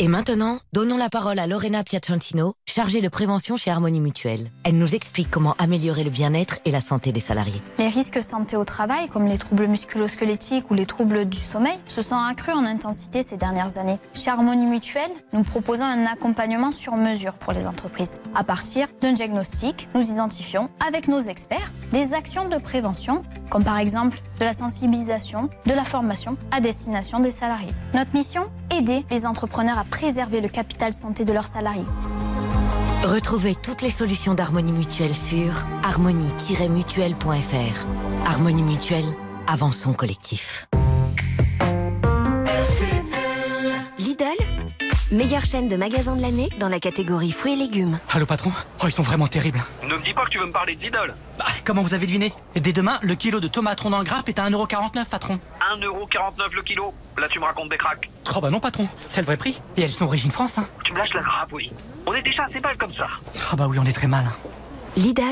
Et 0.00 0.06
maintenant, 0.06 0.60
donnons 0.72 0.96
la 0.96 1.08
parole 1.08 1.40
à 1.40 1.48
Lorena 1.48 1.82
Piacentino, 1.82 2.54
chargée 2.66 3.00
de 3.00 3.08
prévention 3.08 3.56
chez 3.56 3.72
Harmonie 3.72 3.98
Mutuelle. 3.98 4.52
Elle 4.62 4.78
nous 4.78 4.94
explique 4.94 5.28
comment 5.28 5.56
améliorer 5.58 6.04
le 6.04 6.10
bien-être 6.10 6.60
et 6.64 6.70
la 6.70 6.80
santé 6.80 7.10
des 7.10 7.18
salariés. 7.18 7.60
Les 7.80 7.88
risques 7.88 8.22
santé 8.22 8.56
au 8.56 8.64
travail, 8.64 9.08
comme 9.08 9.26
les 9.26 9.38
troubles 9.38 9.66
musculo-squelettiques 9.66 10.70
ou 10.70 10.74
les 10.74 10.86
troubles 10.86 11.24
du 11.24 11.36
sommeil, 11.36 11.76
se 11.86 12.00
sont 12.00 12.14
accrus 12.14 12.54
en 12.54 12.64
intensité 12.64 13.24
ces 13.24 13.36
dernières 13.36 13.76
années. 13.76 13.98
Chez 14.14 14.30
Harmonie 14.30 14.66
Mutuelle, 14.66 15.10
nous 15.32 15.42
proposons 15.42 15.84
un 15.84 16.06
accompagnement 16.06 16.70
sur 16.70 16.94
mesure 16.94 17.34
pour 17.34 17.52
les 17.52 17.66
entreprises. 17.66 18.20
À 18.36 18.44
partir 18.44 18.86
d'un 19.00 19.14
diagnostic, 19.14 19.88
nous 19.96 20.12
identifions, 20.12 20.70
avec 20.86 21.08
nos 21.08 21.18
experts, 21.18 21.72
des 21.90 22.14
actions 22.14 22.48
de 22.48 22.58
prévention, 22.58 23.24
comme 23.50 23.64
par 23.64 23.78
exemple 23.78 24.20
de 24.38 24.44
la 24.44 24.52
sensibilisation, 24.52 25.50
de 25.66 25.72
la 25.72 25.84
formation 25.84 26.36
à 26.52 26.60
destination 26.60 27.18
des 27.18 27.32
salariés. 27.32 27.74
Notre 27.94 28.14
mission 28.14 28.48
Aider 28.70 29.04
les 29.10 29.26
entrepreneurs 29.26 29.78
à 29.78 29.84
préserver 29.88 30.40
le 30.40 30.48
capital 30.48 30.92
santé 30.92 31.24
de 31.24 31.32
leurs 31.32 31.44
salariés. 31.44 31.84
Retrouvez 33.04 33.54
toutes 33.54 33.82
les 33.82 33.90
solutions 33.90 34.34
d'Harmonie 34.34 34.72
Mutuelle 34.72 35.14
sur 35.14 35.52
harmonie-mutuelle.fr. 35.84 38.26
Harmonie 38.26 38.62
Mutuelle, 38.62 39.04
avançons 39.46 39.92
collectif. 39.92 40.66
Meilleure 45.10 45.46
chaîne 45.46 45.68
de 45.68 45.76
magasins 45.76 46.16
de 46.16 46.20
l'année 46.20 46.50
dans 46.58 46.68
la 46.68 46.80
catégorie 46.80 47.32
fruits 47.32 47.54
et 47.54 47.56
légumes. 47.56 47.98
Allô 48.10 48.26
patron 48.26 48.52
Oh 48.82 48.86
ils 48.86 48.92
sont 48.92 49.02
vraiment 49.02 49.26
terribles. 49.26 49.62
Ne 49.82 49.94
me 49.94 50.02
dis 50.02 50.12
pas 50.12 50.26
que 50.26 50.30
tu 50.30 50.38
veux 50.38 50.44
me 50.44 50.52
parler 50.52 50.76
de 50.76 50.82
Lidl. 50.82 51.14
Bah, 51.38 51.46
comment 51.64 51.80
vous 51.80 51.94
avez 51.94 52.04
deviné 52.06 52.34
Et 52.54 52.60
dès 52.60 52.74
demain, 52.74 52.98
le 53.00 53.14
kilo 53.14 53.40
de 53.40 53.48
tomates 53.48 53.80
rond 53.80 53.92
en 53.94 54.02
grappe 54.02 54.28
est 54.28 54.38
à 54.38 54.50
1,49€ 54.50 55.06
patron. 55.06 55.40
1,49€ 55.80 56.54
le 56.54 56.62
kilo 56.62 56.92
Là 57.16 57.26
tu 57.26 57.38
me 57.38 57.44
racontes 57.44 57.70
des 57.70 57.78
cracks. 57.78 58.10
Oh 58.36 58.40
bah 58.40 58.50
non 58.50 58.60
patron, 58.60 58.86
c'est 59.08 59.20
le 59.22 59.26
vrai 59.26 59.38
prix. 59.38 59.60
Et 59.78 59.82
elles 59.82 59.88
sont 59.88 60.04
origine 60.04 60.30
France 60.30 60.58
hein. 60.58 60.66
Tu 60.84 60.92
me 60.92 60.98
lâches 60.98 61.14
la 61.14 61.22
grappe, 61.22 61.52
oui. 61.52 61.72
On 62.04 62.12
est 62.12 62.22
déjà 62.22 62.44
assez 62.44 62.60
mal 62.60 62.76
comme 62.76 62.92
ça. 62.92 63.06
Ah 63.50 63.56
bah 63.56 63.66
oui, 63.66 63.78
on 63.80 63.86
est 63.86 63.92
très 63.92 64.08
mal. 64.08 64.26
Lidl, 64.96 65.22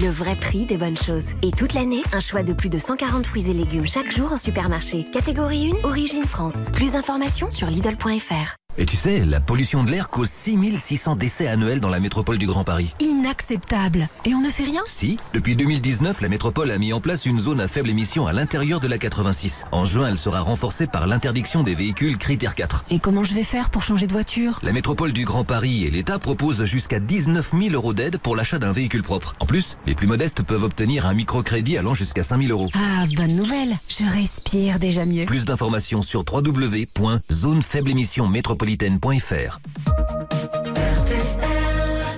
le 0.00 0.10
vrai 0.10 0.36
prix 0.36 0.64
des 0.64 0.76
bonnes 0.76 0.96
choses. 0.96 1.26
Et 1.42 1.50
toute 1.50 1.74
l'année, 1.74 2.02
un 2.12 2.20
choix 2.20 2.44
de 2.44 2.52
plus 2.52 2.68
de 2.68 2.78
140 2.78 3.26
fruits 3.26 3.50
et 3.50 3.54
légumes 3.54 3.86
chaque 3.86 4.12
jour 4.12 4.32
en 4.32 4.38
supermarché. 4.38 5.04
Catégorie 5.12 5.72
1, 5.82 5.88
Origine 5.88 6.24
France. 6.24 6.66
Plus 6.72 6.92
d'informations 6.92 7.50
sur 7.50 7.66
Lidl.fr. 7.66 8.56
Et 8.78 8.86
tu 8.86 8.96
sais, 8.96 9.26
la 9.26 9.38
pollution 9.38 9.84
de 9.84 9.90
l'air 9.90 10.08
cause 10.08 10.30
6600 10.30 11.16
décès 11.16 11.46
annuels 11.46 11.78
dans 11.78 11.90
la 11.90 12.00
métropole 12.00 12.38
du 12.38 12.46
Grand 12.46 12.64
Paris. 12.64 12.94
Inacceptable. 13.00 14.08
Et 14.24 14.34
on 14.34 14.40
ne 14.40 14.48
fait 14.48 14.64
rien? 14.64 14.80
Si, 14.86 15.18
depuis 15.34 15.56
2019, 15.56 16.22
la 16.22 16.28
métropole 16.30 16.70
a 16.70 16.78
mis 16.78 16.94
en 16.94 17.00
place 17.00 17.26
une 17.26 17.38
zone 17.38 17.60
à 17.60 17.68
faible 17.68 17.90
émission 17.90 18.26
à 18.26 18.32
l'intérieur 18.32 18.80
de 18.80 18.88
la 18.88 18.96
86. 18.96 19.64
En 19.72 19.84
juin, 19.84 20.08
elle 20.08 20.16
sera 20.16 20.40
renforcée 20.40 20.86
par 20.86 21.06
l'interdiction 21.06 21.62
des 21.62 21.74
véhicules 21.74 22.16
critère 22.16 22.54
4. 22.54 22.86
Et 22.88 22.98
comment 22.98 23.24
je 23.24 23.34
vais 23.34 23.42
faire 23.42 23.68
pour 23.68 23.82
changer 23.82 24.06
de 24.06 24.12
voiture? 24.12 24.58
La 24.62 24.72
métropole 24.72 25.12
du 25.12 25.26
Grand 25.26 25.44
Paris 25.44 25.84
et 25.84 25.90
l'État 25.90 26.18
proposent 26.18 26.64
jusqu'à 26.64 26.98
19 26.98 27.52
000 27.52 27.74
euros 27.74 27.92
d'aide 27.92 28.16
pour 28.16 28.36
l'achat 28.36 28.58
d'un 28.58 28.72
véhicule 28.72 29.02
propre. 29.02 29.34
En 29.40 29.44
plus, 29.44 29.76
les 29.86 29.94
plus 29.94 30.06
modestes 30.06 30.42
peuvent 30.42 30.64
obtenir 30.64 31.04
un 31.04 31.12
microcrédit 31.12 31.76
allant 31.76 31.92
jusqu'à 31.92 32.22
5 32.22 32.40
000 32.42 32.50
euros. 32.50 32.70
Ah, 32.72 33.04
bonne 33.16 33.36
nouvelle. 33.36 33.76
Je 33.90 34.04
respire 34.10 34.78
déjà 34.78 35.04
mieux. 35.04 35.26
Plus 35.26 35.44
d'informations 35.44 36.00
sur 36.00 36.24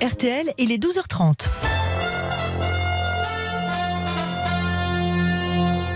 RTL, 0.03 0.53
il 0.59 0.73
est 0.73 0.77
12h30. 0.77 1.47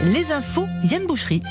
Les 0.05 0.33
infos, 0.33 0.67
Yann 0.85 1.07
Boucherie. 1.07 1.43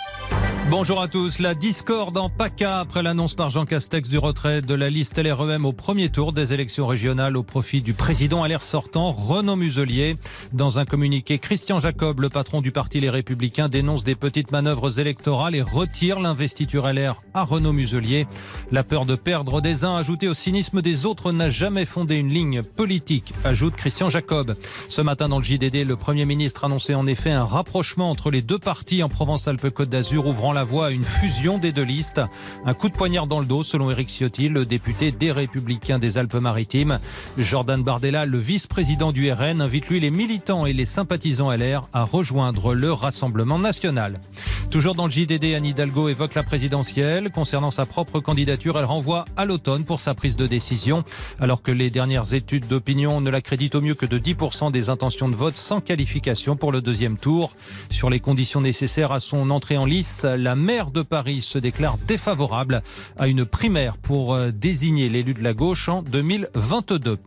Bonjour 0.69 1.01
à 1.01 1.07
tous. 1.07 1.39
La 1.39 1.55
discorde 1.55 2.17
en 2.17 2.29
PACA 2.29 2.81
après 2.81 3.01
l'annonce 3.01 3.33
par 3.33 3.49
Jean 3.49 3.63
Castex 3.63 4.09
du 4.09 4.17
retrait 4.17 4.61
de 4.61 4.73
la 4.73 4.89
liste 4.89 5.17
LREM 5.17 5.65
au 5.65 5.71
premier 5.71 6.09
tour 6.09 6.33
des 6.33 6.53
élections 6.53 6.85
régionales 6.85 7.37
au 7.37 7.43
profit 7.43 7.81
du 7.81 7.93
président 7.93 8.45
LR 8.45 8.61
sortant, 8.63 9.13
Renaud 9.13 9.55
Muselier. 9.55 10.15
Dans 10.51 10.77
un 10.77 10.83
communiqué, 10.83 11.39
Christian 11.39 11.79
Jacob, 11.79 12.19
le 12.19 12.27
patron 12.27 12.59
du 12.59 12.73
parti 12.73 12.99
Les 12.99 13.09
Républicains, 13.09 13.69
dénonce 13.69 14.03
des 14.03 14.15
petites 14.15 14.51
manœuvres 14.51 14.99
électorales 14.99 15.55
et 15.55 15.61
retire 15.61 16.19
l'investiture 16.19 16.91
LR 16.91 17.23
à 17.33 17.45
Renaud 17.45 17.71
Muselier. 17.71 18.27
La 18.69 18.83
peur 18.83 19.05
de 19.05 19.15
perdre 19.15 19.61
des 19.61 19.85
uns 19.85 19.95
ajoutée 19.95 20.27
au 20.27 20.33
cynisme 20.33 20.81
des 20.81 21.05
autres 21.05 21.31
n'a 21.31 21.49
jamais 21.49 21.85
fondé 21.85 22.17
une 22.17 22.33
ligne 22.33 22.61
politique, 22.61 23.33
ajoute 23.45 23.77
Christian 23.77 24.09
Jacob. 24.09 24.53
Ce 24.89 24.99
matin 24.99 25.29
dans 25.29 25.39
le 25.39 25.45
JDD, 25.45 25.87
le 25.87 25.95
Premier 25.95 26.25
ministre 26.25 26.65
annonçait 26.65 26.93
en 26.93 27.07
effet 27.07 27.31
un 27.31 27.45
rapprochement 27.45 28.11
entre 28.11 28.31
les 28.31 28.41
deux 28.41 28.59
partis 28.59 29.01
en 29.01 29.07
Provence-Alpes-Côte 29.07 29.87
d'Azur, 29.87 30.27
ouvrant 30.27 30.56
la 30.57 30.63
voie 30.63 30.87
à 30.87 30.89
une 30.89 31.03
fusion 31.03 31.59
des 31.59 31.71
deux 31.71 31.83
listes. 31.83 32.19
Un 32.65 32.73
coup 32.73 32.89
de 32.89 32.95
poignard 32.95 33.27
dans 33.27 33.39
le 33.39 33.45
dos, 33.45 33.61
selon 33.61 33.91
Éric 33.91 34.09
Ciotti, 34.09 34.49
le 34.49 34.65
député 34.65 35.11
des 35.11 35.31
Républicains 35.31 35.99
des 35.99 36.17
Alpes-Maritimes. 36.17 36.97
Jordan 37.37 37.83
Bardella, 37.83 38.25
le 38.25 38.39
vice-président 38.39 39.11
du 39.11 39.31
RN, 39.31 39.61
invite 39.61 39.87
lui 39.87 39.99
les 39.99 40.09
militants 40.09 40.65
et 40.65 40.73
les 40.73 40.85
sympathisants 40.85 41.51
LR 41.51 41.87
à 41.93 42.05
rejoindre 42.05 42.73
le 42.73 42.91
Rassemblement 42.91 43.59
national. 43.59 44.19
Toujours 44.71 44.95
dans 44.95 45.05
le 45.05 45.11
JDD, 45.11 45.53
Anne 45.55 45.65
Hidalgo 45.65 46.09
évoque 46.09 46.33
la 46.33 46.43
présidentielle. 46.43 47.29
Concernant 47.29 47.71
sa 47.71 47.85
propre 47.85 48.19
candidature, 48.19 48.79
elle 48.79 48.85
renvoie 48.85 49.25
à 49.37 49.45
l'automne 49.45 49.85
pour 49.85 49.99
sa 49.99 50.15
prise 50.15 50.35
de 50.35 50.47
décision, 50.47 51.03
alors 51.39 51.61
que 51.61 51.71
les 51.71 51.91
dernières 51.91 52.33
études 52.33 52.67
d'opinion 52.67 53.21
ne 53.21 53.29
l'accréditent 53.29 53.75
au 53.75 53.81
mieux 53.81 53.95
que 53.95 54.07
de 54.07 54.17
10% 54.17 54.71
des 54.71 54.89
intentions 54.89 55.29
de 55.29 55.35
vote 55.35 55.55
sans 55.55 55.81
qualification 55.81 56.55
pour 56.55 56.71
le 56.71 56.81
deuxième 56.81 57.17
tour. 57.17 57.51
Sur 57.89 58.09
les 58.09 58.19
conditions 58.19 58.59
nécessaires 58.59 59.11
à 59.11 59.19
son 59.19 59.51
entrée 59.51 59.77
en 59.77 59.85
lice, 59.85 60.25
la 60.37 60.55
maire 60.55 60.91
de 60.91 61.01
Paris 61.01 61.41
se 61.41 61.57
déclare 61.57 61.97
défavorable 62.07 62.81
à 63.17 63.27
une 63.27 63.45
primaire 63.45 63.97
pour 63.97 64.33
euh, 64.33 64.51
désigner 64.51 65.09
l'élu 65.09 65.33
de 65.33 65.43
la 65.43 65.53
gauche 65.53 65.89
en 65.89 66.01
2022. 66.01 67.17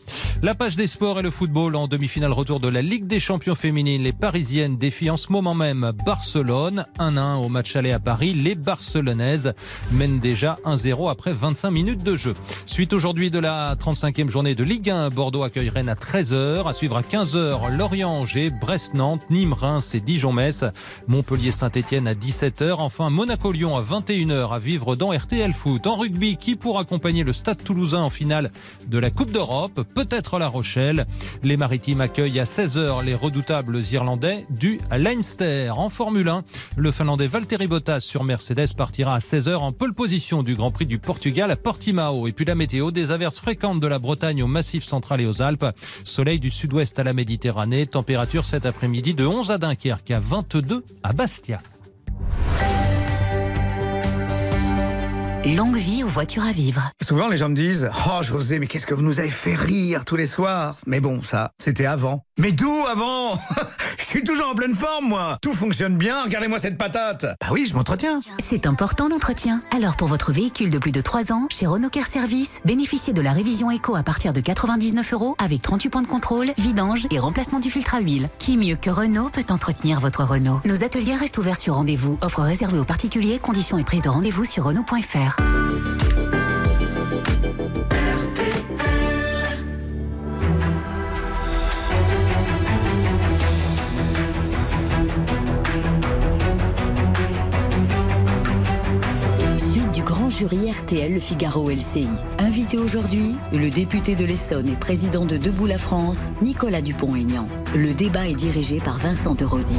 La 0.42 0.54
page 0.54 0.76
des 0.76 0.86
sports 0.86 1.18
et 1.18 1.22
le 1.22 1.30
football 1.30 1.76
en 1.76 1.88
demi-finale 1.88 2.32
retour 2.32 2.60
de 2.60 2.68
la 2.68 2.82
Ligue 2.82 3.06
des 3.06 3.20
champions 3.20 3.54
féminines. 3.54 4.02
Les 4.02 4.12
Parisiennes 4.12 4.76
défient 4.76 5.10
en 5.10 5.16
ce 5.16 5.32
moment 5.32 5.54
même 5.54 5.92
Barcelone 6.04 6.86
1-1 6.98 7.44
au 7.44 7.48
match 7.48 7.76
aller 7.76 7.92
à 7.92 7.98
Paris. 7.98 8.34
Les 8.34 8.54
Barcelonaises 8.54 9.54
mènent 9.92 10.20
déjà 10.20 10.56
1-0 10.64 11.10
après 11.10 11.32
25 11.32 11.70
minutes 11.70 12.02
de 12.02 12.16
jeu. 12.16 12.34
Suite 12.66 12.92
aujourd'hui 12.92 13.30
de 13.30 13.38
la 13.38 13.74
35e 13.76 14.28
journée 14.28 14.54
de 14.54 14.64
Ligue 14.64 14.90
1, 14.90 15.10
Bordeaux 15.10 15.42
accueille 15.42 15.70
Rennes 15.70 15.88
à 15.88 15.94
13h. 15.94 16.68
À 16.68 16.72
suivre 16.72 16.96
à 16.96 17.02
15h, 17.02 17.76
Lorient-Angers, 17.76 18.50
Brest-Nantes, 18.50 19.22
Nîmes-Reims 19.30 19.94
et 19.94 20.00
Dijon-Metz. 20.00 20.64
Montpellier-Saint-Etienne 21.08 22.06
à 22.06 22.14
17h. 22.14 22.74
Enfin, 22.78 22.99
Monaco-Lyon 23.08 23.76
à 23.76 23.82
21h 23.82 24.52
à 24.52 24.58
vivre 24.58 24.96
dans 24.96 25.16
RTL 25.16 25.52
Foot. 25.52 25.86
En 25.86 25.96
rugby, 25.96 26.36
qui 26.36 26.56
pour 26.56 26.78
accompagner 26.78 27.24
le 27.24 27.32
Stade 27.32 27.62
Toulousain 27.62 28.02
en 28.02 28.10
finale 28.10 28.50
de 28.88 28.98
la 28.98 29.10
Coupe 29.10 29.30
d'Europe? 29.30 29.82
Peut-être 29.94 30.38
La 30.38 30.48
Rochelle. 30.48 31.06
Les 31.42 31.56
Maritimes 31.56 32.02
accueillent 32.02 32.40
à 32.40 32.44
16h 32.44 33.04
les 33.04 33.14
redoutables 33.14 33.80
Irlandais 33.92 34.44
du 34.50 34.80
Leinster. 34.90 35.70
En 35.70 35.88
Formule 35.88 36.28
1, 36.28 36.42
le 36.76 36.92
Finlandais 36.92 37.28
Valtteri 37.28 37.68
Bottas 37.68 38.00
sur 38.00 38.24
Mercedes 38.24 38.74
partira 38.76 39.14
à 39.14 39.18
16h 39.20 39.54
en 39.56 39.72
pole 39.72 39.94
position 39.94 40.42
du 40.42 40.54
Grand 40.54 40.70
Prix 40.70 40.86
du 40.86 40.98
Portugal 40.98 41.50
à 41.50 41.56
Portimao. 41.56 42.26
Et 42.26 42.32
puis 42.32 42.44
la 42.44 42.54
météo, 42.54 42.90
des 42.90 43.12
averses 43.12 43.38
fréquentes 43.38 43.80
de 43.80 43.86
la 43.86 43.98
Bretagne 43.98 44.42
au 44.42 44.48
Massif 44.48 44.84
central 44.84 45.20
et 45.20 45.26
aux 45.26 45.40
Alpes. 45.40 45.66
Soleil 46.04 46.40
du 46.40 46.50
sud-ouest 46.50 46.98
à 46.98 47.04
la 47.04 47.12
Méditerranée. 47.12 47.86
Température 47.86 48.44
cet 48.44 48.66
après-midi 48.66 49.14
de 49.14 49.24
11 49.24 49.52
à 49.52 49.58
Dunkerque 49.58 50.10
à 50.10 50.18
22 50.18 50.84
à 51.04 51.12
Bastia. 51.12 51.62
Longue 55.44 55.76
vie 55.76 56.04
aux 56.04 56.08
voitures 56.08 56.44
à 56.44 56.52
vivre. 56.52 56.90
Souvent, 57.02 57.26
les 57.26 57.38
gens 57.38 57.48
me 57.48 57.54
disent 57.54 57.90
Oh, 58.06 58.22
José, 58.22 58.58
mais 58.58 58.66
qu'est-ce 58.66 58.86
que 58.86 58.92
vous 58.92 59.02
nous 59.02 59.18
avez 59.18 59.30
fait 59.30 59.54
rire 59.54 60.04
tous 60.04 60.16
les 60.16 60.26
soirs? 60.26 60.76
Mais 60.86 61.00
bon, 61.00 61.22
ça, 61.22 61.52
c'était 61.58 61.86
avant. 61.86 62.24
Mais 62.38 62.52
d'où 62.52 62.84
avant? 62.86 63.38
Je 63.98 64.04
suis 64.04 64.24
toujours 64.24 64.48
en 64.48 64.54
pleine 64.54 64.74
forme, 64.74 65.06
moi 65.08 65.38
Tout 65.40 65.52
fonctionne 65.52 65.96
bien, 65.96 66.24
regardez-moi 66.24 66.58
cette 66.58 66.76
patate 66.76 67.24
Bah 67.40 67.48
oui, 67.52 67.64
je 67.64 67.74
m'entretiens 67.74 68.18
C'est 68.42 68.66
important 68.66 69.08
l'entretien. 69.08 69.62
Alors 69.74 69.94
pour 69.94 70.08
votre 70.08 70.32
véhicule 70.32 70.68
de 70.70 70.78
plus 70.78 70.90
de 70.90 71.00
3 71.00 71.32
ans, 71.32 71.46
chez 71.50 71.66
Renault 71.66 71.90
Care 71.90 72.06
Service, 72.06 72.60
bénéficiez 72.64 73.12
de 73.12 73.20
la 73.20 73.32
révision 73.32 73.70
éco 73.70 73.94
à 73.94 74.02
partir 74.02 74.32
de 74.32 74.40
99 74.40 75.12
euros 75.12 75.36
avec 75.38 75.62
38 75.62 75.90
points 75.90 76.02
de 76.02 76.08
contrôle, 76.08 76.50
vidange 76.58 77.06
et 77.12 77.20
remplacement 77.20 77.60
du 77.60 77.70
filtre 77.70 77.94
à 77.94 78.00
huile. 78.00 78.30
Qui 78.38 78.56
mieux 78.56 78.76
que 78.76 78.90
Renault 78.90 79.28
peut 79.30 79.44
entretenir 79.50 80.00
votre 80.00 80.24
Renault? 80.24 80.60
Nos 80.64 80.82
ateliers 80.82 81.14
restent 81.14 81.38
ouverts 81.38 81.60
sur 81.60 81.74
rendez-vous. 81.74 82.18
Offre 82.20 82.40
réservée 82.40 82.78
aux 82.80 82.84
particuliers, 82.84 83.38
conditions 83.38 83.78
et 83.78 83.84
prise 83.84 84.02
de 84.02 84.08
rendez-vous 84.08 84.44
sur 84.44 84.64
Renault.fr. 84.64 85.29
Suite 99.58 99.92
du 99.92 100.02
grand 100.02 100.30
jury 100.30 100.70
RTL 100.70 101.14
Le 101.14 101.20
Figaro 101.20 101.70
LCI. 101.70 102.08
Invité 102.38 102.78
aujourd'hui, 102.78 103.36
le 103.52 103.70
député 103.70 104.14
de 104.14 104.24
l'Essonne 104.24 104.68
et 104.68 104.76
président 104.76 105.24
de 105.24 105.36
Debout 105.36 105.66
la 105.66 105.78
France, 105.78 106.30
Nicolas 106.42 106.82
Dupont-Aignan. 106.82 107.46
Le 107.74 107.92
débat 107.92 108.28
est 108.28 108.34
dirigé 108.34 108.80
par 108.80 108.98
Vincent 108.98 109.34
de 109.34 109.44
Rosier. 109.44 109.76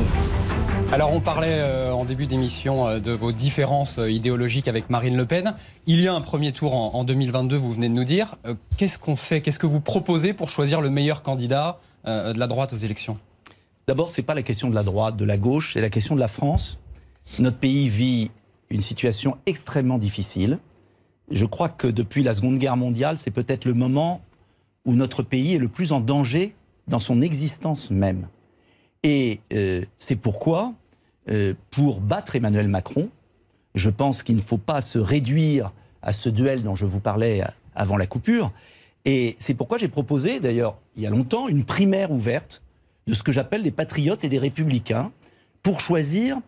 Alors 0.92 1.14
on 1.14 1.22
parlait 1.22 1.62
euh, 1.62 1.94
en 1.94 2.04
début 2.04 2.26
d'émission 2.26 2.86
euh, 2.86 3.00
de 3.00 3.14
vos 3.14 3.32
différences 3.32 3.98
euh, 3.98 4.12
idéologiques 4.12 4.68
avec 4.68 4.90
Marine 4.90 5.16
Le 5.16 5.26
Pen. 5.26 5.56
Il 5.88 6.02
y 6.02 6.10
a 6.10 6.14
un 6.14 6.20
premier 6.20 6.52
tour 6.52 6.76
en, 6.76 6.94
en 6.96 7.06
2022, 7.06 7.56
vous 7.56 7.72
venez 7.72 7.88
de 7.88 7.94
nous 7.94 8.04
dire. 8.04 8.36
Qu'est-ce 8.76 9.00
qu'on 9.00 9.16
fait? 9.16 9.40
Qu'est-ce 9.40 9.58
que 9.58 9.68
vous 9.68 9.80
proposez 9.80 10.34
pour 10.34 10.50
choisir 10.50 10.82
le 10.82 10.90
meilleur 10.90 11.24
candidat 11.24 11.80
de 12.06 12.38
la 12.38 12.48
droite 12.48 12.74
aux 12.74 12.78
élections? 12.78 13.18
D'abord, 13.88 14.12
c'est 14.12 14.22
pas 14.22 14.34
la 14.34 14.42
question 14.42 14.70
de 14.70 14.76
la 14.76 14.84
droite, 14.84 15.16
de 15.16 15.24
la 15.24 15.38
gauche, 15.38 15.74
c'est 15.74 15.82
la 15.82 15.90
question 15.90 16.14
de 16.14 16.20
la 16.20 16.28
France. 16.28 16.78
Notre 17.40 17.58
pays 17.58 17.88
vit 17.88 18.30
une 18.70 18.82
situation 18.82 19.38
extrêmement 19.46 19.98
difficile. 19.98 20.60
Je 21.30 21.46
crois 21.46 21.70
que 21.70 21.88
depuis 21.88 22.22
la 22.22 22.34
Seconde 22.34 22.58
Guerre 22.58 22.78
mondiale, 22.78 23.16
c'est 23.16 23.32
peut-être 23.32 23.64
le 23.64 23.74
moment 23.74 24.22
où 24.84 24.94
notre 24.94 25.24
pays 25.24 25.56
est 25.56 25.60
le 25.60 25.70
plus 25.70 25.94
en 25.94 26.02
danger 26.02 26.54
dans 26.90 27.00
son 27.00 27.22
existence 27.22 27.92
même. 27.92 28.28
Et 29.04 29.40
c'est 29.98 30.18
pourquoi, 30.18 30.74
pour 31.70 32.02
battre 32.02 32.36
Emmanuel 32.36 32.68
Macron, 32.68 33.10
je 33.76 33.90
pense 33.90 34.24
qu'il 34.24 34.36
ne 34.36 34.42
faut 34.42 34.58
pas 34.58 34.82
se 34.82 35.00
réduire 35.00 35.72
à 36.02 36.14
ce 36.14 36.30
duel 36.30 36.64
dont 36.64 36.76
je 36.76 36.86
vous 36.86 37.00
parlais 37.00 37.44
avant 37.76 37.98
la 37.98 38.08
coupure. 38.08 38.52
Et 39.06 39.36
c'est 39.40 39.54
pourquoi 39.54 39.78
j'ai 39.78 39.88
proposé, 39.88 40.40
d'ailleurs, 40.40 40.78
il 40.96 41.04
y 41.04 41.08
a 41.08 41.10
longtemps, 41.10 41.48
une 41.48 41.64
primaire 41.64 42.12
ouverte 42.12 42.62
de 43.08 43.14
ce 43.14 43.24
que 43.24 43.32
j'appelle 43.32 43.64
des 43.64 43.72
patriotes 43.72 44.24
et 44.24 44.30
des 44.30 44.38
républicains 44.38 45.12
pour 45.64 45.80
choisir 45.80 46.40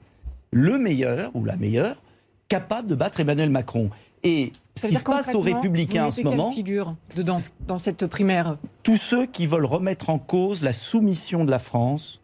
le 0.51 0.77
meilleur 0.77 1.31
ou 1.35 1.45
la 1.45 1.55
meilleure 1.55 1.95
capable 2.47 2.87
de 2.87 2.95
battre 2.95 3.19
Emmanuel 3.19 3.49
Macron. 3.49 3.89
Et 4.23 4.51
ce 4.75 4.87
qui 4.87 4.95
se 4.95 5.03
passe 5.03 5.33
aux 5.33 5.39
républicains 5.39 6.05
en 6.05 6.11
ce 6.11 6.21
moment, 6.21 6.51
figure 6.51 6.95
dedans, 7.15 7.37
dans 7.67 7.77
cette 7.77 8.05
primaire? 8.07 8.57
tous 8.83 8.97
ceux 8.97 9.25
qui 9.25 9.47
veulent 9.47 9.65
remettre 9.65 10.09
en 10.09 10.19
cause 10.19 10.61
la 10.61 10.73
soumission 10.73 11.45
de 11.45 11.51
la 11.51 11.59
France 11.59 12.21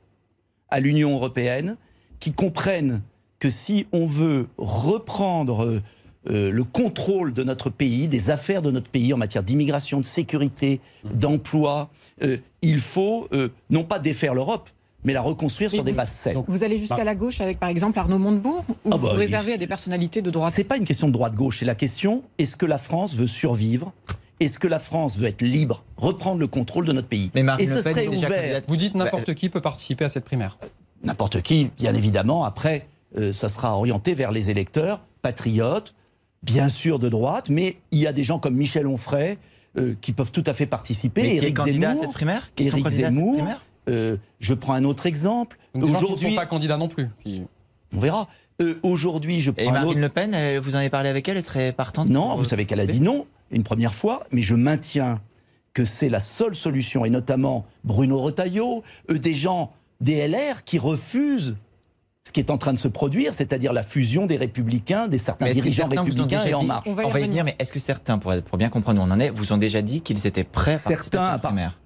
à 0.70 0.80
l'Union 0.80 1.14
européenne, 1.14 1.78
qui 2.20 2.34
comprennent 2.34 3.02
que 3.40 3.50
si 3.50 3.88
on 3.92 4.06
veut 4.06 4.48
reprendre 4.58 5.64
euh, 5.64 5.82
euh, 6.30 6.52
le 6.52 6.64
contrôle 6.66 7.34
de 7.34 7.44
notre 7.44 7.70
pays, 7.70 8.08
des 8.08 8.30
affaires 8.30 8.62
de 8.62 8.72
notre 8.72 8.90
pays 8.90 9.14
en 9.14 9.18
matière 9.18 9.42
d'immigration, 9.42 10.00
de 10.00 10.06
sécurité, 10.06 10.82
d'emploi, 11.14 11.90
euh, 12.24 12.38
il 12.62 12.80
faut 12.80 13.28
euh, 13.32 13.50
non 13.70 13.86
pas 13.86 14.00
défaire 14.00 14.34
l'Europe, 14.34 14.70
mais 15.06 15.14
la 15.14 15.22
reconstruire 15.22 15.72
sur 15.72 15.84
des 15.84 15.94
bases 15.94 16.12
saines. 16.12 16.44
Vous 16.48 16.66
allez 16.66 16.78
jusqu'à 16.78 17.06
la 17.06 17.16
gauche 17.16 17.40
avec, 17.40 17.58
par 17.58 17.70
exemple, 17.70 17.98
Arnaud 17.98 18.20
Montebourg 18.20 18.66
Ou 18.84 18.90
Ah 18.92 18.98
vous 18.98 19.08
bah, 19.08 19.14
réservez 19.14 19.54
à 19.54 19.58
des 19.58 19.68
personnalités 19.68 20.22
de 20.22 20.30
droite 20.30 20.52
C'est 20.54 20.66
pas 20.66 20.76
une 20.76 20.84
question 20.84 21.08
de 21.08 21.14
droite-gauche, 21.14 21.60
c'est 21.60 21.66
la 21.66 21.76
question 21.76 22.24
est-ce 22.38 22.58
que 22.58 22.66
la 22.66 22.78
France 22.78 23.16
veut 23.16 23.28
survivre? 23.28 23.94
Est-ce 24.42 24.60
que 24.60 24.68
la 24.68 24.80
France 24.80 25.18
veut 25.18 25.28
être 25.28 25.42
libre, 25.42 25.84
reprendre 25.98 26.40
le 26.40 26.48
contrôle 26.48 26.86
de 26.86 26.94
notre 26.94 27.08
pays? 27.08 27.32
Mais 27.34 27.44
Marine 27.44 27.66
Et 27.66 27.70
ce 27.70 27.78
Le 27.78 27.84
Pen 27.84 27.94
serait 27.94 28.08
déjà 28.08 28.28
ouvert. 28.28 28.62
Vous 28.68 28.78
dites 28.78 28.96
n'importe 28.96 29.28
Bah, 29.28 29.34
qui 29.34 29.50
peut 29.50 29.62
participer 29.62 30.06
à 30.06 30.10
cette 30.10 30.26
primaire. 30.26 30.58
N'importe 31.04 31.42
qui, 31.42 31.70
bien 31.78 31.94
évidemment. 31.96 32.44
Après, 32.46 32.88
euh, 33.18 33.34
ça 33.34 33.50
sera 33.50 33.76
orienté 33.78 34.14
vers 34.14 34.32
les 34.32 34.50
électeurs 34.50 35.02
patriotes, 35.22 35.94
bien 36.44 36.70
sûr 36.70 37.00
de 37.00 37.10
droite, 37.10 37.50
mais 37.50 37.78
il 37.92 38.00
y 38.00 38.08
a 38.08 38.14
des 38.14 38.24
gens 38.24 38.40
comme 38.40 38.56
Michel 38.56 38.88
Onfray 38.88 39.38
euh, 39.78 39.96
qui 40.02 40.12
peuvent 40.14 40.32
tout 40.32 40.44
à 40.46 40.54
fait 40.54 40.66
participer. 40.66 41.22
Mais 41.22 41.30
qui 41.30 41.36
est 41.36 41.38
Éric 41.44 41.60
à 41.60 41.64
Zemmour, 41.66 42.02
cette 42.02 42.12
primaire? 42.14 42.52
Qui 42.56 42.66
sont 42.66 42.78
Éric 42.78 42.88
à 42.88 42.92
cette 42.92 43.00
Zemmour. 43.06 43.34
primaire? 43.36 43.62
euh, 43.88 44.18
je 44.40 44.54
prends 44.54 44.74
un 44.74 44.84
autre 44.84 45.06
exemple. 45.06 45.58
Ne 45.74 45.84
Aujourd'hui, 45.86 46.30
sont 46.32 46.36
pas 46.36 46.46
candidats 46.46 46.78
non 46.78 46.88
plus. 46.90 47.08
qui- 47.24 47.44
on 47.96 48.00
verra. 48.00 48.28
Euh, 48.62 48.76
Aujourd'hui, 48.84 49.42
je 49.42 49.50
Et 49.52 49.54
prends 49.64 49.70
un 49.70 49.74
Marine 49.74 49.90
autre. 49.90 50.00
Le 50.00 50.10
Pen, 50.10 50.34
elle- 50.36 50.60
vous 50.60 50.76
en 50.76 50.80
avez 50.80 50.90
parlé 50.92 51.10
avec 51.10 51.28
elle, 51.28 51.38
elle 51.38 51.44
serait 51.44 51.72
partante 51.72 52.08
Non, 52.10 52.36
vous 52.36 52.44
savez 52.44 52.66
qu'elle 52.66 52.80
a 52.82 52.86
dit 52.86 53.02
non 53.02 53.26
une 53.52 53.64
première 53.64 53.96
fois, 53.96 54.24
mais 54.32 54.44
je 54.44 54.54
maintiens 54.54 55.22
que 55.74 55.86
c'est 55.86 56.10
la 56.10 56.20
seule 56.20 56.54
solution, 56.56 57.04
et 57.06 57.10
notamment 57.10 57.66
Bruno 57.84 58.20
Retailleau, 58.22 58.84
euh, 59.10 59.18
des 59.18 59.34
gens 59.34 59.72
des 60.02 60.28
LR 60.28 60.64
qui 60.64 60.80
refusent 60.80 61.56
ce 62.26 62.32
qui 62.32 62.40
est 62.40 62.52
en 62.52 62.58
train 62.58 62.74
de 62.74 62.78
se 62.78 62.88
produire, 62.88 63.34
c'est-à-dire 63.34 63.74
la 63.74 63.82
fusion 63.84 64.26
des 64.28 64.38
républicains, 64.38 65.08
des 65.08 65.18
certains 65.18 65.52
dirigeants 65.52 65.88
certains 65.90 66.02
républicains 66.04 66.46
et 66.46 66.54
En 66.54 66.64
Marche. 66.64 66.88
On 66.88 66.94
va 66.94 67.04
y 67.04 67.06
On 67.06 67.10
va 67.10 67.20
y 67.20 67.24
revenir. 67.24 67.44
venir, 67.44 67.46
mais 67.46 67.56
est-ce 67.60 67.74
que 67.74 67.80
certains, 67.80 68.18
pour, 68.20 68.34
pour 68.44 68.58
bien 68.58 68.70
comprendre 68.70 69.02
où 69.02 69.04
on 69.04 69.10
en 69.12 69.20
est, 69.20 69.30
vous 69.30 69.52
ont 69.54 69.58
déjà 69.58 69.82
dit 69.82 70.02
qu'ils 70.02 70.28
étaient 70.28 70.44
prêts 70.44 70.76
à 70.76 70.80
participer 70.80 71.18
Certains, 71.18 71.20
à 71.24 71.30
à 71.30 71.34
cette 71.34 71.42
part- 71.42 71.52
primaire 71.52 71.80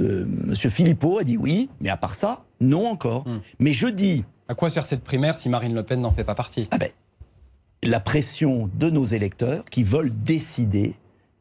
Euh, 0.00 0.24
Monsieur 0.26 0.70
Philippot 0.70 1.18
a 1.18 1.24
dit 1.24 1.36
oui, 1.36 1.68
mais 1.80 1.88
à 1.90 1.96
part 1.96 2.14
ça, 2.14 2.44
non 2.60 2.86
encore. 2.88 3.26
Hmm. 3.26 3.40
Mais 3.58 3.72
je 3.72 3.88
dis, 3.88 4.24
À 4.48 4.54
quoi 4.54 4.70
sert 4.70 4.86
cette 4.86 5.02
primaire 5.02 5.38
si 5.38 5.48
Marine 5.48 5.74
Le 5.74 5.82
Pen 5.82 6.00
n'en 6.00 6.12
fait 6.12 6.24
pas 6.24 6.36
partie? 6.36 6.68
Ah 6.70 6.78
ben, 6.78 6.90
la 7.82 7.98
pression 8.00 8.70
de 8.74 8.88
nos 8.90 9.04
électeurs 9.04 9.64
qui 9.66 9.82
veulent 9.82 10.12
décider 10.24 10.94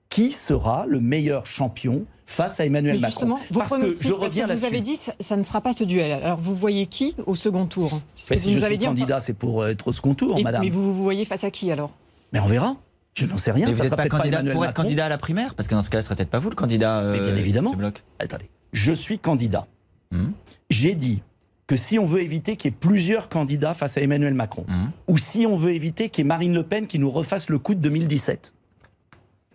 qui 0.09 0.32
sera 0.32 0.86
le 0.88 0.99
meilleur 0.99 1.45
champion 1.45 2.05
face 2.32 2.59
à 2.59 2.65
Emmanuel 2.65 2.95
Mais 2.95 3.01
Macron. 3.01 3.27
justement, 3.27 3.39
vos 3.51 3.59
Parce 3.59 3.71
que 3.77 3.89
je 3.99 4.09
parce 4.09 4.21
reviens 4.23 4.47
que 4.47 4.53
Vous 4.53 4.65
avez 4.65 4.82
dit 4.82 4.97
ça, 4.97 5.36
ne 5.38 5.43
sera 5.43 5.61
pas 5.61 5.73
ce 5.73 5.84
duel. 5.84 6.11
Alors 6.11 6.39
vous 6.39 6.55
voyez 6.55 6.86
qui 6.88 7.15
au 7.25 7.36
second 7.36 7.65
tour? 7.65 7.89
Parce 7.89 8.29
que 8.29 8.36
vous 8.36 8.41
si 8.41 8.53
nous 8.55 8.59
je 8.61 8.65
avez 8.65 8.73
suis 8.75 8.79
dit, 8.79 8.86
candidat, 8.86 9.19
c'est 9.21 9.34
pour 9.34 9.67
être 9.67 9.88
au 9.88 9.91
second 9.91 10.13
tour, 10.13 10.38
Et- 10.39 10.43
madame. 10.43 10.61
Mais 10.63 10.69
vous 10.69 10.93
vous 10.95 11.03
voyez 11.03 11.25
face 11.25 11.43
à 11.43 11.51
qui 11.51 11.71
alors? 11.71 11.91
Mais 12.34 12.39
on 12.39 12.45
verra. 12.45 12.75
Je 13.13 13.25
n'en 13.25 13.38
sais 13.38 13.51
rien. 13.51 13.65
Mais 13.67 13.73
ça 13.73 13.77
vous 13.77 13.84
n'êtes 13.84 13.88
sera 13.89 13.97
pas 13.97 14.03
peut-être 14.03 14.17
candidat 14.17 14.38
Emmanuel 14.39 14.53
pour 14.55 14.65
être 14.65 14.73
candidat 14.73 15.05
à 15.05 15.09
la 15.09 15.17
primaire? 15.17 15.53
Parce 15.55 15.67
que 15.67 15.75
dans 15.75 15.82
ce 15.82 15.89
cas-là, 15.89 16.01
ce 16.01 16.05
serait 16.07 16.15
peut-être 16.15 16.29
pas 16.29 16.39
vous 16.39 16.49
le 16.49 16.55
candidat. 16.55 17.01
Mais 17.11 17.19
euh, 17.19 17.25
bien 17.32 17.36
évidemment. 17.36 17.71
ce 17.71 17.75
bloc. 17.77 18.03
Attendez, 18.19 18.49
je 18.71 18.93
suis 18.93 19.19
candidat. 19.19 19.67
Hmm. 20.11 20.29
J'ai 20.69 20.95
dit 20.95 21.21
que 21.67 21.75
si 21.75 21.99
on 21.99 22.05
veut 22.05 22.21
éviter 22.21 22.55
qu'il 22.55 22.71
y 22.71 22.73
ait 22.73 22.77
plusieurs 22.79 23.27
candidats 23.29 23.73
face 23.73 23.97
à 23.97 24.01
Emmanuel 24.01 24.34
Macron, 24.34 24.63
Hmm. 24.67 24.88
ou 25.09 25.17
si 25.17 25.45
on 25.45 25.55
veut 25.57 25.73
éviter 25.73 26.07
qu'il 26.09 26.23
y 26.23 26.25
ait 26.25 26.27
Marine 26.27 26.53
Le 26.53 26.63
Pen 26.63 26.88
qui 26.88 26.99
nous 26.99 27.11
refasse 27.11 27.49
le 27.49 27.59
coup 27.59 27.75
de 27.75 27.79
2017, 27.82 28.53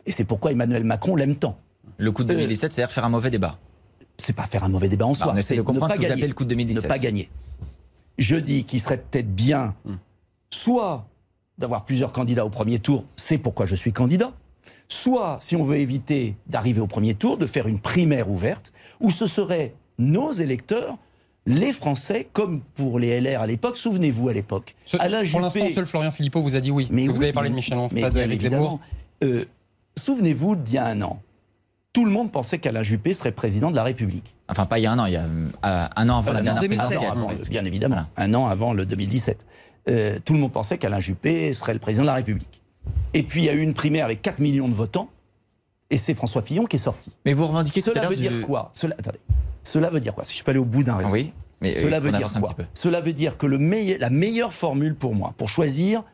et 0.04 0.12
c'est 0.12 0.24
pourquoi 0.24 0.52
Emmanuel 0.52 0.84
Macron 0.84 1.16
l'aime 1.16 1.36
tant. 1.36 1.58
Le 1.98 2.12
coup 2.12 2.24
de 2.24 2.32
Euh, 2.32 2.36
2017, 2.36 2.72
c'est-à-dire 2.72 2.92
faire 2.92 3.04
un 3.04 3.08
mauvais 3.10 3.30
débat. 3.30 3.58
C'est 4.18 4.32
pas 4.34 4.44
faire 4.44 4.64
un 4.64 4.68
mauvais 4.68 4.88
débat 4.88 5.06
en 5.06 5.14
soi, 5.14 5.26
Bah, 5.26 5.32
on 5.34 5.38
essaie 5.38 5.54
c'est 5.54 5.56
de 5.56 5.62
comprendre 5.62 5.86
ne 5.86 5.92
ce 5.92 5.92
pas 5.92 5.94
que 5.96 5.98
vous 5.98 6.02
gagner. 6.02 6.12
appelez 6.14 6.28
le 6.28 6.34
coup 6.34 6.44
de 6.44 6.48
2017. 6.50 6.84
Ne 6.84 6.88
pas 6.88 6.98
gagner. 6.98 7.28
Je 8.18 8.36
dis 8.36 8.64
qu'il 8.64 8.80
serait 8.80 8.96
peut-être 8.98 9.34
bien, 9.34 9.74
soit 10.50 11.06
d'avoir 11.58 11.84
plusieurs 11.84 12.12
candidats 12.12 12.44
au 12.44 12.50
premier 12.50 12.78
tour, 12.78 13.04
c'est 13.16 13.38
pourquoi 13.38 13.66
je 13.66 13.74
suis 13.74 13.92
candidat, 13.92 14.32
soit, 14.88 15.36
si 15.40 15.56
on 15.56 15.64
veut 15.64 15.76
éviter 15.78 16.36
d'arriver 16.46 16.80
au 16.80 16.86
premier 16.86 17.14
tour, 17.14 17.36
de 17.38 17.46
faire 17.46 17.66
une 17.66 17.78
primaire 17.80 18.30
ouverte, 18.30 18.72
où 19.00 19.10
ce 19.10 19.26
seraient 19.26 19.74
nos 19.98 20.32
électeurs, 20.32 20.96
les 21.46 21.72
Français, 21.72 22.26
comme 22.32 22.60
pour 22.74 22.98
les 22.98 23.20
LR 23.20 23.40
à 23.42 23.46
l'époque, 23.46 23.76
souvenez-vous 23.76 24.28
à 24.28 24.32
l'époque. 24.32 24.74
Pour 24.90 25.00
l'instant, 25.40 25.68
seul 25.74 25.86
Florian 25.86 26.10
Philippot 26.10 26.42
vous 26.42 26.56
a 26.56 26.60
dit 26.60 26.70
oui. 26.70 26.88
mais 26.90 27.06
vous 27.06 27.22
avez 27.22 27.32
parlé 27.32 27.50
de 27.50 27.54
Michel 27.54 27.78
mais 27.92 28.04
Onfray, 28.04 28.10
d'Éric 28.12 28.40
Zemmour. 28.40 28.80
Euh, 29.22 29.44
Souvenez-vous 29.98 30.56
d'il 30.56 30.74
y 30.74 30.78
a 30.78 30.86
un 30.86 31.00
an, 31.02 31.22
tout 31.96 32.04
le 32.04 32.10
monde 32.10 32.30
pensait 32.30 32.58
qu'Alain 32.58 32.82
Juppé 32.82 33.14
serait 33.14 33.32
président 33.32 33.70
de 33.70 33.74
la 33.76 33.82
République. 33.82 34.34
Enfin, 34.50 34.66
pas 34.66 34.78
il 34.78 34.82
y 34.82 34.86
a 34.86 34.92
un 34.92 34.98
an, 34.98 35.06
il 35.06 35.14
y 35.14 35.16
a 35.16 35.22
euh, 35.22 35.86
un 35.96 36.08
an 36.10 36.18
avant 36.18 36.32
la 36.34 36.42
dernière 36.42 36.62
présidentielle. 36.62 37.48
bien 37.48 37.64
évidemment, 37.64 38.04
un 38.18 38.34
an 38.34 38.48
avant 38.48 38.74
le 38.74 38.84
2017. 38.84 39.46
Euh, 39.88 40.18
tout 40.22 40.34
le 40.34 40.38
monde 40.38 40.52
pensait 40.52 40.76
qu'Alain 40.76 41.00
Juppé 41.00 41.54
serait 41.54 41.72
le 41.72 41.78
président 41.78 42.02
de 42.02 42.08
la 42.08 42.12
République. 42.12 42.60
Et 43.14 43.22
puis 43.22 43.40
il 43.40 43.44
y 43.46 43.48
a 43.48 43.54
eu 43.54 43.62
une 43.62 43.72
primaire 43.72 44.04
avec 44.04 44.20
4 44.20 44.40
millions 44.40 44.68
de 44.68 44.74
votants, 44.74 45.08
et 45.88 45.96
c'est 45.96 46.12
François 46.12 46.42
Fillon 46.42 46.66
qui 46.66 46.76
est 46.76 46.80
sorti. 46.80 47.10
Mais 47.24 47.32
vous 47.32 47.46
revendiquez 47.46 47.80
tout 47.80 47.92
à 47.92 47.94
Cela 47.94 48.08
veut 48.10 48.16
du- 48.16 48.28
dire 48.28 48.42
quoi? 48.42 48.72
Cela, 48.74 48.94
attendez. 48.98 49.20
Cela 49.62 49.88
veut 49.88 50.00
dire 50.00 50.14
quoi? 50.14 50.26
Si 50.26 50.36
je 50.36 50.44
peux 50.44 50.50
aller 50.50 50.60
au 50.60 50.66
bout 50.66 50.82
d'un 50.82 50.96
raison. 50.96 51.10
Oui, 51.10 51.32
mais 51.62 51.74
Cela 51.74 51.98
veut 51.98 52.12
dire 52.12 52.28
quoi? 52.40 52.54
Cela 52.74 53.00
veut 53.00 53.14
dire 53.14 53.38
que 53.38 53.46
le 53.46 53.56
meille- 53.56 53.96
la 53.98 54.10
meilleure 54.10 54.52
formule 54.52 54.94
pour 54.96 55.14
moi, 55.14 55.32
pour 55.38 55.48
choisir 55.48 56.04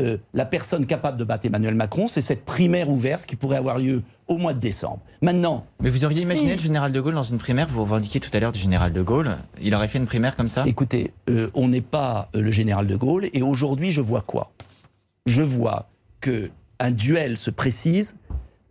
euh, 0.00 0.16
la 0.34 0.44
personne 0.44 0.86
capable 0.86 1.16
de 1.16 1.24
battre 1.24 1.46
Emmanuel 1.46 1.74
Macron, 1.74 2.08
c'est 2.08 2.20
cette 2.22 2.44
primaire 2.44 2.88
ouverte 2.88 3.26
qui 3.26 3.36
pourrait 3.36 3.56
avoir 3.56 3.78
lieu 3.78 4.02
au 4.28 4.36
mois 4.38 4.52
de 4.54 4.60
décembre. 4.60 5.00
Maintenant, 5.22 5.66
Mais 5.80 5.90
vous 5.90 6.04
auriez 6.04 6.18
si- 6.18 6.24
imaginé 6.24 6.54
le 6.54 6.60
général 6.60 6.92
de 6.92 7.00
Gaulle 7.00 7.14
dans 7.14 7.22
une 7.22 7.38
primaire? 7.38 7.66
Vous 7.68 7.82
revendiquiez 7.82 8.20
tout 8.20 8.30
à 8.32 8.40
l'heure 8.40 8.52
du 8.52 8.58
général 8.58 8.92
de 8.92 9.02
Gaulle. 9.02 9.36
Il 9.60 9.74
aurait 9.74 9.88
fait 9.88 9.98
une 9.98 10.06
primaire 10.06 10.36
comme 10.36 10.48
ça? 10.48 10.64
Écoutez, 10.66 11.12
euh, 11.28 11.50
on 11.54 11.68
n'est 11.68 11.80
pas 11.80 12.28
euh, 12.34 12.40
le 12.40 12.50
général 12.50 12.86
de 12.86 12.96
Gaulle, 12.96 13.28
et 13.32 13.42
aujourd'hui, 13.42 13.90
je 13.90 14.00
vois 14.00 14.22
quoi? 14.22 14.52
Je 15.26 15.42
vois 15.42 15.88
que 16.20 16.50
un 16.80 16.90
duel 16.92 17.36
se 17.38 17.50
précise, 17.50 18.14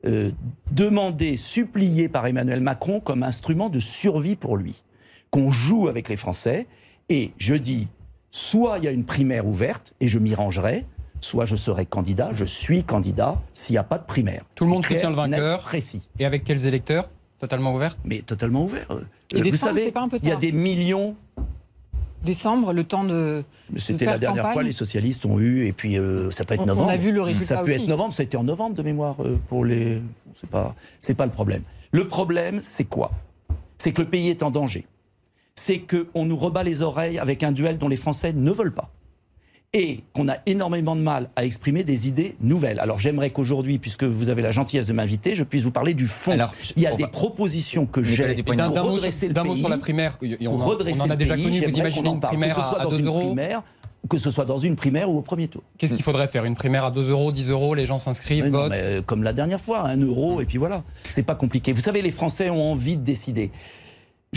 euh, 0.06 0.32
demandé, 0.72 1.36
supplié 1.38 2.08
par 2.08 2.26
Emmanuel 2.28 2.62
Macron 2.62 3.00
comme 3.00 3.24
instrument 3.24 3.70
de 3.70 3.80
survie 3.80 4.36
pour 4.36 4.56
lui, 4.58 4.84
qu'on 5.32 5.52
joue 5.52 5.88
avec 5.90 6.08
les 6.08 6.16
Français, 6.16 6.68
et 7.10 7.32
je 7.38 7.56
dis, 7.56 7.90
soit 8.32 8.78
il 8.78 8.86
y 8.86 8.88
a 8.88 8.92
une 8.92 9.06
primaire 9.06 9.46
ouverte, 9.48 9.94
et 10.00 10.08
je 10.08 10.20
m'y 10.20 10.36
rangerai, 10.36 10.86
soit 11.22 11.46
je 11.46 11.56
serai 11.56 11.86
candidat, 11.86 12.30
je 12.34 12.46
suis 12.46 12.84
candidat, 12.84 13.42
s'il 13.54 13.74
n'y 13.74 13.78
a 13.78 13.84
pas 13.84 13.98
de 13.98 14.06
primaire. 14.06 14.44
Tout 14.56 14.64
le 14.66 14.70
monde 14.72 14.84
clair, 14.84 15.00
soutient 15.02 15.10
le 15.10 15.28
net, 15.28 15.40
vainqueur. 15.40 15.60
précis. 15.62 16.02
Et 16.20 16.26
avec 16.26 16.44
quels 16.44 16.66
électeurs? 16.66 17.10
Totalement 17.40 17.74
ouvert? 17.76 17.96
Mais 18.04 18.22
totalement 18.22 18.64
ouvert. 18.64 18.88
Euh, 18.92 19.02
Et 19.34 19.38
vous 19.38 19.44
décembre, 19.52 19.78
savez, 19.78 19.94
il 20.24 20.30
y 20.30 20.32
a 20.32 20.36
des 20.36 20.52
millions 20.52 21.16
Décembre, 22.24 22.74
le 22.74 22.84
temps 22.84 23.04
de. 23.04 23.44
C'était 23.78 24.06
la 24.06 24.18
dernière 24.18 24.42
campagne. 24.42 24.54
fois, 24.54 24.64
les 24.64 24.72
socialistes 24.72 25.24
ont 25.28 25.40
eu, 25.40 25.68
et 25.68 25.72
puis 25.72 26.00
euh, 26.00 26.32
ça 26.32 26.46
peut 26.46 26.56
être 26.56 26.62
On- 26.62 26.64
on 26.64 26.70
a 26.70 26.76
novembre. 26.76 26.98
vu 26.98 27.12
le 27.12 27.22
résultat 27.22 27.46
Ça 27.58 27.58
peut 27.64 27.72
aussi. 27.74 27.84
être 27.84 27.88
novembre, 27.88 28.12
ça 28.14 28.22
a 28.22 28.26
été 28.26 28.36
en 28.38 28.44
novembre 28.44 28.76
de 28.76 28.82
mémoire 28.82 29.18
euh, 29.24 29.38
pour 29.50 29.64
les. 29.64 30.02
C'est 30.34 30.50
pas, 30.50 30.76
c'est 31.00 31.14
pas 31.14 31.26
le 31.28 31.32
problème. 31.32 31.62
Le 31.92 32.08
problème, 32.08 32.60
c'est 32.64 32.86
quoi? 32.86 33.12
C'est 33.78 33.92
que 33.92 34.02
le 34.02 34.10
pays 34.10 34.30
est 34.30 34.42
en 34.42 34.50
danger. 34.50 34.88
C'est 35.56 35.80
qu'on 35.80 36.26
nous 36.26 36.36
rebat 36.38 36.64
les 36.64 36.82
oreilles 36.82 37.20
avec 37.20 37.44
un 37.44 37.52
duel 37.52 37.78
dont 37.78 37.88
les 37.88 37.96
Français 37.98 38.34
ne 38.34 38.52
veulent 38.52 38.74
pas. 38.74 38.90
Et 39.74 40.00
qu'on 40.14 40.30
a 40.30 40.38
énormément 40.46 40.96
de 40.96 41.02
mal 41.02 41.30
à 41.36 41.44
exprimer 41.44 41.84
des 41.84 42.08
idées 42.08 42.36
nouvelles. 42.40 42.80
Alors 42.80 43.00
j'aimerais 43.00 43.32
qu'aujourd'hui, 43.32 43.80
puisque 43.80 44.06
vous 44.06 44.30
avez 44.30 44.42
la 44.42 44.52
gentillesse 44.52 44.88
de 44.88 44.94
m'inviter, 44.94 45.36
je 45.36 45.44
puisse 45.44 45.64
vous 45.64 45.72
parler 45.72 45.94
du 45.94 46.08
fond. 46.08 46.32
Alors, 46.32 46.54
Il 46.78 46.84
y 46.84 46.88
a 46.88 46.94
des 46.94 47.04
va- 47.04 47.10
propositions 47.10 47.86
que 47.86 48.02
j'ai 48.02 48.42
pour 48.44 48.56
redresser 48.56 49.20
sur- 49.20 49.28
le 49.28 49.34
d'un 49.34 49.44
mot 49.44 49.52
pays. 49.54 49.60
sur 49.60 49.70
la 49.70 49.78
primaire, 49.78 50.18
on, 50.22 50.52
Pour 50.52 50.64
en- 50.64 50.66
redresser 50.68 51.02
on 51.02 51.04
en 51.04 51.10
a 51.10 51.16
déjà 51.18 51.34
pays, 51.36 51.44
connu. 51.44 51.60
Vous 51.66 51.78
imaginez 51.80 52.10
une 52.10 52.20
primaire 52.22 52.56
que 52.56 52.62
ce 52.62 52.68
soit 52.70 52.80
à, 52.80 52.84
dans 52.86 52.90
2 52.92 53.00
une 53.00 53.06
euros 53.08 53.20
primaire, 53.26 53.62
que 54.10 54.18
ce 54.18 54.32
soit 54.32 54.46
dans 54.46 54.58
une 54.58 54.78
primaire 54.78 55.10
ou 55.12 55.18
au 55.18 55.22
premier 55.22 55.50
tour. 55.50 55.64
Qu'est-ce 55.78 55.94
qu'il 55.96 56.04
faudrait 56.04 56.28
faire? 56.28 56.46
Une 56.46 56.56
primaire 56.56 56.86
à 56.86 56.92
2 56.92 57.10
euros, 57.10 57.34
10 57.34 57.50
euros, 57.50 57.76
les 57.76 57.86
gens 57.86 57.98
s'inscrivent, 57.98 58.48
votent 58.48 58.70
mais, 58.70 58.80
euh, 58.80 59.02
comme 59.02 59.22
la 59.22 59.34
dernière 59.34 59.60
fois, 59.60 59.82
un 59.82 59.98
euro, 59.98 60.40
et 60.40 60.46
puis 60.46 60.58
voilà. 60.58 60.84
C'est 61.10 61.24
pas 61.24 61.36
compliqué. 61.36 61.74
Vous 61.74 61.82
savez, 61.82 62.02
les 62.02 62.12
Français 62.12 62.50
ont 62.50 62.72
envie 62.72 62.96
de 62.96 63.04
décider. 63.04 63.52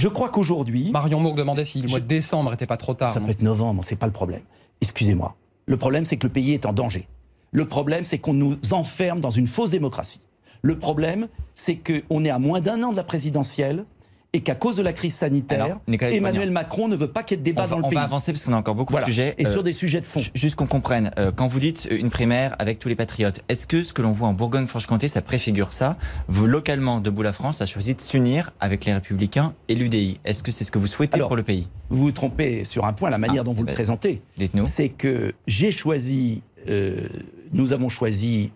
Je 0.01 0.09
crois 0.09 0.31
qu'aujourd'hui. 0.31 0.91
Marion 0.93 1.21
Mourgue 1.21 1.37
demandait 1.37 1.67
si 1.67 1.83
le 1.83 1.89
mois 1.89 2.01
de 2.01 2.07
décembre 2.07 2.51
n'était 2.51 2.67
pas 2.67 2.79
trop 2.79 2.95
tard. 2.95 3.11
Ça 3.11 3.21
non 3.21 3.27
peut 3.27 3.33
être 3.33 3.43
novembre, 3.43 3.85
c'est 3.85 3.97
pas 3.97 4.07
le 4.07 4.13
problème. 4.13 4.41
Excusez-moi. 4.81 5.37
Le 5.67 5.77
problème, 5.77 6.07
c'est 6.07 6.17
que 6.17 6.27
le 6.27 6.33
pays 6.33 6.53
est 6.53 6.65
en 6.65 6.73
danger. 6.73 7.07
Le 7.53 7.67
problème, 7.67 8.07
c'est 8.07 8.17
qu'on 8.17 8.33
nous 8.33 8.57
enferme 8.73 9.21
dans 9.21 9.29
une 9.29 9.47
fausse 9.47 9.69
démocratie. 9.69 10.21
Le 10.63 10.79
problème, 10.79 11.29
c'est 11.55 11.77
qu'on 11.77 12.25
est 12.25 12.31
à 12.31 12.39
moins 12.39 12.63
d'un 12.63 12.83
an 12.83 12.93
de 12.93 12.97
la 12.97 13.05
présidentielle 13.05 13.85
et 14.33 14.43
qu'à 14.43 14.55
cause 14.55 14.77
de 14.77 14.83
la 14.83 14.93
crise 14.93 15.15
sanitaire, 15.15 15.65
Alors, 15.65 15.81
Emmanuel. 16.13 16.51
Macron 16.53 16.87
ne 16.87 16.95
veut 16.95 17.09
pas 17.11 17.25
qu'il 17.25 17.37
y 17.37 17.41
ait 17.41 17.43
de 17.43 17.45
débat 17.45 17.63
on 17.65 17.67
va, 17.67 17.71
dans 17.71 17.79
le 17.79 17.85
on 17.87 17.89
pays. 17.89 17.97
va 17.99 18.05
avancer 18.05 18.31
parce 18.33 18.45
qu'on 18.45 18.53
a 18.53 18.57
encore 18.57 18.77
beaucoup 18.77 18.93
Voilà. 18.93 19.07
de 19.07 19.11
sujets. 19.11 19.35
Et 19.39 19.47
Euh, 19.47 19.51
sur 19.51 19.65
des 19.65 19.73
sujets 19.73 20.01
de 20.01 20.07
fond. 20.07 20.21
ju- 20.21 20.31
Juste 20.35 20.55
qu'on 20.55 20.69
comprenne, 20.69 21.11
euh, 21.19 21.33
quand 21.33 21.49
vous 21.49 21.59
dites 21.59 21.89
euh, 21.91 21.97
une 21.99 22.11
primaire 22.11 22.55
avec 22.61 22.79
tous 22.79 22.89
les 22.89 22.95
patriotes, 22.95 23.41
est-ce 23.49 23.67
que 23.67 23.83
ce 23.83 23.93
que 23.93 24.03
l'on 24.03 24.13
voit 24.13 24.29
en 24.29 24.33
Bourgogne-Franche-Comté, 24.33 25.09
ça 25.09 25.21
préfigure 25.21 25.73
ça? 25.73 25.97
Vous, 26.29 26.47
localement, 26.47 27.01
Debout 27.01 27.23
la 27.23 27.33
France 27.33 27.61
a 27.61 27.67
choisi 27.67 27.97
de 27.97 28.01
s'unir 28.01 28.53
avec 28.61 28.85
les 28.85 28.93
Républicains 28.93 29.53
et 29.69 29.75
l'UDI. 29.75 30.21
Est-ce 30.25 30.45
que 30.45 30.53
c'est 30.53 30.63
ce 30.63 30.71
que 30.71 30.79
vous 30.79 30.87
souhaitez 30.87 31.17
Alors, 31.17 31.29
pour 31.29 31.37
le 31.37 31.43
pays? 31.43 31.67
Vous 31.89 31.99
vous 31.99 32.13
trompez 32.13 32.65
sur 32.65 32.85
un 32.85 32.93
point, 32.93 33.11
la 33.11 33.19
manière 33.19 33.41
Ah, 33.43 33.45
dont 33.45 33.53
vous 33.53 33.65
bah, 33.65 33.73
le 33.73 33.75
présentez. 33.75 34.23
Dites-nous. 34.39 34.67
C'est 34.69 34.91
que 34.91 35.35
j'ai 35.49 35.73
choisi, 35.73 36.43
euh, 36.69 37.09
nous 37.53 37.73
avons 37.73 37.89
choisi 37.89 38.53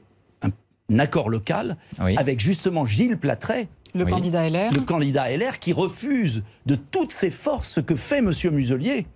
accord 0.98 1.30
local 1.30 1.76
avec 1.98 2.40
justement 2.40 2.86
Gilles 2.86 3.16
Platret. 3.16 3.66
Le 3.94 4.04
candidat 4.06 4.48
LR. 4.48 4.72
Le 4.72 4.80
candidat 4.80 5.28
LR 5.36 5.58
qui 5.58 5.72
refuse 5.72 6.42
de 6.66 6.74
toutes 6.74 7.12
ses 7.12 7.30
forces 7.30 7.68
ce 7.68 7.80
que 7.80 7.94
fait 7.94 8.18
M. 8.18 8.30
Muselier, 8.52 9.06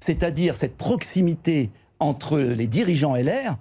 c'est-à-dire 0.00 0.56
cette 0.56 0.76
proximité 0.76 1.70
entre 2.00 2.38
les 2.38 2.66
dirigeants 2.66 3.14
LR 3.16 3.56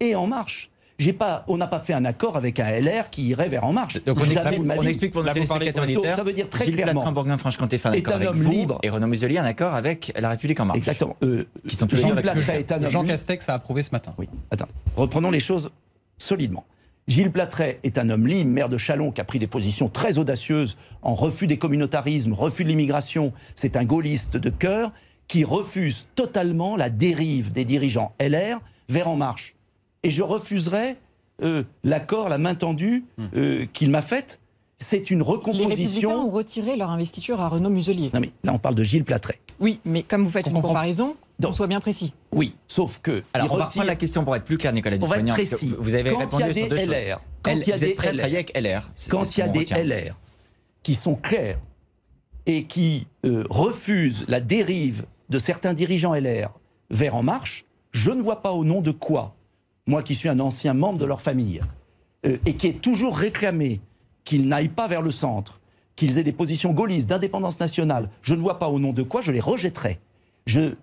et 0.00 0.14
En 0.14 0.26
Marche. 0.26 0.70
J'ai 0.98 1.12
pas, 1.12 1.44
on 1.46 1.56
n'a 1.56 1.68
pas 1.68 1.78
fait 1.78 1.92
un 1.92 2.04
accord 2.04 2.36
avec 2.36 2.58
un 2.58 2.68
LR 2.80 3.08
qui 3.08 3.28
irait 3.28 3.48
vers 3.48 3.62
En 3.64 3.72
Marche. 3.72 4.02
Donc 4.04 4.18
on, 4.20 4.24
Jamais 4.24 4.58
on 4.58 4.80
vie. 4.80 4.88
explique 4.88 5.12
pour 5.12 5.22
nos 5.22 5.32
téléspectateurs 5.32 5.86
militaires. 5.86 6.16
Ça 6.16 6.24
veut 6.24 6.32
dire 6.32 6.48
très 6.48 6.64
Gilles 6.64 6.74
clairement. 6.74 6.92
Platrin, 7.02 7.12
Bourgoin-Franche-Comté 7.12 7.78
fait 7.78 7.88
un 7.88 7.92
est 7.92 7.98
accord 7.98 8.14
un 8.14 8.16
avec 8.16 8.28
homme 8.30 8.42
vous 8.42 8.50
libre. 8.50 8.78
et 8.82 8.90
Renaud 8.90 9.06
Muselier 9.06 9.38
un 9.38 9.44
accord 9.44 9.74
avec 9.74 10.12
La 10.18 10.30
République 10.30 10.58
en 10.58 10.64
marche. 10.64 10.78
Exactement. 10.78 11.16
Euh, 11.22 11.44
qui 11.68 11.76
sont 11.76 11.86
tous 11.86 12.02
homme 12.04 12.20
Jean 12.20 13.02
libre. 13.02 13.04
Castex 13.06 13.48
a 13.48 13.54
approuvé 13.54 13.82
ce 13.84 13.90
matin. 13.92 14.12
Oui, 14.18 14.28
attends. 14.50 14.68
Reprenons 14.96 15.30
les 15.30 15.40
choses 15.40 15.70
solidement. 16.16 16.64
Gilles 17.08 17.32
Platret 17.32 17.80
est 17.84 17.96
un 17.96 18.10
homme 18.10 18.26
libre, 18.26 18.50
maire 18.50 18.68
de 18.68 18.76
Chalon, 18.76 19.10
qui 19.12 19.22
a 19.22 19.24
pris 19.24 19.38
des 19.38 19.46
positions 19.46 19.88
très 19.88 20.18
audacieuses 20.18 20.76
en 21.00 21.14
refus 21.14 21.46
des 21.46 21.56
communautarismes, 21.56 22.34
refus 22.34 22.64
de 22.64 22.68
l'immigration. 22.68 23.32
C'est 23.54 23.76
un 23.76 23.84
gaulliste 23.84 24.36
de 24.36 24.50
cœur 24.50 24.92
qui 25.26 25.42
refuse 25.42 26.06
totalement 26.14 26.76
la 26.76 26.90
dérive 26.90 27.50
des 27.50 27.64
dirigeants 27.64 28.12
LR 28.20 28.60
vers 28.90 29.08
En 29.08 29.16
Marche. 29.16 29.54
Et 30.02 30.10
je 30.10 30.22
refuserai 30.22 30.96
euh, 31.42 31.62
l'accord, 31.82 32.28
la 32.28 32.36
main 32.36 32.54
tendue 32.54 33.04
euh, 33.34 33.64
qu'il 33.72 33.90
m'a 33.90 34.02
faite. 34.02 34.38
C'est 34.78 35.10
une 35.10 35.20
Les 35.20 35.24
Républicains 35.24 35.52
recomposition. 35.62 36.26
ont 36.26 36.30
retiré 36.30 36.76
leur 36.76 36.90
investiture 36.90 37.40
à 37.40 37.48
Renaud 37.48 37.70
Muselier. 37.70 38.10
Non 38.12 38.20
mais 38.20 38.30
là 38.44 38.52
on 38.52 38.58
parle 38.58 38.74
de 38.74 38.82
Gilles 38.84 39.04
Platret. 39.04 39.40
Oui, 39.60 39.80
mais 39.84 40.02
comme 40.02 40.24
vous 40.24 40.30
faites 40.30 40.46
une 40.46 40.60
comparaison, 40.60 41.16
qu'on 41.42 41.52
soit 41.52 41.66
bien 41.66 41.80
précis. 41.80 42.14
Oui, 42.32 42.54
sauf 42.66 42.98
que. 43.00 43.22
Alors, 43.32 43.46
il 43.46 43.52
on 43.52 43.56
va 43.56 43.64
reprendre 43.64 43.86
la 43.86 43.96
question 43.96 44.24
pour 44.24 44.34
être 44.36 44.44
plus 44.44 44.58
clair, 44.58 44.72
Nicolas 44.72 44.96
On 45.00 45.06
va 45.06 45.18
être 45.18 45.28
précis. 45.28 45.74
Vous 45.78 45.94
avez 45.94 46.10
Quand 46.10 46.18
répondu 46.18 46.44
il 46.44 46.46
y 46.46 46.50
a 46.50 46.54
sur 46.54 46.68
deux 46.68 46.76
des 46.76 46.84
choses. 46.84 46.94
LR, 46.94 47.20
quand 47.42 47.52
il 47.52 47.68
y 47.68 47.72
a 47.72 47.76
vous 47.76 47.80
des 47.80 47.94
LR, 47.94 48.24
avec 48.24 48.58
LR 48.58 48.90
quand 49.08 49.36
il 49.36 49.40
y 49.40 49.42
a 49.42 49.48
des 49.48 49.58
retient. 49.60 49.84
LR 49.84 50.18
qui 50.82 50.94
sont 50.94 51.14
clairs 51.14 51.58
et 52.46 52.64
qui 52.64 53.06
euh, 53.24 53.44
refusent 53.50 54.24
la 54.28 54.40
dérive 54.40 55.04
de 55.28 55.38
certains 55.38 55.74
dirigeants 55.74 56.14
LR 56.14 56.50
vers 56.90 57.14
En 57.14 57.22
Marche, 57.22 57.66
je 57.92 58.10
ne 58.10 58.22
vois 58.22 58.42
pas 58.42 58.52
au 58.52 58.64
nom 58.64 58.80
de 58.80 58.90
quoi, 58.90 59.34
moi 59.86 60.02
qui 60.02 60.14
suis 60.14 60.28
un 60.28 60.40
ancien 60.40 60.72
membre 60.74 60.98
de 60.98 61.04
leur 61.04 61.20
famille, 61.20 61.60
euh, 62.26 62.38
et 62.46 62.54
qui 62.54 62.66
est 62.66 62.80
toujours 62.80 63.16
réclamé 63.16 63.80
qu'ils 64.24 64.48
n'aillent 64.48 64.68
pas 64.68 64.88
vers 64.88 65.02
le 65.02 65.10
centre, 65.10 65.60
qu'ils 65.94 66.18
aient 66.18 66.24
des 66.24 66.32
positions 66.32 66.72
gaullistes, 66.72 67.08
d'indépendance 67.08 67.60
nationale, 67.60 68.08
je 68.22 68.34
ne 68.34 68.40
vois 68.40 68.58
pas 68.58 68.68
au 68.68 68.78
nom 68.78 68.92
de 68.92 69.02
quoi 69.02 69.20
je 69.20 69.32
les 69.32 69.40
rejetterai. 69.40 69.98
Je 70.46 70.74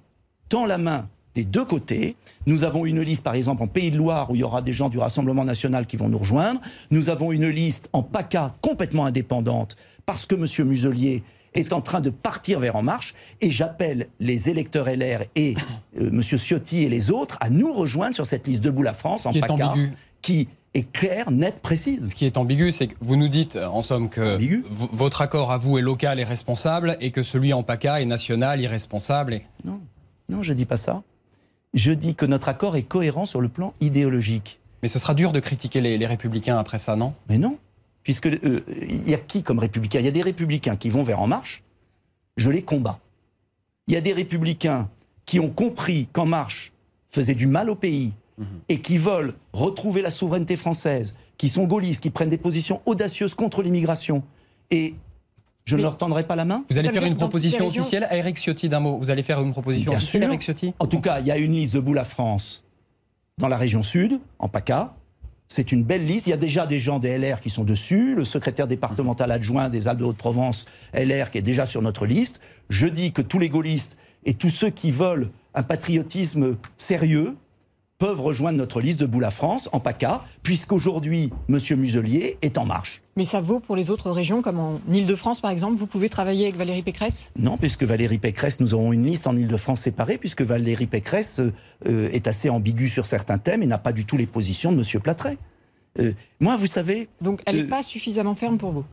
tends 0.49 0.65
la 0.65 0.77
main 0.77 1.07
des 1.35 1.43
deux 1.43 1.65
côtés. 1.65 2.15
Nous 2.45 2.63
avons 2.63 2.85
une 2.85 3.01
liste, 3.01 3.23
par 3.23 3.35
exemple, 3.35 3.61
en 3.61 3.67
Pays 3.67 3.91
de 3.91 3.97
Loire, 3.97 4.31
où 4.31 4.35
il 4.35 4.39
y 4.39 4.43
aura 4.43 4.61
des 4.61 4.73
gens 4.73 4.89
du 4.89 4.97
Rassemblement 4.97 5.43
national 5.43 5.85
qui 5.85 5.97
vont 5.97 6.09
nous 6.09 6.17
rejoindre. 6.17 6.61
Nous 6.91 7.09
avons 7.09 7.31
une 7.31 7.47
liste 7.47 7.89
en 7.93 8.01
PACA 8.01 8.55
complètement 8.61 9.05
indépendante, 9.05 9.75
parce 10.05 10.25
que 10.25 10.35
M. 10.35 10.67
Muselier 10.67 11.23
est 11.53 11.73
en 11.73 11.81
train 11.81 12.01
de 12.01 12.09
partir 12.09 12.59
vers 12.59 12.75
En 12.75 12.83
Marche. 12.83 13.13
Et 13.41 13.51
j'appelle 13.51 14.07
les 14.19 14.49
électeurs 14.49 14.87
LR 14.87 15.23
et 15.35 15.55
euh, 15.99 16.09
M. 16.09 16.21
Ciotti 16.21 16.83
et 16.83 16.89
les 16.89 17.11
autres 17.11 17.37
à 17.39 17.49
nous 17.49 17.73
rejoindre 17.73 18.15
sur 18.15 18.25
cette 18.25 18.47
liste 18.47 18.63
Debout 18.63 18.83
la 18.83 18.93
France, 18.93 19.25
en 19.25 19.31
qui 19.31 19.39
PACA, 19.39 19.73
qui 20.21 20.47
est 20.73 20.91
claire, 20.91 21.31
nette, 21.31 21.61
précise. 21.61 22.09
Ce 22.09 22.15
qui 22.15 22.25
est 22.25 22.37
ambigu, 22.37 22.71
c'est 22.71 22.87
que 22.87 22.95
vous 22.99 23.15
nous 23.15 23.29
dites, 23.29 23.55
en 23.55 23.81
somme, 23.81 24.09
que 24.09 24.37
votre 24.69 25.21
accord 25.21 25.51
à 25.51 25.57
vous 25.57 25.77
est 25.77 25.81
local 25.81 26.19
et 26.19 26.25
responsable, 26.25 26.97
et 26.99 27.11
que 27.11 27.23
celui 27.23 27.53
en 27.53 27.63
PACA 27.63 28.01
est 28.01 28.05
national, 28.05 28.59
irresponsable. 28.59 29.35
Et... 29.35 29.45
Non, 29.63 29.79
non, 30.29 30.43
je 30.43 30.53
dis 30.53 30.65
pas 30.65 30.77
ça. 30.77 31.03
Je 31.73 31.91
dis 31.91 32.15
que 32.15 32.25
notre 32.25 32.49
accord 32.49 32.75
est 32.77 32.83
cohérent 32.83 33.25
sur 33.25 33.41
le 33.41 33.49
plan 33.49 33.73
idéologique. 33.81 34.59
Mais 34.81 34.87
ce 34.87 34.99
sera 34.99 35.13
dur 35.13 35.31
de 35.31 35.39
critiquer 35.39 35.81
les, 35.81 35.97
les 35.97 36.05
républicains 36.05 36.57
après 36.57 36.79
ça, 36.79 36.95
non? 36.95 37.13
Mais 37.29 37.37
non, 37.37 37.57
puisque 38.03 38.27
euh, 38.27 38.63
il 38.67 39.09
y 39.09 39.13
a 39.13 39.17
qui 39.17 39.43
comme 39.43 39.59
républicains? 39.59 39.99
Il 39.99 40.05
y 40.05 40.09
a 40.09 40.11
des 40.11 40.21
républicains 40.21 40.75
qui 40.75 40.89
vont 40.89 41.03
vers 41.03 41.19
En 41.19 41.27
Marche, 41.27 41.63
je 42.37 42.49
les 42.49 42.61
combats. 42.61 42.99
Il 43.87 43.93
y 43.93 43.97
a 43.97 44.01
des 44.01 44.13
républicains 44.13 44.89
qui 45.25 45.39
ont 45.39 45.49
compris 45.49 46.07
qu'En 46.13 46.25
Marche 46.25 46.71
faisait 47.09 47.35
du 47.35 47.47
mal 47.47 47.69
au 47.69 47.75
pays 47.75 48.13
et 48.67 48.81
qui 48.81 48.97
veulent 48.97 49.33
retrouver 49.53 50.01
la 50.01 50.11
souveraineté 50.11 50.55
française, 50.55 51.15
qui 51.37 51.49
sont 51.49 51.65
gaullistes, 51.65 52.01
qui 52.01 52.09
prennent 52.09 52.29
des 52.29 52.37
positions 52.37 52.81
audacieuses 52.85 53.33
contre 53.33 53.63
l'immigration. 53.63 54.23
Et 54.71 54.95
je 55.65 55.75
ne 55.75 55.81
leur 55.81 55.97
tendrai 55.97 56.23
pas 56.23 56.35
la 56.35 56.45
main 56.45 56.63
Vous 56.69 56.77
allez 56.77 56.89
faire 56.89 57.05
une 57.05 57.15
proposition 57.15 57.67
officielle 57.67 58.05
à 58.09 58.15
Eric 58.15 58.37
Ciotti 58.37 58.69
d'un 58.69 58.79
mot. 58.79 58.97
Vous 58.97 59.09
allez 59.09 59.23
faire 59.23 59.41
une 59.41 59.51
proposition 59.51 59.91
Bien 59.91 59.97
officielle 59.97 60.23
à 60.23 60.25
sûr. 60.25 60.33
Eric 60.33 60.41
Ciotti? 60.43 60.73
En 60.79 60.87
tout 60.87 61.01
cas, 61.01 61.19
il 61.19 61.25
y 61.25 61.31
a 61.31 61.37
une 61.37 61.53
liste 61.53 61.73
de 61.73 61.79
Bout 61.79 61.93
la 61.93 62.03
France 62.03 62.63
dans 63.39 63.47
la 63.47 63.57
région 63.57 63.81
sud, 63.81 64.19
en 64.39 64.47
PACA. 64.47 64.95
C'est 65.47 65.71
une 65.71 65.83
belle 65.83 66.05
liste. 66.05 66.27
Il 66.27 66.29
y 66.29 66.33
a 66.33 66.37
déjà 66.37 66.67
des 66.67 66.79
gens 66.79 66.99
des 66.99 67.17
LR 67.17 67.41
qui 67.41 67.49
sont 67.49 67.63
dessus. 67.63 68.15
Le 68.15 68.25
secrétaire 68.25 68.67
départemental 68.67 69.31
adjoint 69.31 69.69
des 69.69 69.87
Alpes 69.87 69.99
de 69.99 70.05
Haute-Provence, 70.05 70.65
LR, 70.93 71.31
qui 71.31 71.39
est 71.39 71.43
déjà 71.43 71.65
sur 71.65 71.81
notre 71.81 72.05
liste. 72.05 72.39
Je 72.69 72.87
dis 72.87 73.11
que 73.11 73.21
tous 73.21 73.39
les 73.39 73.49
gaullistes 73.49 73.97
et 74.23 74.35
tous 74.35 74.49
ceux 74.49 74.69
qui 74.69 74.91
veulent 74.91 75.29
un 75.53 75.63
patriotisme 75.63 76.57
sérieux 76.77 77.35
peuvent 77.97 78.21
rejoindre 78.21 78.57
notre 78.57 78.81
liste 78.81 78.99
de 78.99 79.05
Bout 79.05 79.19
la 79.19 79.31
France, 79.31 79.69
en 79.71 79.79
PACA, 79.79 80.23
puisqu'aujourd'hui, 80.43 81.31
M. 81.49 81.57
Muselier 81.77 82.37
est 82.41 82.57
en 82.57 82.65
marche. 82.65 83.01
Mais 83.15 83.23
ça 83.23 83.39
vaut 83.39 83.59
pour 83.59 83.75
les 83.75 83.91
autres 83.91 84.11
régions, 84.11 84.41
comme 84.41 84.59
en 84.59 84.79
Ile-de-France 84.91 85.39
par 85.39 85.51
exemple. 85.51 85.77
Vous 85.77 85.87
pouvez 85.87 86.09
travailler 86.09 86.43
avec 86.45 86.57
Valérie 86.57 86.81
Pécresse? 86.81 87.31
Non, 87.37 87.57
puisque 87.57 87.83
Valérie 87.83 88.17
Pécresse, 88.17 88.59
nous 88.59 88.73
aurons 88.73 88.91
une 88.91 89.05
liste 89.05 89.27
en 89.27 89.37
Ile-de-France 89.37 89.81
séparée, 89.81 90.17
puisque 90.17 90.41
Valérie 90.41 90.87
Pécresse 90.87 91.39
euh, 91.87 92.09
est 92.11 92.27
assez 92.27 92.49
ambiguë 92.49 92.89
sur 92.89 93.07
certains 93.07 93.37
thèmes 93.37 93.63
et 93.63 93.67
n'a 93.67 93.77
pas 93.77 93.93
du 93.93 94.05
tout 94.05 94.17
les 94.17 94.25
positions 94.25 94.73
de 94.73 94.79
M. 94.79 95.01
Platret. 95.01 95.37
Euh, 95.99 96.11
moi, 96.41 96.57
vous 96.57 96.67
savez. 96.67 97.07
Donc 97.21 97.41
elle 97.45 97.55
n'est 97.55 97.63
euh, 97.63 97.69
pas 97.69 97.83
suffisamment 97.83 98.35
ferme 98.35 98.57
pour 98.57 98.71
vous? 98.71 98.83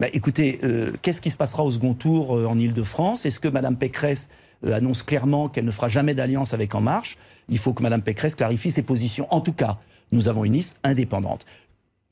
Bah, 0.00 0.06
écoutez, 0.12 0.58
euh, 0.64 0.92
qu'est-ce 1.02 1.20
qui 1.20 1.30
se 1.30 1.36
passera 1.36 1.62
au 1.64 1.70
second 1.70 1.94
tour 1.94 2.36
euh, 2.36 2.46
en 2.46 2.58
Ile-de-France? 2.58 3.24
Est-ce 3.26 3.38
que 3.40 3.48
Mme 3.48 3.76
Pécresse 3.76 4.28
euh, 4.66 4.74
annonce 4.74 5.02
clairement 5.02 5.48
qu'elle 5.48 5.64
ne 5.64 5.70
fera 5.70 5.88
jamais 5.88 6.14
d'alliance 6.14 6.54
avec 6.54 6.74
En 6.74 6.80
Marche? 6.80 7.16
Il 7.48 7.58
faut 7.58 7.72
que 7.72 7.82
Mme 7.82 8.02
Pécresse 8.02 8.34
clarifie 8.34 8.70
ses 8.70 8.82
positions. 8.82 9.26
En 9.30 9.40
tout 9.40 9.52
cas, 9.52 9.78
nous 10.10 10.28
avons 10.28 10.44
une 10.44 10.54
liste 10.54 10.76
indépendante. 10.82 11.44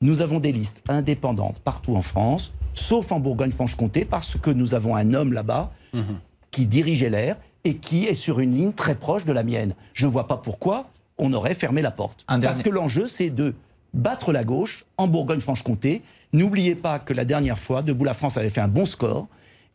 Nous 0.01 0.21
avons 0.21 0.39
des 0.39 0.51
listes 0.51 0.81
indépendantes 0.89 1.59
partout 1.59 1.95
en 1.95 2.01
France, 2.01 2.53
sauf 2.73 3.11
en 3.11 3.19
Bourgogne-Franche-Comté, 3.19 4.05
parce 4.05 4.37
que 4.37 4.49
nous 4.49 4.73
avons 4.73 4.95
un 4.95 5.13
homme 5.13 5.33
là-bas 5.33 5.71
qui 6.49 6.65
dirige 6.65 7.03
LR 7.03 7.35
et 7.65 7.75
qui 7.75 8.05
est 8.05 8.15
sur 8.15 8.39
une 8.39 8.55
ligne 8.55 8.73
très 8.73 8.95
proche 8.95 9.25
de 9.25 9.33
la 9.33 9.43
mienne. 9.43 9.75
Je 9.93 10.07
ne 10.07 10.11
vois 10.11 10.27
pas 10.27 10.37
pourquoi 10.37 10.89
on 11.19 11.31
aurait 11.33 11.53
fermé 11.53 11.81
la 11.83 11.91
porte. 11.91 12.25
Un 12.27 12.39
Parce 12.39 12.57
dernier- 12.57 12.63
que 12.63 12.69
l'enjeu, 12.71 13.05
c'est 13.05 13.29
de 13.29 13.53
battre 13.93 14.31
la 14.31 14.43
gauche 14.43 14.85
en 14.97 15.07
Bourgogne-Franche-Comté. 15.07 16.01
N'oubliez 16.33 16.75
pas 16.75 16.99
que 16.99 17.13
la 17.13 17.25
dernière 17.25 17.59
fois, 17.59 17.81
Debout 17.81 18.05
la 18.05 18.13
France 18.13 18.37
avait 18.37 18.49
fait 18.49 18.61
un 18.61 18.67
bon 18.67 18.85
score 18.85 19.27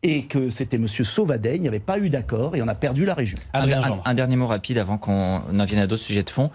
et 0.03 0.25
que 0.25 0.49
c'était 0.49 0.77
M. 0.77 0.87
Sauvadet, 0.87 1.55
il 1.55 1.61
n'y 1.61 1.67
avait 1.67 1.79
pas 1.79 1.97
eu 1.99 2.09
d'accord 2.09 2.55
et 2.55 2.61
on 2.61 2.67
a 2.67 2.75
perdu 2.75 3.05
la 3.05 3.13
région. 3.13 3.37
Un, 3.53 3.67
un- 3.71 4.01
un 4.05 4.13
dernier 4.13 4.35
mot 4.35 4.47
rapide 4.47 4.77
avant 4.77 4.97
qu'on 4.97 5.41
en 5.59 5.65
vienne 5.65 5.79
à 5.81 5.87
d'autres 5.87 6.03
sujets 6.03 6.23
de 6.23 6.29
fond. 6.29 6.49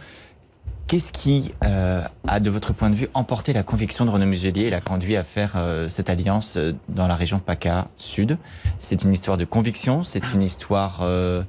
Qu'est-ce 0.89 1.13
qui 1.13 1.53
euh, 1.65 2.03
a, 2.27 2.41
de 2.41 2.51
votre 2.51 2.73
point 2.75 2.91
de 2.91 2.95
vue, 2.97 3.09
emporté 3.15 3.53
la 3.53 3.63
conviction 3.63 4.05
de 4.05 4.11
Renaud 4.11 4.27
Muselier 4.27 4.63
et 4.63 4.71
l'a 4.71 4.81
conduit 4.81 5.17
à 5.17 5.25
faire 5.25 5.53
euh, 5.57 5.89
cette 5.89 6.11
alliance 6.11 6.57
euh, 6.57 6.73
dans 6.89 7.07
la 7.07 7.15
région 7.17 7.39
PACA 7.39 7.89
Sud? 7.97 8.37
C'est 8.79 9.03
une 9.03 9.13
histoire 9.13 9.39
de 9.39 9.45
conviction 9.45 10.03
C'est 10.03 10.33
une 10.35 10.43
histoire, 10.43 11.01
euh, 11.03 11.43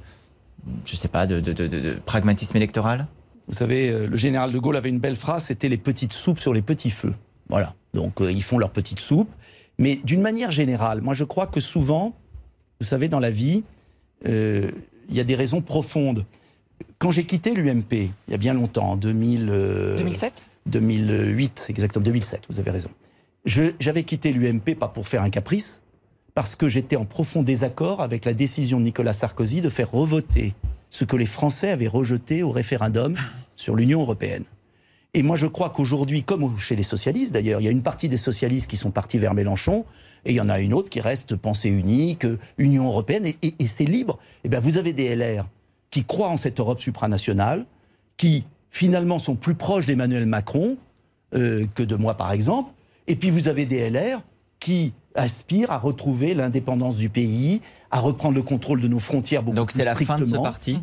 je 0.86 0.96
sais 0.96 1.08
pas, 1.08 1.26
de, 1.26 1.40
de- 1.40 1.52
de- 1.52 1.66
de- 1.66 1.80
de 1.80 1.92
pragmatisme 1.94 2.56
électoral? 2.56 3.06
Vous 3.48 3.54
savez, 3.54 3.90
euh, 3.90 4.06
le 4.06 4.16
général 4.16 4.52
de 4.52 4.58
Gaulle 4.58 4.76
avait 4.76 4.88
une 4.88 5.00
belle 5.00 5.16
phrase, 5.16 5.44
c'était 5.44 5.68
les 5.68 5.76
petites 5.76 6.12
soupes 6.12 6.38
sur 6.38 6.54
les 6.54 6.62
petits 6.62 6.90
feux. 6.90 7.14
Voilà. 7.48 7.74
Donc 7.92 8.20
euh, 8.20 8.32
ils 8.32 8.42
font 8.42 8.58
leurs 8.58 8.70
petites 8.70 9.00
soupes. 9.00 9.30
Mais 9.78 10.00
d'une 10.04 10.20
manière 10.20 10.50
générale, 10.50 11.00
moi 11.00 11.14
je 11.14 11.24
crois 11.24 11.46
que 11.46 11.60
souvent, 11.60 12.14
vous 12.80 12.86
savez, 12.86 13.08
dans 13.08 13.20
la 13.20 13.30
vie, 13.30 13.64
euh, 14.26 14.70
il 15.08 15.16
y 15.16 15.20
a 15.20 15.24
des 15.24 15.34
raisons 15.34 15.62
profondes. 15.62 16.24
Quand 16.98 17.10
j'ai 17.10 17.24
quitté 17.24 17.54
l'UMP, 17.54 17.92
il 17.92 18.30
y 18.30 18.34
a 18.34 18.38
bien 18.38 18.54
longtemps, 18.54 18.92
en 18.92 18.96
2000, 18.96 19.48
euh, 19.50 19.96
2007 19.98 20.48
2008, 20.66 21.66
exactement, 21.68 22.04
2007, 22.04 22.46
vous 22.48 22.58
avez 22.58 22.70
raison. 22.70 22.88
J'avais 23.44 24.04
quitté 24.04 24.32
l'UMP 24.32 24.74
pas 24.78 24.88
pour 24.88 25.06
faire 25.06 25.22
un 25.22 25.28
caprice, 25.28 25.82
parce 26.34 26.56
que 26.56 26.68
j'étais 26.68 26.96
en 26.96 27.04
profond 27.04 27.42
désaccord 27.42 28.00
avec 28.00 28.24
la 28.24 28.32
décision 28.32 28.78
de 28.78 28.84
Nicolas 28.84 29.12
Sarkozy 29.12 29.60
de 29.60 29.68
faire 29.68 29.90
revoter 29.90 30.54
ce 30.94 31.04
que 31.04 31.16
les 31.16 31.26
Français 31.26 31.70
avaient 31.70 31.88
rejeté 31.88 32.44
au 32.44 32.52
référendum 32.52 33.16
sur 33.56 33.74
l'Union 33.74 34.02
européenne. 34.02 34.44
Et 35.12 35.24
moi, 35.24 35.36
je 35.36 35.48
crois 35.48 35.70
qu'aujourd'hui, 35.70 36.22
comme 36.22 36.56
chez 36.56 36.76
les 36.76 36.84
socialistes 36.84 37.32
d'ailleurs, 37.32 37.60
il 37.60 37.64
y 37.64 37.66
a 37.66 37.72
une 37.72 37.82
partie 37.82 38.08
des 38.08 38.16
socialistes 38.16 38.70
qui 38.70 38.76
sont 38.76 38.92
partis 38.92 39.18
vers 39.18 39.34
Mélenchon, 39.34 39.86
et 40.24 40.30
il 40.30 40.36
y 40.36 40.40
en 40.40 40.48
a 40.48 40.60
une 40.60 40.72
autre 40.72 40.90
qui 40.90 41.00
reste 41.00 41.34
pensée 41.34 41.68
unique, 41.68 42.24
Union 42.58 42.86
européenne, 42.86 43.26
et 43.26 43.66
c'est 43.66 43.86
libre. 43.86 44.20
Eh 44.44 44.48
bien, 44.48 44.60
vous 44.60 44.78
avez 44.78 44.92
des 44.92 45.16
LR 45.16 45.48
qui 45.90 46.04
croient 46.04 46.28
en 46.28 46.36
cette 46.36 46.60
Europe 46.60 46.80
supranationale, 46.80 47.66
qui 48.16 48.44
finalement 48.70 49.18
sont 49.18 49.34
plus 49.34 49.56
proches 49.56 49.86
d'Emmanuel 49.86 50.26
Macron 50.26 50.76
euh, 51.34 51.66
que 51.74 51.82
de 51.82 51.96
moi, 51.96 52.16
par 52.16 52.30
exemple. 52.30 52.70
Et 53.08 53.16
puis 53.16 53.30
vous 53.30 53.48
avez 53.48 53.66
des 53.66 53.90
LR 53.90 54.22
qui 54.60 54.94
aspirent 55.14 55.70
à 55.70 55.78
retrouver 55.78 56.34
l'indépendance 56.34 56.96
du 56.96 57.08
pays, 57.08 57.60
à 57.90 58.00
reprendre 58.00 58.34
le 58.34 58.42
contrôle 58.42 58.80
de 58.80 58.88
nos 58.88 58.98
frontières 58.98 59.42
beaucoup 59.42 59.56
Donc 59.56 59.70
plus 59.70 59.78
c'est 59.78 59.84
la 59.84 59.94
fin 59.94 60.16
de 60.16 60.24
ce 60.24 60.36
parti? 60.36 60.78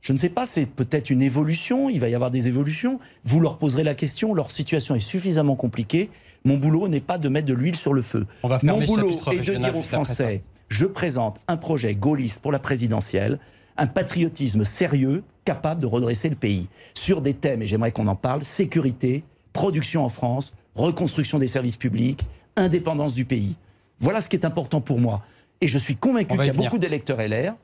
Je 0.00 0.12
ne 0.12 0.18
sais 0.18 0.28
pas, 0.28 0.44
c'est 0.44 0.66
peut-être 0.66 1.08
une 1.08 1.22
évolution, 1.22 1.88
il 1.88 1.98
va 1.98 2.10
y 2.10 2.14
avoir 2.14 2.30
des 2.30 2.46
évolutions. 2.46 3.00
Vous 3.24 3.40
leur 3.40 3.56
poserez 3.56 3.84
la 3.84 3.94
question, 3.94 4.34
leur 4.34 4.50
situation 4.50 4.94
est 4.94 5.00
suffisamment 5.00 5.56
compliquée. 5.56 6.10
Mon 6.44 6.58
boulot 6.58 6.88
n'est 6.88 7.00
pas 7.00 7.16
de 7.16 7.30
mettre 7.30 7.46
de 7.46 7.54
l'huile 7.54 7.74
sur 7.74 7.94
le 7.94 8.02
feu. 8.02 8.26
On 8.42 8.48
va 8.48 8.58
Mon 8.62 8.84
boulot 8.84 9.18
est 9.32 9.40
de 9.40 9.54
dire 9.54 9.74
aux. 9.74 9.82
Français, 9.82 10.42
je 10.68 10.84
présente 10.84 11.38
un 11.48 11.56
projet 11.56 11.94
gaulliste 11.94 12.42
pour 12.42 12.52
la 12.52 12.58
présidentielle, 12.58 13.38
un 13.78 13.86
patriotisme 13.86 14.64
sérieux, 14.64 15.22
capable 15.46 15.80
de 15.80 15.86
redresser 15.86 16.28
le 16.28 16.36
pays. 16.36 16.68
Sur 16.92 17.22
des 17.22 17.32
thèmes, 17.32 17.62
et 17.62 17.66
j'aimerais 17.66 17.92
qu'on 17.92 18.08
en 18.08 18.16
parle, 18.16 18.44
sécurité, 18.44 19.24
production 19.54 20.04
en 20.04 20.10
France, 20.10 20.52
reconstruction 20.74 21.38
des 21.38 21.48
services 21.48 21.78
publics, 21.78 22.26
indépendance 22.56 23.14
du 23.14 23.24
pays. 23.24 23.56
Voilà 24.00 24.20
ce 24.20 24.28
qui 24.28 24.36
est 24.36 24.44
important 24.44 24.80
pour 24.80 25.00
moi. 25.00 25.22
Et 25.60 25.68
je 25.68 25.78
suis 25.78 25.96
convaincu 25.96 26.32
On 26.32 26.36
va 26.36 26.42
qu'il 26.44 26.46
y 26.48 26.50
a 26.50 26.52
venir. 26.52 26.68
beaucoup 26.70 26.78
d'électeurs 26.78 27.18
LR 27.18 27.54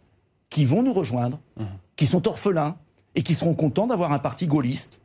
qui 0.49 0.65
vont 0.65 0.83
nous 0.83 0.93
rejoindre, 0.93 1.39
qui 1.97 2.07
sont 2.07 2.27
orphelins 2.27 2.77
et 3.15 3.23
qui 3.23 3.35
seront 3.35 3.55
contents 3.55 3.87
d'avoir 3.87 4.13
un 4.13 4.19
parti 4.19 4.47
gaulliste. 4.47 5.01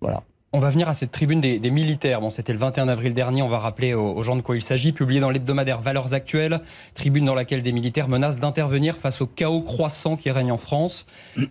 Voilà. 0.00 0.22
On 0.56 0.58
va 0.58 0.70
venir 0.70 0.88
à 0.88 0.94
cette 0.94 1.12
tribune 1.12 1.42
des, 1.42 1.58
des 1.58 1.70
militaires. 1.70 2.22
Bon, 2.22 2.30
c'était 2.30 2.54
le 2.54 2.58
21 2.58 2.88
avril 2.88 3.12
dernier. 3.12 3.42
On 3.42 3.46
va 3.46 3.58
rappeler 3.58 3.92
aux, 3.92 4.14
aux 4.14 4.22
gens 4.22 4.36
de 4.36 4.40
quoi 4.40 4.56
il 4.56 4.62
s'agit. 4.62 4.92
Publié 4.92 5.20
dans 5.20 5.28
l'hebdomadaire 5.28 5.82
Valeurs 5.82 6.14
Actuelles, 6.14 6.60
tribune 6.94 7.26
dans 7.26 7.34
laquelle 7.34 7.62
des 7.62 7.72
militaires 7.72 8.08
menacent 8.08 8.38
d'intervenir 8.38 8.96
face 8.96 9.20
au 9.20 9.26
chaos 9.26 9.60
croissant 9.60 10.16
qui 10.16 10.30
règne 10.30 10.50
en 10.50 10.56
France. 10.56 11.04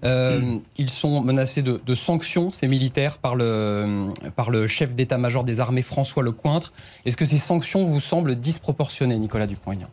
Euh, 0.03 0.57
ils 0.79 0.89
sont 0.89 1.21
menacés 1.21 1.61
de, 1.61 1.79
de 1.85 1.93
sanctions, 1.93 2.49
ces 2.49 2.67
militaires, 2.67 3.19
par 3.19 3.35
le, 3.35 4.07
par 4.35 4.49
le 4.49 4.65
chef 4.65 4.95
d'état-major 4.95 5.43
des 5.43 5.59
armées, 5.59 5.83
François 5.83 6.23
Lecointre. 6.23 6.73
Est-ce 7.05 7.15
que 7.15 7.25
ces 7.25 7.37
sanctions 7.37 7.85
vous 7.85 7.99
semblent 7.99 8.35
disproportionnées, 8.35 9.19
Nicolas 9.19 9.45
Dupont-Aignan? 9.45 9.89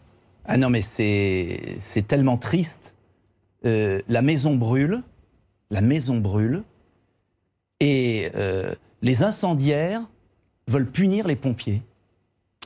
Ah 0.47 0.57
non, 0.57 0.71
mais 0.71 0.81
c'est 0.81 1.77
c'est 1.81 2.07
tellement 2.07 2.39
triste. 2.39 2.97
Euh, 3.67 4.01
la 4.09 4.23
maison 4.23 4.55
brûle, 4.55 5.03
la 5.71 5.83
maison 5.83 6.17
brûle, 6.17 6.63
et 7.79 8.31
euh, 8.37 8.75
les 9.03 9.23
incendiaires 9.23 10.03
veulent 10.69 10.91
punir 10.91 11.27
les 11.27 11.37
pompiers. 11.37 11.83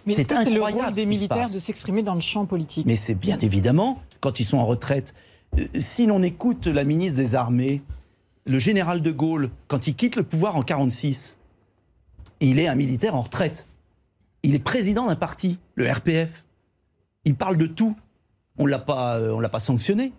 Mais 0.07 0.15
C'est 0.15 0.31
c'est 0.31 0.51
le 0.51 0.63
rôle 0.63 0.85
ce 0.89 0.93
des 0.93 1.07
militaires 1.07 1.51
de 1.51 1.59
s'exprimer 1.59 2.03
dans 2.03 2.15
le 2.15 2.21
champ 2.21 2.47
politique 2.47 2.87
Mais 2.87 2.95
c'est 2.95 3.15
bien 3.15 3.39
évidemment 3.39 4.01
quand 4.21 4.39
ils 4.39 4.45
sont 4.45 4.59
en 4.59 4.67
retraite. 4.67 5.15
Euh, 5.59 5.67
Si 5.79 6.07
l'on 6.07 6.23
écoute 6.23 6.67
la 6.67 6.85
ministre 6.85 7.17
des 7.17 7.35
Armées, 7.35 7.83
le 8.45 8.61
général 8.61 9.03
de 9.03 9.11
Gaulle, 9.11 9.51
quand 9.67 9.89
il 9.89 9.97
quitte 9.97 10.15
le 10.15 10.23
pouvoir 10.23 10.55
en 10.55 10.63
46, 10.63 11.39
il 12.41 12.61
est 12.61 12.69
un 12.69 12.77
militaire 12.77 13.17
en 13.17 13.23
retraite. 13.23 13.67
Il 14.45 14.55
est 14.55 14.61
président 14.61 15.07
d'un 15.07 15.17
parti, 15.17 15.59
le 15.75 15.91
RPF. 15.91 16.45
Il 17.25 17.35
parle 17.35 17.57
de 17.57 17.67
tout. 17.67 17.97
On 18.59 18.69
euh, 18.69 19.33
on 19.33 19.41
l'a 19.41 19.49
pas 19.49 19.61
sanctionné. 19.61 20.13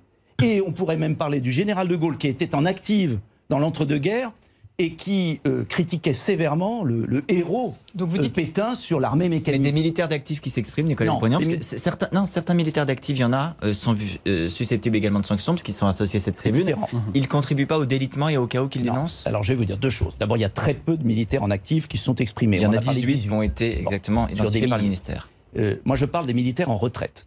Et 0.43 0.61
on 0.61 0.73
pourrait 0.73 0.97
même 0.97 1.15
parler 1.15 1.39
du 1.39 1.51
général 1.51 1.87
de 1.87 1.95
Gaulle 1.95 2.17
qui 2.17 2.27
était 2.27 2.53
en 2.53 2.65
active 2.65 3.19
dans 3.49 3.59
l'entre-deux-guerres 3.59 4.33
et 4.79 4.91
qui 4.93 5.39
euh, 5.47 5.63
critiquait 5.65 6.13
sévèrement 6.13 6.83
le, 6.83 7.01
le 7.07 7.23
héros 7.29 7.73
Donc 7.95 8.09
vous 8.09 8.17
euh, 8.17 8.21
dites- 8.21 8.35
Pétain 8.35 8.75
sur 8.75 8.99
l'armée 8.99 9.27
Mais 9.27 9.37
mécanique. 9.37 9.63
des 9.63 9.71
militaires 9.71 10.07
d'actifs 10.07 10.39
qui 10.39 10.51
s'expriment, 10.51 10.85
Nicolas 10.87 11.11
Non, 11.13 11.19
parce 11.19 11.47
que 11.47 11.63
certains, 11.63 12.07
non, 12.11 12.27
certains 12.27 12.53
militaires 12.53 12.85
d'actifs, 12.85 13.17
il 13.17 13.21
y 13.21 13.25
en 13.25 13.33
a, 13.33 13.55
euh, 13.63 13.73
sont 13.73 13.93
vus, 13.93 14.19
euh, 14.27 14.49
susceptibles 14.49 14.95
également 14.95 15.19
de 15.19 15.25
sanctions 15.25 15.53
parce 15.53 15.63
qu'ils 15.63 15.73
sont 15.73 15.87
associés 15.87 16.17
à 16.17 16.23
cette 16.23 16.35
tribune. 16.35 16.61
différent. 16.67 16.87
Ils 17.15 17.23
ne 17.23 17.27
contribuent 17.27 17.65
pas 17.65 17.79
au 17.79 17.85
délitement 17.85 18.29
et 18.29 18.37
au 18.37 18.45
chaos 18.45 18.67
qu'ils 18.67 18.83
Non. 18.85 18.93
dénoncent? 18.93 19.23
Alors 19.25 19.43
je 19.43 19.51
vais 19.53 19.57
vous 19.57 19.65
dire 19.65 19.77
deux 19.77 19.89
choses. 19.89 20.15
D'abord, 20.19 20.37
il 20.37 20.41
y 20.41 20.45
a 20.45 20.49
très 20.49 20.75
peu 20.75 20.95
de 20.95 21.03
militaires 21.03 21.41
en 21.41 21.49
actif 21.49 21.87
qui 21.87 21.97
se 21.97 22.03
sont 22.03 22.15
exprimés. 22.15 22.57
Il 22.57 22.61
y 22.63 22.65
en 22.67 22.69
On 22.69 22.73
a 22.73 22.79
parlé 22.81 22.99
18 23.01 23.13
qui 23.13 23.17
18. 23.21 23.31
ont 23.33 23.41
été 23.41 23.79
exactement 23.81 24.27
Sur 24.27 24.35
identifiés 24.35 24.61
des 24.61 24.67
par 24.67 24.77
le 24.77 24.83
ministère. 24.83 25.29
Euh, 25.57 25.77
moi, 25.85 25.95
je 25.95 26.05
parle 26.05 26.27
des 26.27 26.35
militaires 26.35 26.69
en 26.69 26.77
retraite. 26.77 27.25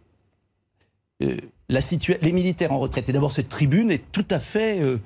Euh, 1.21 1.35
la 1.67 1.81
situa- 1.81 2.17
les 2.21 2.31
militaires 2.31 2.71
en 2.71 2.79
retraite. 2.79 3.09
Et 3.09 3.11
d'abord, 3.11 3.33
cette 3.33 3.49
tribune 3.49 3.91
est 3.91 4.03
tout 4.13 4.25
à 4.29 4.39
fait 4.39 4.79
euh, 4.81 4.99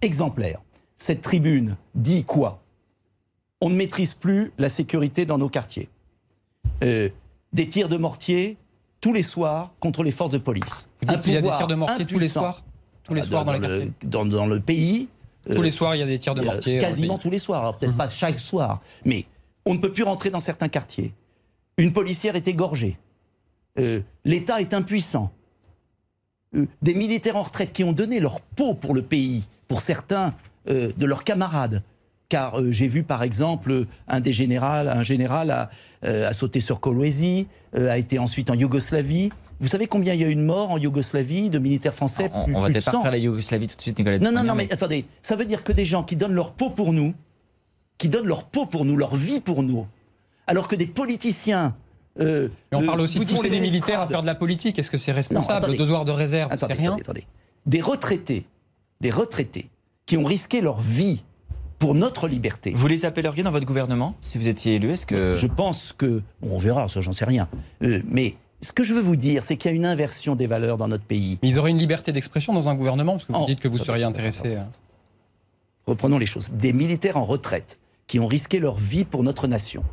exemplaire. 0.00 0.62
Cette 1.00 1.22
tribune 1.22 1.76
dit 1.94 2.24
quoi? 2.24 2.62
On 3.62 3.70
ne 3.70 3.74
maîtrise 3.74 4.14
plus 4.14 4.52
la 4.58 4.68
sécurité 4.68 5.26
dans 5.26 5.38
nos 5.38 5.48
quartiers. 5.48 5.88
Euh, 6.84 7.08
des 7.52 7.68
tirs 7.68 7.88
de 7.88 7.96
mortier 7.96 8.58
tous 9.00 9.12
les 9.14 9.22
soirs 9.22 9.72
contre 9.80 10.02
les 10.02 10.10
forces 10.10 10.30
de 10.30 10.38
police. 10.38 10.88
Vous 11.00 11.06
dites 11.06 11.16
Un 11.16 11.20
qu'il 11.20 11.32
y 11.32 11.36
a 11.36 11.42
des 11.42 11.50
tirs 11.52 11.66
de 11.66 11.74
mortier 11.74 12.04
tous 12.06 12.18
les 12.18 12.28
soirs? 12.28 12.62
Tous 13.02 13.14
les 13.14 13.22
Ah, 13.22 13.26
soirs 13.26 13.44
dans, 13.46 13.52
les 13.54 13.58
le, 13.58 13.66
quartiers 13.66 13.92
dans, 14.04 14.24
dans 14.26 14.46
le 14.46 14.60
pays. 14.60 15.08
Tous 15.46 15.52
euh, 15.52 15.62
les 15.62 15.70
soirs, 15.70 15.94
il 15.96 16.00
y 16.00 16.02
a 16.02 16.06
des 16.06 16.18
tirs 16.18 16.34
de 16.34 16.42
mortier. 16.42 16.78
dans 16.78 16.86
Quasiment 16.86 17.18
tous 17.18 17.30
les 17.30 17.38
soirs. 17.38 17.60
Alors 17.62 17.76
peut-être 17.76 17.96
pas 17.96 18.10
chaque 18.10 18.38
soir, 18.38 18.82
mais 19.06 19.24
on 19.64 19.72
ne 19.74 19.78
peut 19.78 19.92
plus 19.92 20.02
rentrer 20.04 20.28
dans 20.28 20.40
certains 20.40 20.68
quartiers. 20.68 21.14
Une 21.78 21.94
policière 21.94 22.36
est 22.36 22.46
égorgée. 22.46 22.98
Euh, 23.78 24.02
L'État 24.26 24.60
est 24.60 24.74
impuissant. 24.74 25.32
Euh, 26.54 26.66
des 26.82 26.94
militaires 26.94 27.36
en 27.36 27.42
retraite 27.42 27.72
qui 27.72 27.84
ont 27.84 27.92
donné 27.92 28.20
leur 28.20 28.42
peau 28.42 28.74
pour 28.74 28.94
le 28.94 29.00
pays, 29.02 29.46
pour 29.66 29.80
certains 29.80 30.34
euh, 30.68 30.90
de 30.96 31.06
leurs 31.06 31.24
camarades. 31.24 31.82
Car 32.28 32.60
euh, 32.60 32.70
j'ai 32.70 32.86
vu 32.86 33.02
par 33.02 33.22
exemple 33.24 33.86
un 34.06 34.20
des 34.20 34.32
générales, 34.32 34.88
un 34.88 35.02
général 35.02 35.50
a, 35.50 35.68
euh, 36.04 36.28
a 36.28 36.32
sauté 36.32 36.60
sur 36.60 36.78
Kolwezi, 36.80 37.48
euh, 37.74 37.90
a 37.90 37.98
été 37.98 38.18
ensuite 38.20 38.50
en 38.50 38.54
Yougoslavie. 38.54 39.30
Vous 39.58 39.66
savez 39.68 39.86
combien 39.88 40.14
il 40.14 40.20
y 40.20 40.24
a 40.24 40.28
eu 40.28 40.34
de 40.36 40.40
morts 40.40 40.70
en 40.70 40.78
Yougoslavie 40.78 41.50
de 41.50 41.58
militaires 41.58 41.92
français 41.94 42.30
On, 42.32 42.44
Plus- 42.44 42.54
on 42.54 42.60
va 42.60 42.68
peut-être 42.68 42.84
pas 42.84 42.90
100. 42.92 42.98
refaire 42.98 43.10
la 43.12 43.18
Yougoslavie 43.18 43.66
tout 43.66 43.76
de 43.76 43.82
suite, 43.82 43.98
Nicolas 43.98 44.18
Non, 44.20 44.30
non, 44.32 44.44
non, 44.44 44.54
mais 44.54 44.72
attendez, 44.72 45.06
ça 45.22 45.34
veut 45.34 45.44
dire 45.44 45.64
que 45.64 45.72
des 45.72 45.84
gens 45.84 46.04
qui 46.04 46.14
donnent 46.16 46.34
leur 46.34 46.52
peau 46.52 46.70
pour 46.70 46.92
nous, 46.92 47.14
qui 47.98 48.08
donnent 48.08 48.26
leur 48.28 48.44
peau 48.44 48.64
pour 48.64 48.84
nous, 48.84 48.96
leur 48.96 49.14
vie 49.16 49.40
pour 49.40 49.62
nous, 49.64 49.86
alors 50.46 50.68
que 50.68 50.76
des 50.76 50.86
politiciens. 50.86 51.74
euh, 52.20 52.48
Mais 52.70 52.78
on 52.78 52.86
parle 52.86 53.00
aussi 53.00 53.18
de 53.18 53.24
vous 53.24 53.34
pousser 53.36 53.50
des 53.50 53.60
militaires 53.60 54.00
à 54.02 54.06
faire 54.06 54.22
de 54.22 54.26
la 54.26 54.34
politique. 54.36 54.78
Est-ce 54.78 54.90
que 54.90 54.98
c'est 54.98 55.12
responsable 55.12 55.58
attendez. 55.64 55.76
Le 55.78 55.84
devoir 55.84 56.04
de 56.04 56.12
réserve, 56.12 56.50
c'est 56.56 56.64
rien 56.72 56.90
attendez, 56.92 57.02
attendez. 57.02 57.24
Des 57.66 57.80
retraités, 57.80 58.46
des 59.00 59.10
retraités 59.10 59.68
qui 60.10 60.16
ont 60.16 60.24
risqué 60.24 60.60
leur 60.60 60.80
vie 60.80 61.22
pour 61.78 61.94
notre 61.94 62.26
liberté. 62.26 62.72
Vous 62.74 62.88
les 62.88 63.04
appelleriez 63.04 63.44
dans 63.44 63.52
votre 63.52 63.64
gouvernement 63.64 64.16
si 64.20 64.38
vous 64.38 64.48
étiez 64.48 64.74
élu 64.74 64.90
Est-ce 64.90 65.06
que 65.06 65.36
Je 65.36 65.46
pense 65.46 65.94
que. 65.96 66.20
bon, 66.42 66.56
on 66.56 66.58
verra, 66.58 66.88
ça, 66.88 67.00
j'en 67.00 67.12
sais 67.12 67.24
rien. 67.24 67.46
Euh, 67.84 68.02
mais 68.08 68.34
ce 68.60 68.72
que 68.72 68.82
je 68.82 68.92
veux 68.92 69.00
vous 69.00 69.14
dire, 69.14 69.44
c'est 69.44 69.56
qu'il 69.56 69.70
y 69.70 69.72
a 69.72 69.76
une 69.76 69.86
inversion 69.86 70.34
des 70.34 70.48
valeurs 70.48 70.78
dans 70.78 70.88
notre 70.88 71.04
pays. 71.04 71.38
Mais 71.44 71.48
ils 71.50 71.60
auraient 71.60 71.70
une 71.70 71.78
liberté 71.78 72.10
d'expression 72.10 72.52
dans 72.52 72.68
un 72.68 72.74
gouvernement 72.74 73.12
Parce 73.12 73.26
que 73.26 73.32
vous 73.32 73.38
Oh. 73.40 73.46
dites 73.46 73.60
que 73.60 73.68
vous 73.68 73.78
seriez 73.78 74.02
intéressé. 74.02 74.56
euh. 74.56 74.62
reprenons 75.86 76.18
les 76.18 76.26
choses, 76.26 76.50
des 76.50 76.72
militaires 76.72 77.16
en 77.16 77.24
retraite 77.24 77.78
qui 78.08 78.18
ont 78.18 78.26
risqué 78.26 78.58
leur 78.58 78.74
vie 78.76 79.04
pour 79.04 79.22
notre 79.22 79.46
nation, 79.46 79.84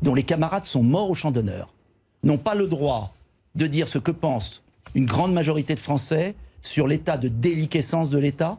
dont 0.00 0.14
les 0.14 0.22
camarades 0.22 0.64
sont 0.64 0.84
morts 0.84 1.10
au 1.10 1.16
champ 1.16 1.32
d'honneur, 1.32 1.74
n'ont 2.22 2.38
pas 2.38 2.54
le 2.54 2.68
droit 2.68 3.14
de 3.56 3.66
dire 3.66 3.88
ce 3.88 3.98
que 3.98 4.12
pense 4.12 4.62
une 4.94 5.06
grande 5.06 5.32
majorité 5.32 5.74
de 5.74 5.80
Français 5.80 6.36
sur 6.62 6.86
l'état 6.86 7.16
de 7.18 7.26
déliquescence 7.26 8.10
de 8.10 8.18
l'État 8.20 8.58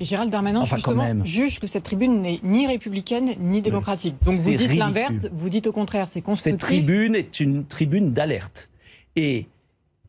Et 0.00 0.04
Gérald 0.04 0.30
Darmanin, 0.30 0.60
Enfin, 0.60 0.76
quand 0.76 0.92
justement, 0.92 1.02
même. 1.04 1.26
juge 1.26 1.58
que 1.58 1.66
cette 1.66 1.82
tribune 1.82 2.22
n'est 2.22 2.38
ni 2.44 2.66
républicaine 2.66 3.34
ni 3.40 3.60
démocratique. 3.62 4.14
Donc 4.22 4.34
vous 4.34 4.54
dites 4.54 4.74
l'inverse, 4.74 5.28
vous 5.32 5.48
dites 5.48 5.66
au 5.66 5.72
contraire, 5.72 6.06
c'est 6.08 6.14
Cette 6.20 6.24
constructif. 6.24 6.60
tribune 6.60 7.14
est 7.16 7.40
une 7.40 7.64
tribune 7.64 8.12
d'alerte. 8.12 8.70
Et 9.16 9.46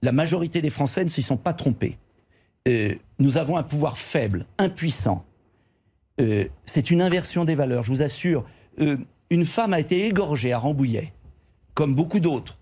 la 0.03 0.11
majorité 0.11 0.61
des 0.61 0.69
Français 0.69 1.03
ne 1.03 1.09
s'y 1.09 1.23
sont 1.23 1.37
pas 1.37 1.53
trompés. 1.53 1.97
Euh, 2.67 2.93
nous 3.17 3.37
avons 3.37 3.57
un 3.57 3.63
pouvoir 3.63 3.97
faible, 3.97 4.45
impuissant. 4.59 5.25
Euh, 6.21 6.45
c'est 6.65 6.91
une 6.91 7.01
inversion 7.01 7.43
des 7.45 7.55
valeurs, 7.55 7.83
je 7.83 7.91
vous 7.91 8.03
assure. 8.03 8.45
Euh, 8.79 8.97
une 9.31 9.45
femme 9.45 9.73
a 9.73 9.79
été 9.79 10.05
égorgée 10.05 10.53
à 10.53 10.59
Rambouillet, 10.59 11.13
comme 11.73 11.95
beaucoup 11.95 12.19
d'autres. 12.19 12.59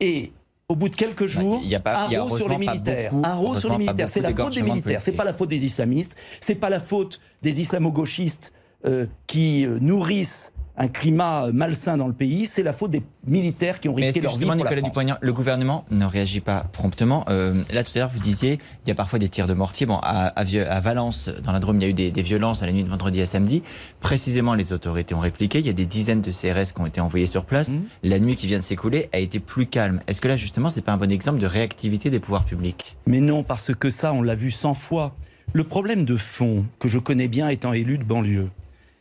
Et 0.00 0.32
au 0.70 0.76
bout 0.76 0.88
de 0.88 0.94
quelques 0.94 1.26
jours, 1.26 1.56
Bah, 1.56 1.60
il 1.64 1.68
y 1.68 1.74
a 1.74 1.80
pas- 1.80 2.06
il 2.08 2.12
y 2.12 2.16
a 2.16 2.28
sur 2.28 2.48
les 2.48 2.56
militaires. 2.56 3.12
beaucoup- 3.12 3.54
sur 3.58 3.70
les 3.72 3.78
militaires. 3.78 4.08
C'est 4.08 4.20
la 4.20 4.30
faute 4.30 4.54
des 4.54 4.62
militaires. 4.62 5.00
C'est 5.00 5.12
pas 5.12 5.24
la 5.24 5.32
faute 5.32 5.48
des 5.48 5.64
islamistes. 5.64 6.16
C'est 6.40 6.54
pas 6.54 6.70
la 6.70 6.78
faute 6.80 7.18
des 7.42 7.60
islamo-gauchistes 7.60 8.52
euh, 8.86 9.06
qui 9.26 9.66
euh, 9.66 9.78
nourrissent 9.80 10.52
un 10.76 10.88
climat 10.88 11.50
malsain 11.52 11.96
dans 11.96 12.06
le 12.06 12.12
pays. 12.14 12.46
C'est 12.46 12.62
la 12.62 12.72
faute 12.72 12.90
des 12.90 13.02
militaires 13.26 13.80
qui 13.80 13.88
ont 13.88 13.94
risqué 13.94 14.20
leur 14.20 14.32
vie 14.32 14.38
pour 14.46 14.50
la 14.50 14.56
Nicolas. 14.56 14.80
Dupont-Aignan, 14.80 15.16
le 15.20 15.32
gouvernement 15.32 15.84
ne 15.90 16.04
réagit 16.06 16.40
pas 16.40 16.64
promptement 16.72 17.24
Euh, 17.28 17.62
Là, 17.72 17.84
tout 17.84 17.92
à 17.96 17.98
l'heure, 17.98 18.10
vous 18.12 18.18
disiez, 18.20 18.58
il 18.84 18.88
y 18.88 18.90
a 18.92 18.94
parfois 18.94 19.18
des 19.18 19.28
tirs 19.28 19.46
de 19.46 19.54
mortier. 19.54 19.86
Bon, 19.86 19.98
à, 20.02 20.26
à 20.28 20.44
Vieux- 20.44 20.66
à 20.70 20.80
Valence, 20.80 21.28
dans 21.44 21.52
la 21.52 21.58
Drôme, 21.60 21.76
il 21.78 21.82
y 21.82 21.86
a 21.86 21.88
eu 21.88 21.92
des, 21.94 22.10
des 22.10 22.22
violences 22.22 22.62
à 22.62 22.66
la 22.66 22.72
nuit 22.72 22.82
de 22.84 22.88
vendredi 22.88 23.20
à 23.20 23.26
samedi. 23.26 23.62
Précisément, 24.00 24.54
les 24.54 24.72
autorités 24.72 25.14
ont 25.14 25.20
répliqué. 25.20 25.58
Il 25.58 25.66
y 25.66 25.70
a 25.70 25.74
des 25.74 25.86
dizaines 25.86 26.22
de 26.22 26.30
CRS 26.30 26.72
qui 26.74 26.80
ont 26.80 26.86
été 26.86 27.00
envoyés 27.00 27.26
sur 27.26 27.44
place. 27.44 27.68
Mmh. 27.70 27.80
La 28.04 28.18
nuit 28.18 28.36
qui 28.36 28.46
vient 28.46 28.58
de 28.58 28.64
s'écouler 28.64 29.08
a 29.12 29.18
été 29.18 29.40
plus 29.40 29.66
calme. 29.66 30.00
Est-ce 30.06 30.20
que 30.20 30.28
là, 30.28 30.36
justement, 30.36 30.68
c'est 30.70 30.80
pas 30.82 30.92
un 30.92 30.96
bon 30.96 31.10
exemple 31.10 31.38
de 31.38 31.46
réactivité 31.46 32.10
des 32.10 32.20
pouvoirs 32.20 32.44
publics? 32.44 32.96
Mais 33.06 33.20
non, 33.20 33.42
parce 33.42 33.74
que 33.74 33.90
ça, 33.90 34.12
on 34.12 34.22
l'a 34.22 34.34
vu 34.34 34.50
cent 34.50 34.74
fois. 34.74 35.14
Le 35.52 35.64
problème 35.64 36.04
de 36.04 36.16
fond, 36.16 36.64
que 36.78 36.88
je 36.88 36.98
connais 36.98 37.26
bien 37.26 37.48
étant 37.48 37.72
élu 37.72 37.98
de 37.98 38.04
banlieue, 38.04 38.50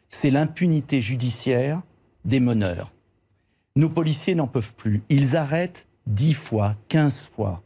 c'est 0.09 0.31
l'impunité 0.31 1.01
judiciaire 1.01 1.81
des 2.25 2.39
meneurs. 2.39 2.91
Nos 3.75 3.89
policiers 3.89 4.35
n'en 4.35 4.47
peuvent 4.47 4.73
plus. 4.73 5.03
Ils 5.09 5.35
arrêtent 5.35 5.87
10 6.07 6.33
fois, 6.33 6.75
15 6.89 7.29
fois 7.33 7.63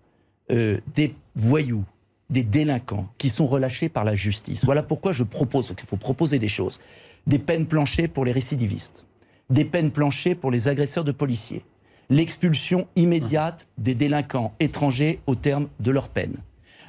euh, 0.51 0.79
des 0.95 1.15
voyous, 1.35 1.85
des 2.29 2.43
délinquants 2.43 3.09
qui 3.17 3.29
sont 3.29 3.47
relâchés 3.47 3.89
par 3.89 4.03
la 4.03 4.15
justice. 4.15 4.65
Voilà 4.65 4.83
pourquoi 4.83 5.13
je 5.13 5.23
propose, 5.23 5.73
qu'il 5.75 5.87
faut 5.87 5.97
proposer 5.97 6.39
des 6.39 6.49
choses. 6.49 6.79
Des 7.25 7.39
peines 7.39 7.65
planchées 7.65 8.07
pour 8.07 8.25
les 8.25 8.31
récidivistes, 8.31 9.05
des 9.49 9.63
peines 9.65 9.91
planchées 9.91 10.35
pour 10.35 10.51
les 10.51 10.67
agresseurs 10.67 11.05
de 11.05 11.13
policiers, 11.13 11.63
l'expulsion 12.09 12.87
immédiate 12.95 13.67
des 13.77 13.95
délinquants 13.95 14.53
étrangers 14.59 15.21
au 15.25 15.35
terme 15.35 15.69
de 15.79 15.91
leur 15.91 16.09
peine, 16.09 16.35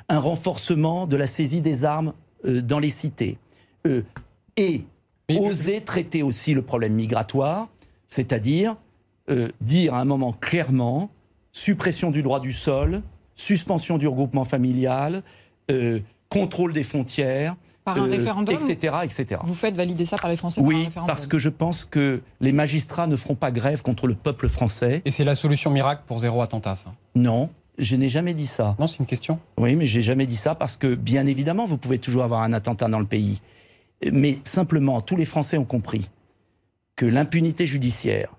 un 0.09 0.19
renforcement 0.19 1.07
de 1.07 1.17
la 1.17 1.29
saisie 1.29 1.61
des 1.61 1.85
armes 1.85 2.15
euh, 2.45 2.61
dans 2.61 2.81
les 2.81 2.91
cités. 2.91 3.39
Euh, 3.87 4.03
et 4.57 4.85
oser 5.31 5.81
traiter 5.81 6.23
aussi 6.23 6.55
le 6.55 6.63
problème 6.63 6.95
migratoire, 6.95 7.69
c'est-à-dire 8.09 8.77
euh, 9.31 9.49
dire 9.61 9.95
à 9.95 10.01
un 10.01 10.05
moment 10.05 10.33
clairement 10.33 11.11
suppression 11.53 12.11
du 12.11 12.23
droit 12.23 12.41
du 12.41 12.53
sol, 12.53 13.03
suspension 13.37 13.97
du 13.99 14.07
regroupement 14.07 14.45
familial, 14.45 15.23
euh, 15.71 16.01
contrôle 16.29 16.73
des 16.73 16.83
frontières, 16.83 17.57
Par 17.85 17.97
un 17.97 18.07
euh, 18.07 18.11
référendum 18.11 18.55
etc., 18.55 18.97
etc. 19.05 19.41
Vous 19.45 19.55
faites 19.55 19.77
valider 19.77 20.05
ça 20.05 20.17
par 20.19 20.31
les 20.31 20.37
Français 20.37 20.61
par 20.61 20.65
un 20.65 20.69
Oui, 20.69 20.85
référendum. 20.85 21.07
parce 21.07 21.27
que 21.27 21.39
je 21.39 21.49
pense 21.49 21.85
que 21.85 22.21
les 22.41 22.53
magistrats 22.53 23.07
ne 23.07 23.17
feront 23.17 23.35
pas 23.37 23.51
grève 23.51 23.83
contre 23.83 24.07
le 24.07 24.15
peuple 24.15 24.49
français. 24.49 25.03
Et 25.05 25.11
c'est 25.11 25.25
la 25.25 25.35
solution 25.37 25.71
miracle 25.71 26.03
pour 26.07 26.19
zéro 26.19 26.43
attentat, 26.43 26.75
ça? 26.75 26.93
Non, 27.15 27.51
je 27.79 27.97
n'ai 27.97 28.09
jamais 28.09 28.35
dit 28.35 28.47
ça. 28.47 28.77
Non, 28.79 28.87
c'est 28.87 28.99
une 28.99 29.07
question? 29.07 29.39
Oui, 29.59 29.75
mais 29.77 29.87
j'ai 29.87 30.03
jamais 30.03 30.27
dit 30.27 30.37
ça 30.37 30.55
parce 30.55 30.77
que, 30.77 30.95
bien 30.95 31.27
évidemment, 31.27 31.65
vous 31.65 31.79
pouvez 31.79 31.99
toujours 31.99 32.25
avoir 32.25 32.43
un 32.43 32.53
attentat 32.53 32.89
dans 32.89 33.01
le 33.01 33.07
pays. 33.07 33.41
Mais 34.13 34.39
simplement, 34.45 35.01
tous 35.01 35.17
les 35.17 35.25
Français 35.25 35.59
ont 35.59 35.65
compris 35.65 36.09
que 36.97 37.07
l'impunité 37.07 37.67
judiciaire, 37.67 38.35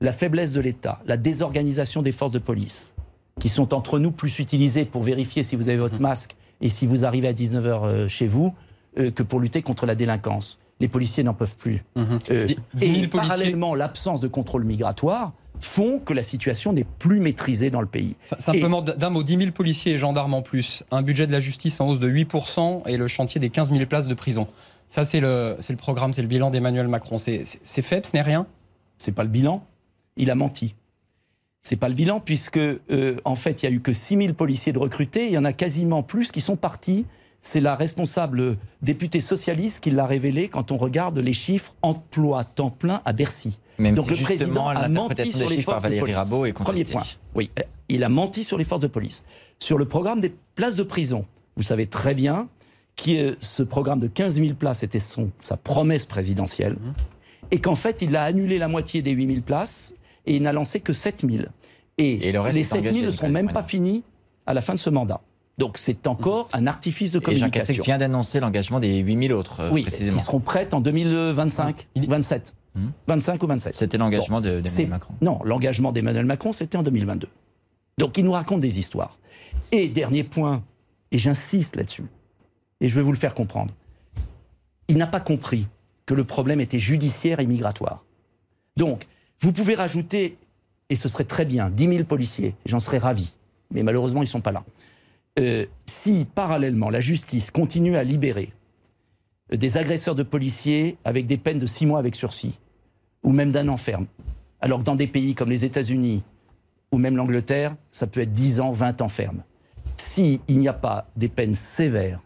la 0.00 0.12
faiblesse 0.12 0.52
de 0.52 0.60
l'État, 0.60 1.00
la 1.06 1.16
désorganisation 1.16 2.02
des 2.02 2.12
forces 2.12 2.32
de 2.32 2.38
police, 2.38 2.94
qui 3.38 3.48
sont 3.48 3.74
entre 3.74 3.98
nous 3.98 4.10
plus 4.10 4.38
utilisées 4.38 4.84
pour 4.84 5.02
vérifier 5.02 5.42
si 5.42 5.56
vous 5.56 5.68
avez 5.68 5.78
votre 5.78 6.00
masque 6.00 6.36
et 6.60 6.68
si 6.68 6.86
vous 6.86 7.04
arrivez 7.04 7.28
à 7.28 7.32
19h 7.32 8.08
chez 8.08 8.26
vous, 8.26 8.54
euh, 8.98 9.10
que 9.10 9.22
pour 9.22 9.40
lutter 9.40 9.62
contre 9.62 9.86
la 9.86 9.94
délinquance. 9.94 10.58
Les 10.80 10.88
policiers 10.88 11.22
n'en 11.22 11.34
peuvent 11.34 11.56
plus. 11.56 11.84
Euh, 12.30 12.46
Dix- 12.46 12.56
dix 12.74 12.86
et 13.04 13.08
parallèlement, 13.08 13.74
l'absence 13.74 14.20
de 14.20 14.28
contrôle 14.28 14.64
migratoire 14.64 15.32
font 15.60 15.98
que 15.98 16.14
la 16.14 16.22
situation 16.22 16.72
n'est 16.72 16.86
plus 16.98 17.20
maîtrisée 17.20 17.68
dans 17.68 17.82
le 17.82 17.86
pays. 17.86 18.16
Simplement 18.38 18.80
d'un 18.80 19.10
mot, 19.10 19.22
10 19.22 19.36
000 19.36 19.50
policiers 19.52 19.92
et 19.92 19.98
gendarmes 19.98 20.32
en 20.32 20.40
plus, 20.40 20.82
un 20.90 21.02
budget 21.02 21.26
de 21.26 21.32
la 21.32 21.40
justice 21.40 21.78
en 21.82 21.88
hausse 21.88 22.00
de 22.00 22.08
8% 22.08 22.82
et 22.86 22.96
le 22.96 23.08
chantier 23.08 23.38
des 23.40 23.50
15 23.50 23.70
000 23.72 23.84
places 23.84 24.08
de 24.08 24.14
prison. 24.14 24.48
Ça, 24.90 25.04
c'est 25.04 25.20
le, 25.20 25.56
c'est 25.60 25.72
le 25.72 25.78
programme, 25.78 26.12
c'est 26.12 26.20
le 26.20 26.28
bilan 26.28 26.50
d'Emmanuel 26.50 26.88
Macron. 26.88 27.18
C'est 27.18 27.46
faible, 27.82 28.04
ce 28.04 28.14
n'est 28.14 28.22
rien? 28.22 28.46
C'est 28.98 29.12
pas 29.12 29.22
le 29.22 29.30
bilan. 29.30 29.64
Il 30.16 30.30
a 30.30 30.34
menti. 30.34 30.74
C'est 31.62 31.76
pas 31.76 31.88
le 31.88 31.94
bilan 31.94 32.20
puisque 32.20 32.58
euh, 32.58 33.16
en 33.24 33.34
fait 33.34 33.62
il 33.62 33.66
y 33.66 33.68
a 33.68 33.72
eu 33.72 33.80
que 33.80 33.92
6 33.92 34.16
000 34.16 34.32
policiers 34.32 34.72
de 34.72 34.78
recrutés. 34.78 35.26
Il 35.26 35.32
y 35.32 35.38
en 35.38 35.44
a 35.44 35.52
quasiment 35.52 36.02
plus 36.02 36.32
qui 36.32 36.40
sont 36.40 36.56
partis. 36.56 37.06
C'est 37.42 37.60
la 37.60 37.76
responsable 37.76 38.56
députée 38.82 39.20
socialiste 39.20 39.80
qui 39.80 39.90
l'a 39.90 40.06
révélé 40.06 40.48
quand 40.48 40.72
on 40.72 40.76
regarde 40.76 41.18
les 41.18 41.32
chiffres 41.32 41.74
emploi 41.82 42.44
temps 42.44 42.70
plein 42.70 43.00
à 43.04 43.12
Bercy. 43.12 43.58
Même 43.78 43.94
Donc 43.94 44.06
si 44.06 44.10
le 44.10 44.22
président 44.22 44.68
a 44.68 44.88
menti 44.88 45.32
sur 45.32 45.48
les 45.48 45.62
par 45.62 45.80
forces 45.80 45.92
de 45.92 46.00
police. 46.00 46.16
Rabault 46.16 46.46
est 46.46 46.52
Premier 46.52 46.84
point. 46.84 47.02
Oui, 47.34 47.50
euh, 47.58 47.62
il 47.88 48.04
a 48.04 48.08
menti 48.08 48.42
sur 48.42 48.58
les 48.58 48.64
forces 48.64 48.82
de 48.82 48.88
police. 48.88 49.24
Sur 49.58 49.78
le 49.78 49.84
programme 49.84 50.20
des 50.20 50.34
places 50.54 50.76
de 50.76 50.82
prison, 50.82 51.26
vous 51.56 51.62
savez 51.62 51.86
très 51.86 52.14
bien 52.14 52.48
que 52.96 53.36
ce 53.40 53.62
programme 53.62 53.98
de 53.98 54.06
15 54.08 54.34
000 54.40 54.54
places 54.54 54.82
était 54.82 55.00
son, 55.00 55.30
sa 55.40 55.56
promesse 55.56 56.04
présidentielle 56.04 56.76
et 57.50 57.60
qu'en 57.60 57.74
fait, 57.74 58.02
il 58.02 58.14
a 58.16 58.24
annulé 58.24 58.58
la 58.58 58.68
moitié 58.68 59.02
des 59.02 59.12
8 59.12 59.26
000 59.26 59.40
places 59.40 59.94
et 60.26 60.36
il 60.36 60.42
n'a 60.42 60.52
lancé 60.52 60.80
que 60.80 60.92
7 60.92 61.24
000. 61.28 61.44
Et, 61.98 62.28
Et 62.28 62.32
le 62.32 62.40
reste 62.40 62.54
les 62.54 62.60
est 62.62 62.64
7 62.64 62.72
000 62.82 62.88
engagé, 62.88 63.06
ne 63.06 63.10
Nicolas 63.10 63.28
même 63.32 63.52
pas 63.52 63.62
finis 63.62 64.02
à 64.46 64.54
la 64.54 64.60
fin 64.62 64.74
de 64.74 64.78
ce 64.78 64.90
mandat. 64.90 65.20
Donc 65.58 65.76
c'est 65.78 66.06
encore 66.06 66.48
un 66.52 66.66
artifice 66.66 67.12
de 67.12 67.18
Et 67.18 67.36
Jean 67.36 67.50
Castex 67.50 67.66
communication. 67.78 67.84
vient 67.84 67.98
d'annoncer 67.98 68.40
l'engagement 68.40 68.80
des 68.80 68.98
8000 68.98 69.32
autres, 69.32 69.60
euh, 69.60 69.70
oui, 69.72 69.82
précisément. 69.82 70.16
qui 70.16 70.22
seront 70.24 70.40
prêtes 70.40 70.72
en 70.74 70.80
2025, 70.80 71.88
27. 71.96 72.54
25 73.08 73.42
ou 73.42 73.46
27. 73.46 73.74
C'était 73.74 73.98
l'engagement 73.98 74.40
de- 74.40 74.60
d'Emmanuel 74.60 74.88
Macron. 74.88 75.14
Non, 75.20 75.38
l'engagement 75.44 75.92
d'Emmanuel 75.92 76.24
Macron, 76.24 76.52
c'était 76.52 76.78
en 76.78 76.82
2022. 76.82 77.28
Donc 77.98 78.16
il 78.16 78.24
nous 78.24 78.32
raconte 78.32 78.60
des 78.60 78.78
histoires. 78.78 79.18
Et 79.72 79.88
dernier 79.88 80.22
point, 80.24 80.62
et 81.10 81.18
j'insiste 81.18 81.76
là-dessus, 81.76 82.04
et 82.80 82.88
je 82.88 82.94
vais 82.94 83.02
vous 83.02 83.12
le 83.12 83.18
faire 83.18 83.34
comprendre. 83.34 83.74
Il 84.88 84.98
n'a 84.98 85.06
pas 85.06 85.20
compris 85.20 85.68
que 86.06 86.14
le 86.14 86.24
problème 86.24 86.60
était 86.60 86.78
judiciaire 86.78 87.40
et 87.40 87.46
migratoire. 87.46 88.04
Donc, 88.76 89.06
vous 89.40 89.52
pouvez 89.52 89.74
rajouter, 89.74 90.36
et 90.88 90.96
ce 90.96 91.08
serait 91.08 91.24
très 91.24 91.44
bien, 91.44 91.70
10 91.70 91.88
000 91.88 92.04
policiers, 92.04 92.54
j'en 92.66 92.80
serais 92.80 92.98
ravi, 92.98 93.32
mais 93.70 93.82
malheureusement, 93.82 94.20
ils 94.20 94.26
ne 94.26 94.30
sont 94.30 94.40
pas 94.40 94.52
là. 94.52 94.64
Euh, 95.38 95.66
si, 95.86 96.26
parallèlement, 96.34 96.90
la 96.90 97.00
justice 97.00 97.50
continue 97.50 97.96
à 97.96 98.02
libérer 98.02 98.52
euh, 99.52 99.56
des 99.56 99.76
agresseurs 99.76 100.14
de 100.14 100.22
policiers 100.22 100.98
avec 101.04 101.26
des 101.26 101.36
peines 101.36 101.60
de 101.60 101.66
6 101.66 101.86
mois 101.86 101.98
avec 101.98 102.16
sursis, 102.16 102.58
ou 103.22 103.32
même 103.32 103.52
d'un 103.52 103.68
an 103.68 103.76
ferme, 103.76 104.06
alors 104.60 104.80
que 104.80 104.84
dans 104.84 104.96
des 104.96 105.06
pays 105.06 105.34
comme 105.34 105.50
les 105.50 105.64
États-Unis 105.64 106.22
ou 106.92 106.98
même 106.98 107.16
l'Angleterre, 107.16 107.76
ça 107.90 108.06
peut 108.06 108.20
être 108.20 108.32
10 108.32 108.60
ans, 108.60 108.72
20 108.72 109.02
ans 109.02 109.08
ferme. 109.08 109.42
S'il 109.96 110.40
n'y 110.48 110.66
a 110.66 110.72
pas 110.72 111.08
des 111.16 111.28
peines 111.28 111.54
sévères 111.54 112.20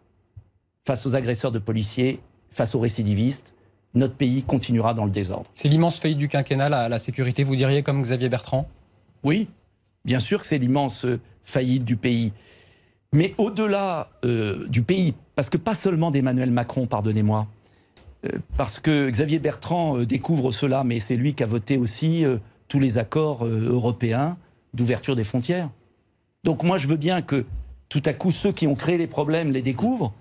face 0.86 1.06
aux 1.06 1.14
agresseurs 1.14 1.52
de 1.52 1.58
policiers, 1.58 2.20
face 2.50 2.74
aux 2.74 2.80
récidivistes, 2.80 3.54
notre 3.94 4.14
pays 4.14 4.42
continuera 4.42 4.92
dans 4.92 5.04
le 5.04 5.10
désordre. 5.10 5.50
C'est 5.54 5.68
l'immense 5.68 5.98
faillite 5.98 6.18
du 6.18 6.28
quinquennat, 6.28 6.68
la, 6.68 6.88
la 6.88 6.98
sécurité, 6.98 7.44
vous 7.44 7.56
diriez 7.56 7.82
comme 7.82 8.02
Xavier 8.02 8.28
Bertrand? 8.28 8.68
Oui, 9.22 9.48
bien 10.04 10.18
sûr 10.18 10.40
que 10.40 10.46
c'est 10.46 10.58
l'immense 10.58 11.04
euh, 11.04 11.20
faillite 11.42 11.84
du 11.84 11.96
pays. 11.96 12.32
Mais 13.12 13.34
au-delà 13.38 14.10
euh, 14.24 14.66
du 14.68 14.82
pays, 14.82 15.14
parce 15.36 15.48
que 15.48 15.56
pas 15.56 15.74
seulement 15.74 16.10
d'Emmanuel 16.10 16.50
Macron, 16.50 16.86
pardonnez-moi, 16.86 17.46
euh, 18.26 18.38
parce 18.56 18.80
que 18.80 19.08
Xavier 19.08 19.38
Bertrand 19.38 19.98
euh, 19.98 20.06
découvre 20.06 20.50
cela, 20.50 20.84
mais 20.84 21.00
c'est 21.00 21.16
lui 21.16 21.34
qui 21.34 21.42
a 21.42 21.46
voté 21.46 21.78
aussi 21.78 22.24
tous 22.68 22.80
les 22.80 22.98
accords 22.98 23.46
européens 23.46 24.36
d'ouverture 24.74 25.14
des 25.14 25.24
frontières. 25.24 25.70
Donc 26.42 26.64
moi, 26.64 26.76
je 26.76 26.88
veux 26.88 26.96
bien 26.96 27.22
que 27.22 27.46
tout 27.88 28.02
à 28.04 28.12
coup, 28.12 28.32
ceux 28.32 28.50
qui 28.52 28.66
ont 28.66 28.74
créé 28.74 28.98
les 28.98 29.06
problèmes 29.06 29.52
les 29.52 29.62
découvrent. 29.62 30.12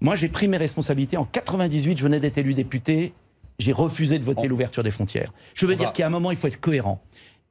Moi, 0.00 0.16
j'ai 0.16 0.28
pris 0.28 0.48
mes 0.48 0.56
responsabilités. 0.56 1.16
En 1.16 1.24
98, 1.24 1.96
je 1.98 2.02
venais 2.02 2.20
d'être 2.20 2.38
élu 2.38 2.54
député. 2.54 3.12
J'ai 3.58 3.72
refusé 3.72 4.18
de 4.18 4.24
voter 4.24 4.48
l'ouverture 4.48 4.82
des 4.82 4.90
frontières. 4.90 5.32
Je 5.54 5.66
veux 5.66 5.72
On 5.74 5.76
dire 5.76 5.86
va- 5.88 5.92
qu'à 5.92 6.06
un 6.06 6.10
moment, 6.10 6.30
il 6.30 6.36
faut 6.36 6.46
être 6.48 6.60
cohérent. 6.60 7.00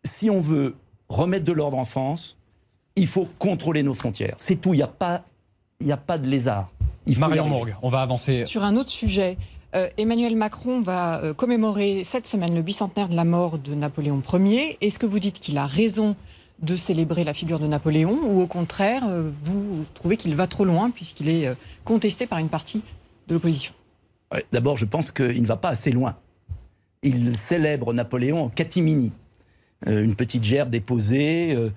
Si 0.03 0.29
on 0.29 0.39
veut 0.39 0.75
remettre 1.09 1.45
de 1.45 1.51
l'ordre 1.51 1.77
en 1.77 1.85
France, 1.85 2.37
il 2.95 3.07
faut 3.07 3.27
contrôler 3.39 3.81
nos 3.83 3.93
frontières. 3.95 4.35
C'est 4.37 4.55
tout. 4.61 4.73
Il 4.73 4.77
n'y 4.77 4.83
a, 4.83 4.87
pas- 4.87 5.23
il 5.81 5.87
y 5.87 5.91
a 5.91 5.97
pas 5.97 6.17
de 6.19 6.27
lézard. 6.27 6.69
Il 7.07 7.17
Marion. 7.19 7.47
Mourgue, 7.47 7.75
on 7.81 7.89
va 7.89 8.01
avancer. 8.01 8.45
Sur 8.47 8.63
un 8.63 8.75
autre 8.77 8.89
sujet, 8.91 9.37
euh, 9.75 9.89
Emmanuel 9.97 10.35
Macron 10.35 10.81
va 10.81 11.21
euh, 11.23 11.33
commémorer 11.33 12.03
cette 12.03 12.25
semaine 12.27 12.55
le 12.55 12.61
bicentenaire 12.61 13.09
de 13.09 13.15
la 13.15 13.25
mort 13.25 13.57
de 13.59 13.73
Napoléon 13.75 14.21
Ier. 14.33 14.77
Est-ce 14.81 14.97
que 14.99 15.05
vous 15.05 15.19
dites 15.19 15.39
qu'il 15.39 15.57
a 15.57 15.65
raison 15.65 16.15
de 16.62 16.76
célébrer 16.76 17.24
la 17.24 17.34
figure 17.34 17.60
de 17.60 17.68
Napoléon 17.68 18.18
ou 18.24 18.41
au 18.41 18.47
contraire, 18.47 19.03
euh, 19.08 19.30
vous 19.43 19.86
trouvez 19.93 20.18
qu'il 20.18 20.36
va 20.36 20.47
trop 20.47 20.66
loin 20.66 20.89
puisqu'il 20.89 21.30
est 21.30 21.47
euh, 21.47 21.56
contesté 21.84 22.28
par 22.28 22.39
une 22.39 22.49
partie 22.49 22.82
de 23.28 23.34
l'opposition? 23.34 23.74
D'abord, 24.51 24.78
je 24.78 24.86
pense 24.86 25.12
qu'il 25.12 25.41
ne 25.41 25.47
va 25.47 25.58
pas 25.58 25.70
assez 25.70 25.91
loin. 25.91 26.16
Il 27.03 27.38
célèbre 27.38 27.93
Napoléon 27.93 28.43
en 28.43 28.49
catimini. 28.49 29.12
Euh, 29.88 30.03
une 30.03 30.16
petite 30.16 30.43
gerbe 30.43 30.70
déposée, 30.70 31.53
euh, 31.53 31.70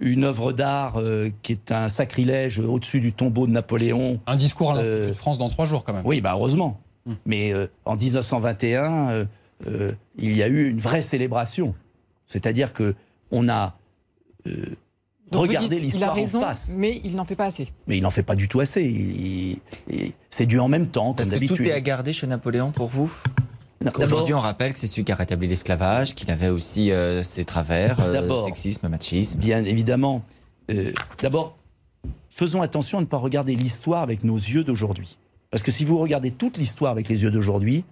une 0.00 0.24
œuvre 0.24 0.52
d'art 0.52 0.94
euh, 0.96 1.30
qui 1.42 1.52
est 1.52 1.70
un 1.70 1.88
sacrilège 1.88 2.58
au-dessus 2.58 3.00
du 3.00 3.12
tombeau 3.12 3.46
de 3.46 3.52
Napoléon. 3.52 4.20
Un 4.26 4.36
discours 4.36 4.72
à 4.72 4.76
l'Institut 4.76 5.02
Euh, 5.02 5.08
de 5.08 5.12
France 5.12 5.38
dans 5.38 5.50
trois 5.50 5.66
jours 5.66 5.84
quand 5.84 5.92
même. 5.92 6.02
Oui, 6.04 6.20
bah 6.20 6.32
heureusement. 6.34 6.80
Mais 7.26 7.52
euh, 7.52 7.66
en 7.84 7.96
1921, 7.96 9.10
euh, 9.10 9.24
euh, 9.66 9.92
il 10.16 10.32
y 10.34 10.42
a 10.42 10.48
eu 10.48 10.68
une 10.68 10.78
vraie 10.78 11.02
célébration. 11.02 11.74
C'est-à-dire 12.26 12.72
que 12.72 12.94
on 13.30 13.48
a 13.48 13.76
euh, 14.46 14.76
a 15.32 15.46
l'histoire 15.68 16.12
en 16.12 16.14
raison, 16.14 16.40
face. 16.40 16.74
mais 16.76 17.00
il 17.04 17.16
n'en 17.16 17.24
fait 17.24 17.34
pas 17.36 17.46
assez. 17.46 17.72
Mais 17.86 17.96
il 17.96 18.02
n'en 18.02 18.10
fait 18.10 18.22
pas 18.22 18.36
du 18.36 18.46
tout 18.48 18.60
assez. 18.60 18.82
Il- 18.82 19.20
il- 19.50 19.60
il- 19.90 20.12
c'est 20.30 20.46
dû 20.46 20.58
en 20.58 20.68
même 20.68 20.88
temps, 20.88 21.14
comme 21.14 21.26
d'habitude. 21.26 21.56
tout 21.56 21.62
est 21.64 21.72
à 21.72 21.80
garder 21.80 22.12
chez 22.12 22.26
Napoléon 22.26 22.70
pour 22.72 22.88
vous? 22.88 23.12
Aujourd'hui, 23.98 24.32
on 24.34 24.40
rappelle 24.40 24.72
que 24.72 24.78
c'est 24.78 24.86
celui 24.86 25.04
qui 25.04 25.12
a 25.12 25.14
rétabli 25.14 25.46
l'esclavage, 25.46 26.14
qu'il 26.14 26.30
avait 26.30 26.48
aussi 26.48 26.90
euh, 26.90 27.22
ses 27.22 27.44
travers, 27.44 28.00
euh, 28.00 28.42
sexisme, 28.44 28.88
machisme. 28.88 29.38
Bien 29.38 29.62
évidemment. 29.64 30.22
Euh, 30.70 30.92
D'abord, 31.20 31.56
faisons 32.30 32.62
attention 32.62 32.98
à 32.98 33.00
ne 33.02 33.06
pas 33.06 33.18
regarder 33.18 33.54
l'histoire 33.54 34.02
avec 34.02 34.24
nos 34.24 34.36
yeux 34.36 34.64
d'aujourd'hui. 34.64 35.18
Parce 35.50 35.62
que 35.62 35.70
si 35.70 35.84
vous 35.84 35.98
regardez 35.98 36.30
toute 36.30 36.56
l'histoire 36.56 36.92
avec 36.92 37.08
les 37.08 37.22
yeux 37.22 37.30
d'aujourd'hui, 37.30 37.84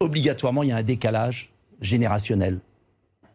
obligatoirement, 0.00 0.62
il 0.64 0.70
y 0.70 0.72
a 0.72 0.76
un 0.76 0.82
décalage 0.82 1.52
générationnel. 1.80 2.58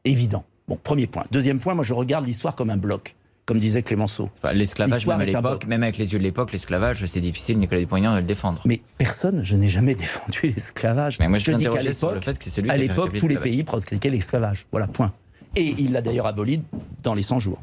Évident. 0.03 0.43
Bon, 0.67 0.77
premier 0.81 1.07
point. 1.07 1.23
Deuxième 1.31 1.59
point, 1.59 1.73
moi, 1.75 1.83
je 1.83 1.93
regarde 1.93 2.25
l'histoire 2.25 2.55
comme 2.55 2.69
un 2.69 2.77
bloc, 2.77 3.15
comme 3.45 3.57
disait 3.57 3.83
Clémenceau. 3.83 4.29
Enfin, 4.41 4.53
l'esclavage, 4.53 5.05
même 5.05 5.19
à 5.21 5.25
l'époque, 5.25 5.65
même 5.65 5.83
avec 5.83 5.97
les 5.97 6.13
yeux 6.13 6.19
de 6.19 6.23
l'époque, 6.23 6.51
l'esclavage, 6.51 7.05
c'est 7.05 7.19
difficile, 7.21 7.57
Nicolas 7.59 7.81
Dupont-Aignan, 7.81 8.13
de 8.13 8.19
le 8.19 8.23
défendre. 8.23 8.61
Mais 8.65 8.81
personne, 8.97 9.43
je 9.43 9.57
n'ai 9.57 9.67
jamais 9.69 9.95
défendu 9.95 10.53
l'esclavage. 10.55 11.19
Mais 11.19 11.27
moi, 11.27 11.37
je 11.37 11.51
dis 11.51 11.63
qu'à 11.65 11.71
sur 11.93 12.09
le 12.09 12.15
l'époque, 12.15 12.23
fait 12.23 12.37
que 12.37 12.43
c'est 12.45 12.49
celui 12.49 12.69
à 12.69 12.75
qui 12.75 12.79
a 12.79 12.87
l'époque, 12.87 13.17
tous 13.17 13.27
les 13.27 13.37
pays 13.37 13.63
pratiquaient 13.63 14.09
l'esclavage. 14.09 14.65
Voilà, 14.71 14.87
point. 14.87 15.11
Et 15.55 15.75
il 15.77 15.91
l'a 15.91 16.01
d'ailleurs 16.01 16.25
aboli 16.27 16.63
dans 17.03 17.13
les 17.13 17.23
100 17.23 17.39
jours. 17.39 17.61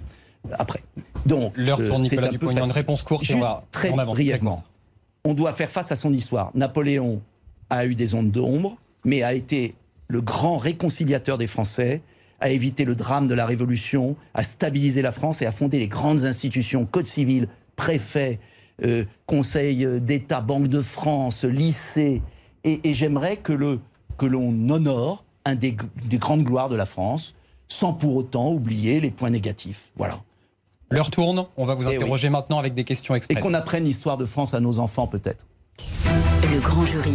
Après. 0.58 0.82
Donc, 1.26 1.52
L'heure 1.56 1.76
pour 1.76 1.86
euh, 2.00 2.04
c'est 2.04 2.16
Nicolas 2.16 2.28
un 2.28 2.30
peu 2.30 2.38
Dupont-Aignan, 2.38 2.66
une 2.66 2.72
réponse 2.72 3.02
courte 3.02 3.22
et 3.24 3.26
Juste 3.26 3.38
on 3.38 3.42
va- 3.42 3.64
très 3.72 3.88
avance, 3.92 4.14
brièvement. 4.14 4.64
On 5.24 5.34
doit 5.34 5.52
faire 5.52 5.70
face 5.70 5.90
à 5.92 5.96
son 5.96 6.12
histoire. 6.12 6.50
Napoléon 6.54 7.20
a 7.68 7.84
eu 7.86 7.94
des 7.94 8.14
ondes 8.14 8.30
d'ombre, 8.30 8.76
mais 9.04 9.22
a 9.22 9.34
été 9.34 9.74
le 10.08 10.20
grand 10.22 10.56
réconciliateur 10.56 11.36
des 11.36 11.46
Français, 11.46 12.00
a 12.40 12.48
évité 12.50 12.84
le 12.84 12.94
drame 12.94 13.28
de 13.28 13.34
la 13.34 13.46
Révolution, 13.46 14.16
a 14.34 14.42
stabilisé 14.42 15.02
la 15.02 15.12
France 15.12 15.42
et 15.42 15.46
a 15.46 15.52
fondé 15.52 15.78
les 15.78 15.88
grandes 15.88 16.24
institutions, 16.24 16.86
code 16.86 17.06
civil, 17.06 17.48
préfet, 17.76 18.38
euh, 18.84 19.04
Conseil 19.26 19.86
d'État, 20.00 20.40
Banque 20.40 20.68
de 20.68 20.80
France, 20.80 21.44
lycée. 21.44 22.22
Et, 22.64 22.80
et 22.88 22.94
j'aimerais 22.94 23.36
que 23.36 23.52
le 23.52 23.80
que 24.16 24.26
l'on 24.26 24.48
honore 24.70 25.24
un 25.46 25.54
des, 25.54 25.74
des 26.06 26.18
grandes 26.18 26.44
gloires 26.44 26.68
de 26.68 26.76
la 26.76 26.84
France, 26.86 27.34
sans 27.68 27.92
pour 27.94 28.16
autant 28.16 28.52
oublier 28.52 29.00
les 29.00 29.10
points 29.10 29.30
négatifs. 29.30 29.90
Voilà. 29.96 30.20
L'heure 30.90 31.10
tourne, 31.10 31.46
on 31.56 31.64
va 31.64 31.74
vous 31.74 31.84
Eh 31.84 31.88
oui. 31.88 31.96
interroger 31.96 32.28
maintenant 32.28 32.58
avec 32.58 32.74
des 32.74 32.84
questions 32.84 33.14
Et 33.14 33.18
express. 33.18 33.42
qu'on 33.42 33.54
apprenne 33.54 33.84
l'histoire 33.84 34.18
de 34.18 34.24
France 34.26 34.52
à 34.54 34.60
nos 34.60 34.78
enfants 34.78 35.06
peut-être. 35.06 35.46
Le 36.42 36.58
grand 36.58 36.86
jury. 36.86 37.12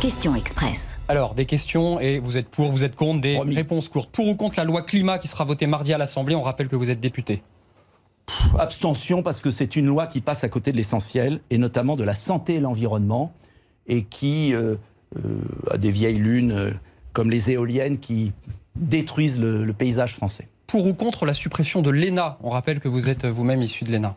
Question 0.00 0.34
express. 0.34 0.98
Alors, 1.08 1.34
des 1.34 1.46
questions 1.46 1.98
et 1.98 2.18
vous 2.18 2.36
êtes 2.36 2.48
pour, 2.48 2.70
vous 2.70 2.84
êtes 2.84 2.94
contre, 2.94 3.22
des 3.22 3.38
réponses 3.38 3.88
courtes. 3.88 4.10
Pour 4.10 4.28
ou 4.28 4.34
contre 4.34 4.56
la 4.58 4.64
loi 4.64 4.82
climat 4.82 5.18
qui 5.18 5.28
sera 5.28 5.44
votée 5.44 5.66
mardi 5.66 5.94
à 5.94 5.98
l'Assemblée, 5.98 6.34
on 6.34 6.42
rappelle 6.42 6.68
que 6.68 6.76
vous 6.76 6.90
êtes 6.90 7.00
député. 7.00 7.42
Abstention 8.58 9.22
parce 9.22 9.40
que 9.40 9.50
c'est 9.50 9.76
une 9.76 9.86
loi 9.86 10.06
qui 10.06 10.20
passe 10.20 10.44
à 10.44 10.50
côté 10.50 10.72
de 10.72 10.76
l'essentiel, 10.76 11.40
et 11.48 11.56
notamment 11.56 11.96
de 11.96 12.04
la 12.04 12.14
santé 12.14 12.56
et 12.56 12.60
l'environnement, 12.60 13.32
et 13.86 14.04
qui 14.04 14.52
euh, 14.52 14.76
euh, 15.16 15.40
a 15.70 15.78
des 15.78 15.90
vieilles 15.90 16.18
lunes 16.18 16.52
euh, 16.52 16.70
comme 17.14 17.30
les 17.30 17.50
éoliennes 17.50 17.96
qui 17.96 18.32
détruisent 18.74 19.40
le, 19.40 19.64
le 19.64 19.72
paysage 19.72 20.14
français. 20.14 20.48
Pour 20.66 20.86
ou 20.86 20.92
contre 20.92 21.24
la 21.24 21.32
suppression 21.32 21.80
de 21.80 21.88
l'ENA? 21.88 22.36
On 22.42 22.50
rappelle 22.50 22.80
que 22.80 22.88
vous 22.88 23.08
êtes 23.08 23.24
vous-même 23.24 23.62
issu 23.62 23.84
de 23.84 23.92
l'ENA. 23.92 24.16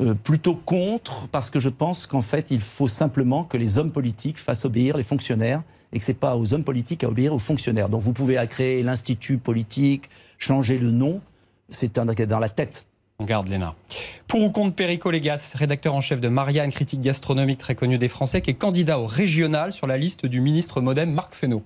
Euh, 0.00 0.14
plutôt 0.14 0.54
contre, 0.54 1.28
parce 1.28 1.50
que 1.50 1.60
je 1.60 1.68
pense 1.68 2.06
qu'en 2.06 2.22
fait, 2.22 2.46
il 2.50 2.60
faut 2.60 2.88
simplement 2.88 3.44
que 3.44 3.58
les 3.58 3.76
hommes 3.76 3.90
politiques 3.92 4.38
fassent 4.38 4.64
obéir 4.64 4.96
les 4.96 5.02
fonctionnaires 5.02 5.62
et 5.92 5.98
que 5.98 6.04
ce 6.04 6.10
n'est 6.12 6.16
pas 6.16 6.36
aux 6.36 6.54
hommes 6.54 6.64
politiques 6.64 7.04
à 7.04 7.08
obéir 7.08 7.34
aux 7.34 7.38
fonctionnaires. 7.38 7.90
Donc 7.90 8.00
vous 8.00 8.12
pouvez 8.14 8.42
créer 8.48 8.82
l'institut 8.82 9.36
politique, 9.36 10.08
changer 10.38 10.78
le 10.78 10.90
nom, 10.90 11.20
c'est 11.68 11.98
un- 11.98 12.06
dans 12.06 12.38
la 12.38 12.48
tête. 12.48 12.86
On 13.18 13.24
garde 13.26 13.48
l'ENA. 13.48 13.74
Pour 14.26 14.40
ou 14.42 14.48
contre 14.50 14.74
Perico 14.74 15.10
Légas, 15.10 15.52
rédacteur 15.54 15.94
en 15.94 16.00
chef 16.00 16.18
de 16.22 16.28
Marianne, 16.28 16.70
critique 16.72 17.02
gastronomique 17.02 17.58
très 17.58 17.74
connu 17.74 17.98
des 17.98 18.08
Français, 18.08 18.40
qui 18.40 18.48
est 18.48 18.54
candidat 18.54 18.98
au 18.98 19.06
régional 19.06 19.70
sur 19.72 19.86
la 19.86 19.98
liste 19.98 20.24
du 20.24 20.40
ministre 20.40 20.80
modem 20.80 21.12
Marc 21.12 21.34
Fesneau. 21.34 21.62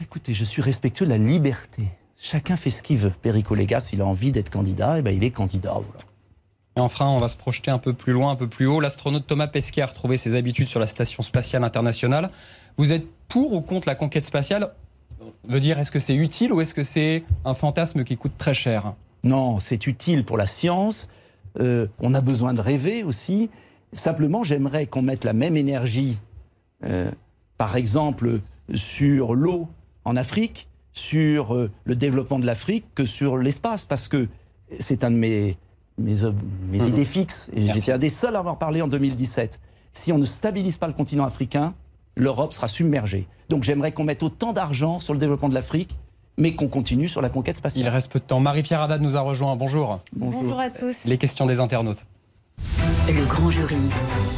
Écoutez, 0.00 0.32
je 0.34 0.44
suis 0.44 0.62
respectueux 0.62 1.06
de 1.06 1.10
la 1.10 1.18
liberté. 1.18 1.82
Chacun 2.16 2.56
fait 2.56 2.70
ce 2.70 2.84
qu'il 2.84 2.98
veut. 2.98 3.12
Perico 3.22 3.56
Légas, 3.56 3.90
il 3.92 4.00
a 4.00 4.06
envie 4.06 4.30
d'être 4.30 4.50
candidat, 4.50 5.00
et 5.00 5.02
ben 5.02 5.10
il 5.12 5.24
est 5.24 5.32
candidat. 5.32 5.72
voilà. 5.72 6.04
Et 6.76 6.80
enfin, 6.80 7.06
on 7.06 7.18
va 7.18 7.28
se 7.28 7.36
projeter 7.36 7.70
un 7.70 7.78
peu 7.78 7.92
plus 7.92 8.12
loin, 8.12 8.32
un 8.32 8.36
peu 8.36 8.48
plus 8.48 8.66
haut. 8.66 8.80
L'astronaute 8.80 9.26
Thomas 9.26 9.46
Pesquet 9.46 9.82
a 9.82 9.86
retrouvé 9.86 10.16
ses 10.16 10.34
habitudes 10.34 10.68
sur 10.68 10.80
la 10.80 10.86
Station 10.86 11.22
spatiale 11.22 11.62
internationale. 11.62 12.30
Vous 12.76 12.90
êtes 12.90 13.06
pour 13.28 13.52
ou 13.52 13.60
contre 13.60 13.88
la 13.88 13.94
conquête 13.94 14.24
spatiale? 14.24 14.72
Veut 15.44 15.60
dire, 15.60 15.78
est-ce 15.78 15.92
que 15.92 16.00
c'est 16.00 16.16
utile 16.16 16.52
ou 16.52 16.60
est-ce 16.60 16.74
que 16.74 16.82
c'est 16.82 17.22
un 17.44 17.54
fantasme 17.54 18.02
qui 18.02 18.16
coûte 18.16 18.36
très 18.36 18.54
cher? 18.54 18.94
Non, 19.22 19.60
c'est 19.60 19.86
utile 19.86 20.24
pour 20.24 20.36
la 20.36 20.46
science. 20.46 21.08
Euh, 21.60 21.86
on 22.00 22.12
a 22.14 22.20
besoin 22.20 22.52
de 22.52 22.60
rêver 22.60 23.04
aussi. 23.04 23.50
Simplement, 23.92 24.42
j'aimerais 24.42 24.86
qu'on 24.86 25.02
mette 25.02 25.24
la 25.24 25.32
même 25.32 25.56
énergie, 25.56 26.18
euh, 26.84 27.10
par 27.56 27.76
exemple, 27.76 28.40
sur 28.74 29.34
l'eau 29.34 29.68
en 30.04 30.16
Afrique, 30.16 30.68
sur 30.92 31.54
euh, 31.54 31.70
le 31.84 31.94
développement 31.94 32.40
de 32.40 32.46
l'Afrique, 32.46 32.84
que 32.96 33.04
sur 33.04 33.38
l'espace, 33.38 33.84
parce 33.84 34.08
que 34.08 34.26
c'est 34.80 35.04
un 35.04 35.12
de 35.12 35.16
mes, 35.16 35.56
mes, 35.98 36.14
Mhm. 36.24 36.88
idées 36.88 37.04
fixes. 37.04 37.50
Et 37.54 37.66
J'étais 37.72 37.92
un 37.92 37.98
des 37.98 38.08
seuls 38.08 38.36
à 38.36 38.40
avoir 38.40 38.58
parlé 38.58 38.82
en 38.82 38.88
2017. 38.88 39.60
Si 39.92 40.12
on 40.12 40.18
ne 40.18 40.26
stabilise 40.26 40.76
pas 40.76 40.86
le 40.86 40.92
continent 40.92 41.24
africain, 41.24 41.74
l'Europe 42.16 42.52
sera 42.52 42.68
submergée. 42.68 43.26
Donc 43.48 43.62
j'aimerais 43.62 43.92
qu'on 43.92 44.04
mette 44.04 44.22
autant 44.22 44.52
d'argent 44.52 45.00
sur 45.00 45.12
le 45.12 45.20
développement 45.20 45.48
de 45.48 45.54
l'Afrique, 45.54 45.96
mais 46.36 46.54
qu'on 46.54 46.68
continue 46.68 47.06
sur 47.08 47.22
la 47.22 47.28
conquête 47.28 47.56
spatiale. 47.56 47.84
Il 47.86 47.88
reste 47.88 48.10
peu 48.10 48.18
de 48.18 48.24
temps. 48.24 48.40
Marie-Pierre 48.40 48.80
Haddad 48.82 49.00
nous 49.02 49.16
a 49.16 49.20
rejoint. 49.20 49.54
Bonjour. 49.56 50.00
Bonjour 50.16 50.58
à 50.58 50.70
tous. 50.70 51.04
Les 51.04 51.18
questions 51.18 51.46
des 51.46 51.60
internautes. 51.60 52.04
Le 53.06 53.24
grand 53.26 53.50
jury. 53.50 53.76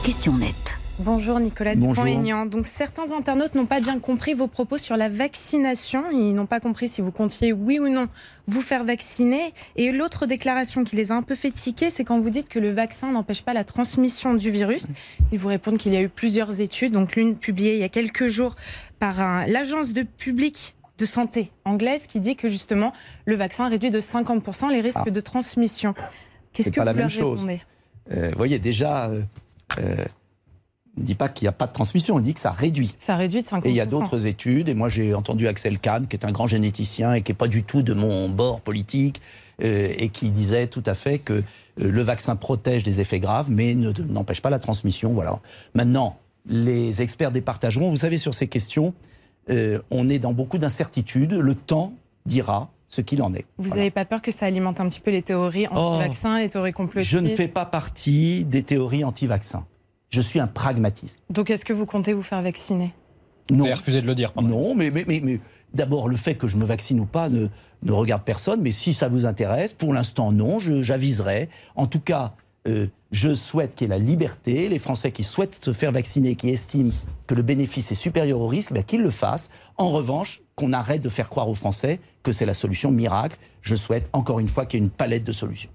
Question 0.04 0.36
nette. 0.36 0.78
Bonjour 0.98 1.38
Nicolas. 1.40 1.74
Dupont-Aignan. 1.74 2.46
Donc 2.46 2.66
certains 2.66 3.12
internautes 3.12 3.54
n'ont 3.54 3.66
pas 3.66 3.80
bien 3.80 3.98
compris 3.98 4.32
vos 4.32 4.46
propos 4.46 4.78
sur 4.78 4.96
la 4.96 5.10
vaccination. 5.10 6.04
Ils 6.10 6.32
n'ont 6.34 6.46
pas 6.46 6.58
compris 6.58 6.88
si 6.88 7.02
vous 7.02 7.10
comptiez 7.12 7.52
oui 7.52 7.78
ou 7.78 7.88
non 7.88 8.06
vous 8.46 8.62
faire 8.62 8.82
vacciner. 8.82 9.52
Et 9.76 9.92
l'autre 9.92 10.24
déclaration 10.24 10.84
qui 10.84 10.96
les 10.96 11.12
a 11.12 11.14
un 11.14 11.22
peu 11.22 11.34
fait 11.34 11.50
tiquer, 11.50 11.90
c'est 11.90 12.02
quand 12.04 12.18
vous 12.18 12.30
dites 12.30 12.48
que 12.48 12.58
le 12.58 12.70
vaccin 12.72 13.12
n'empêche 13.12 13.42
pas 13.42 13.52
la 13.52 13.62
transmission 13.64 14.32
du 14.32 14.50
virus. 14.50 14.86
Ils 15.32 15.38
vous 15.38 15.48
répondent 15.48 15.76
qu'il 15.76 15.92
y 15.92 15.96
a 15.98 16.02
eu 16.02 16.08
plusieurs 16.08 16.60
études, 16.62 16.92
donc 16.92 17.14
l'une 17.14 17.36
publiée 17.36 17.74
il 17.74 17.80
y 17.80 17.84
a 17.84 17.90
quelques 17.90 18.28
jours 18.28 18.54
par 18.98 19.16
l'agence 19.46 19.92
de 19.92 20.02
public 20.02 20.76
de 20.96 21.04
santé 21.04 21.52
anglaise 21.66 22.06
qui 22.06 22.20
dit 22.20 22.36
que 22.36 22.48
justement 22.48 22.94
le 23.26 23.36
vaccin 23.36 23.68
réduit 23.68 23.90
de 23.90 24.00
50% 24.00 24.70
les 24.70 24.80
risques 24.80 25.00
Ah. 25.04 25.10
de 25.10 25.20
transmission. 25.20 25.92
Qu'est-ce 26.54 26.68
C'est 26.70 26.74
que 26.74 26.80
pas 26.80 26.86
la 26.86 26.92
vous 26.92 26.98
même 27.00 27.08
leur 27.08 27.14
chose. 27.14 27.40
répondez? 27.44 27.60
Euh, 28.12 28.30
vous 28.30 28.36
voyez, 28.38 28.58
déjà, 28.58 29.08
euh, 29.10 29.20
euh, 29.80 29.96
ne 30.96 31.02
dit 31.02 31.14
pas 31.14 31.28
qu'il 31.28 31.44
n'y 31.44 31.48
a 31.48 31.52
pas 31.52 31.66
de 31.66 31.72
transmission, 31.72 32.14
on 32.16 32.20
dit 32.20 32.32
que 32.34 32.40
ça 32.40 32.50
réduit. 32.50 32.94
Ça 32.98 33.16
réduit 33.16 33.42
de 33.42 33.46
50%. 33.46 33.60
Et 33.66 33.70
il 33.70 33.74
y 33.76 33.80
a 33.80 33.86
d'autres 33.86 34.26
études, 34.26 34.68
et 34.68 34.74
moi 34.74 34.88
j'ai 34.88 35.14
entendu 35.14 35.46
Axel 35.48 35.78
Kahn, 35.78 36.06
qui 36.06 36.16
est 36.16 36.24
un 36.24 36.32
grand 36.32 36.48
généticien 36.48 37.12
et 37.14 37.22
qui 37.22 37.32
n'est 37.32 37.36
pas 37.36 37.48
du 37.48 37.62
tout 37.62 37.82
de 37.82 37.92
mon 37.94 38.28
bord 38.28 38.60
politique, 38.60 39.20
euh, 39.62 39.92
et 39.96 40.08
qui 40.08 40.30
disait 40.30 40.66
tout 40.66 40.82
à 40.86 40.94
fait 40.94 41.18
que 41.18 41.32
euh, 41.34 41.42
le 41.76 42.02
vaccin 42.02 42.36
protège 42.36 42.82
des 42.82 43.00
effets 43.00 43.20
graves, 43.20 43.50
mais 43.50 43.74
ne- 43.74 43.92
n'empêche 44.08 44.40
pas 44.42 44.50
la 44.50 44.58
transmission. 44.58 45.12
Voilà. 45.14 45.38
Maintenant, 45.74 46.18
les 46.48 47.02
experts 47.02 47.30
départageront. 47.30 47.90
Vous 47.90 47.96
savez, 47.96 48.18
sur 48.18 48.34
ces 48.34 48.46
questions, 48.48 48.94
euh, 49.50 49.80
on 49.90 50.08
est 50.08 50.18
dans 50.18 50.32
beaucoup 50.32 50.58
d'incertitudes. 50.58 51.32
Le 51.32 51.54
temps 51.54 51.92
dira 52.26 52.70
ce 52.88 53.00
qu'il 53.00 53.20
en 53.22 53.34
est. 53.34 53.44
Vous 53.58 53.70
n'avez 53.70 53.90
pas 53.90 54.04
peur 54.04 54.22
que 54.22 54.30
ça 54.30 54.46
alimente 54.46 54.80
un 54.80 54.88
petit 54.88 55.00
peu 55.00 55.10
les 55.10 55.22
théories 55.22 55.66
anti-vaccins, 55.68 56.38
les 56.38 56.48
théories 56.48 56.72
complotistes? 56.72 57.12
Oh. 57.14 57.18
Je 57.18 57.22
ne 57.24 57.34
fais 57.34 57.48
pas 57.48 57.64
partie 57.66 58.44
des 58.44 58.62
théories 58.62 59.04
anti-vaccins. 59.04 59.64
Je 60.10 60.20
suis 60.20 60.38
un 60.40 60.46
pragmatiste. 60.46 61.20
Donc 61.30 61.50
est-ce 61.50 61.64
que 61.64 61.72
vous 61.72 61.86
comptez 61.86 62.12
vous 62.12 62.22
faire 62.22 62.42
vacciner? 62.42 62.92
Non. 63.50 63.58
Vous 63.58 63.64
avez 63.66 63.74
refusé 63.74 64.00
de 64.02 64.06
le 64.06 64.14
dire. 64.14 64.32
Non, 64.40 64.74
mais, 64.74 64.90
mais, 64.90 65.04
mais, 65.06 65.20
mais 65.22 65.40
d'abord, 65.74 66.08
le 66.08 66.16
fait 66.16 66.34
que 66.34 66.48
je 66.48 66.56
me 66.56 66.64
vaccine 66.64 66.98
ou 67.00 67.06
pas 67.06 67.28
ne, 67.28 67.48
ne 67.82 67.92
regarde 67.92 68.22
personne. 68.24 68.60
Mais 68.60 68.72
si 68.72 68.92
ça 68.94 69.08
vous 69.08 69.24
intéresse, 69.24 69.72
pour 69.72 69.92
l'instant, 69.94 70.32
non, 70.32 70.58
je- 70.58 70.82
j'aviserai. 70.82 71.48
En 71.76 71.86
tout 71.86 72.00
cas, 72.00 72.34
euh, 72.66 72.88
je 73.12 73.32
souhaite 73.34 73.76
qu'il 73.76 73.84
y 73.88 73.90
ait 73.92 73.96
la 73.98 74.04
liberté. 74.04 74.68
Les 74.68 74.80
Français 74.80 75.12
qui 75.12 75.22
souhaitent 75.22 75.54
se 75.64 75.72
faire 75.72 75.92
vacciner, 75.92 76.34
qui 76.34 76.48
estiment 76.50 76.90
que 77.28 77.34
le 77.36 77.42
bénéfice 77.42 77.92
est 77.92 77.96
supérieur 77.96 78.40
au 78.40 78.48
risque, 78.48 78.72
ben, 78.72 78.82
qu'ils 78.82 79.02
le 79.02 79.10
fassent. 79.10 79.50
En 79.76 79.90
revanche, 79.90 80.42
qu'on 80.56 80.72
arrête 80.72 81.00
de 81.02 81.08
faire 81.08 81.28
croire 81.28 81.48
aux 81.48 81.54
Français 81.54 82.00
que 82.24 82.32
c'est 82.32 82.46
la 82.46 82.54
solution 82.54 82.90
miracle. 82.90 83.36
Je 83.62 83.76
souhaite, 83.76 84.08
encore 84.12 84.40
une 84.40 84.48
fois, 84.48 84.66
qu'il 84.66 84.80
y 84.80 84.82
ait 84.82 84.86
une 84.86 84.90
palette 84.90 85.22
de 85.24 85.32
solutions. 85.32 85.70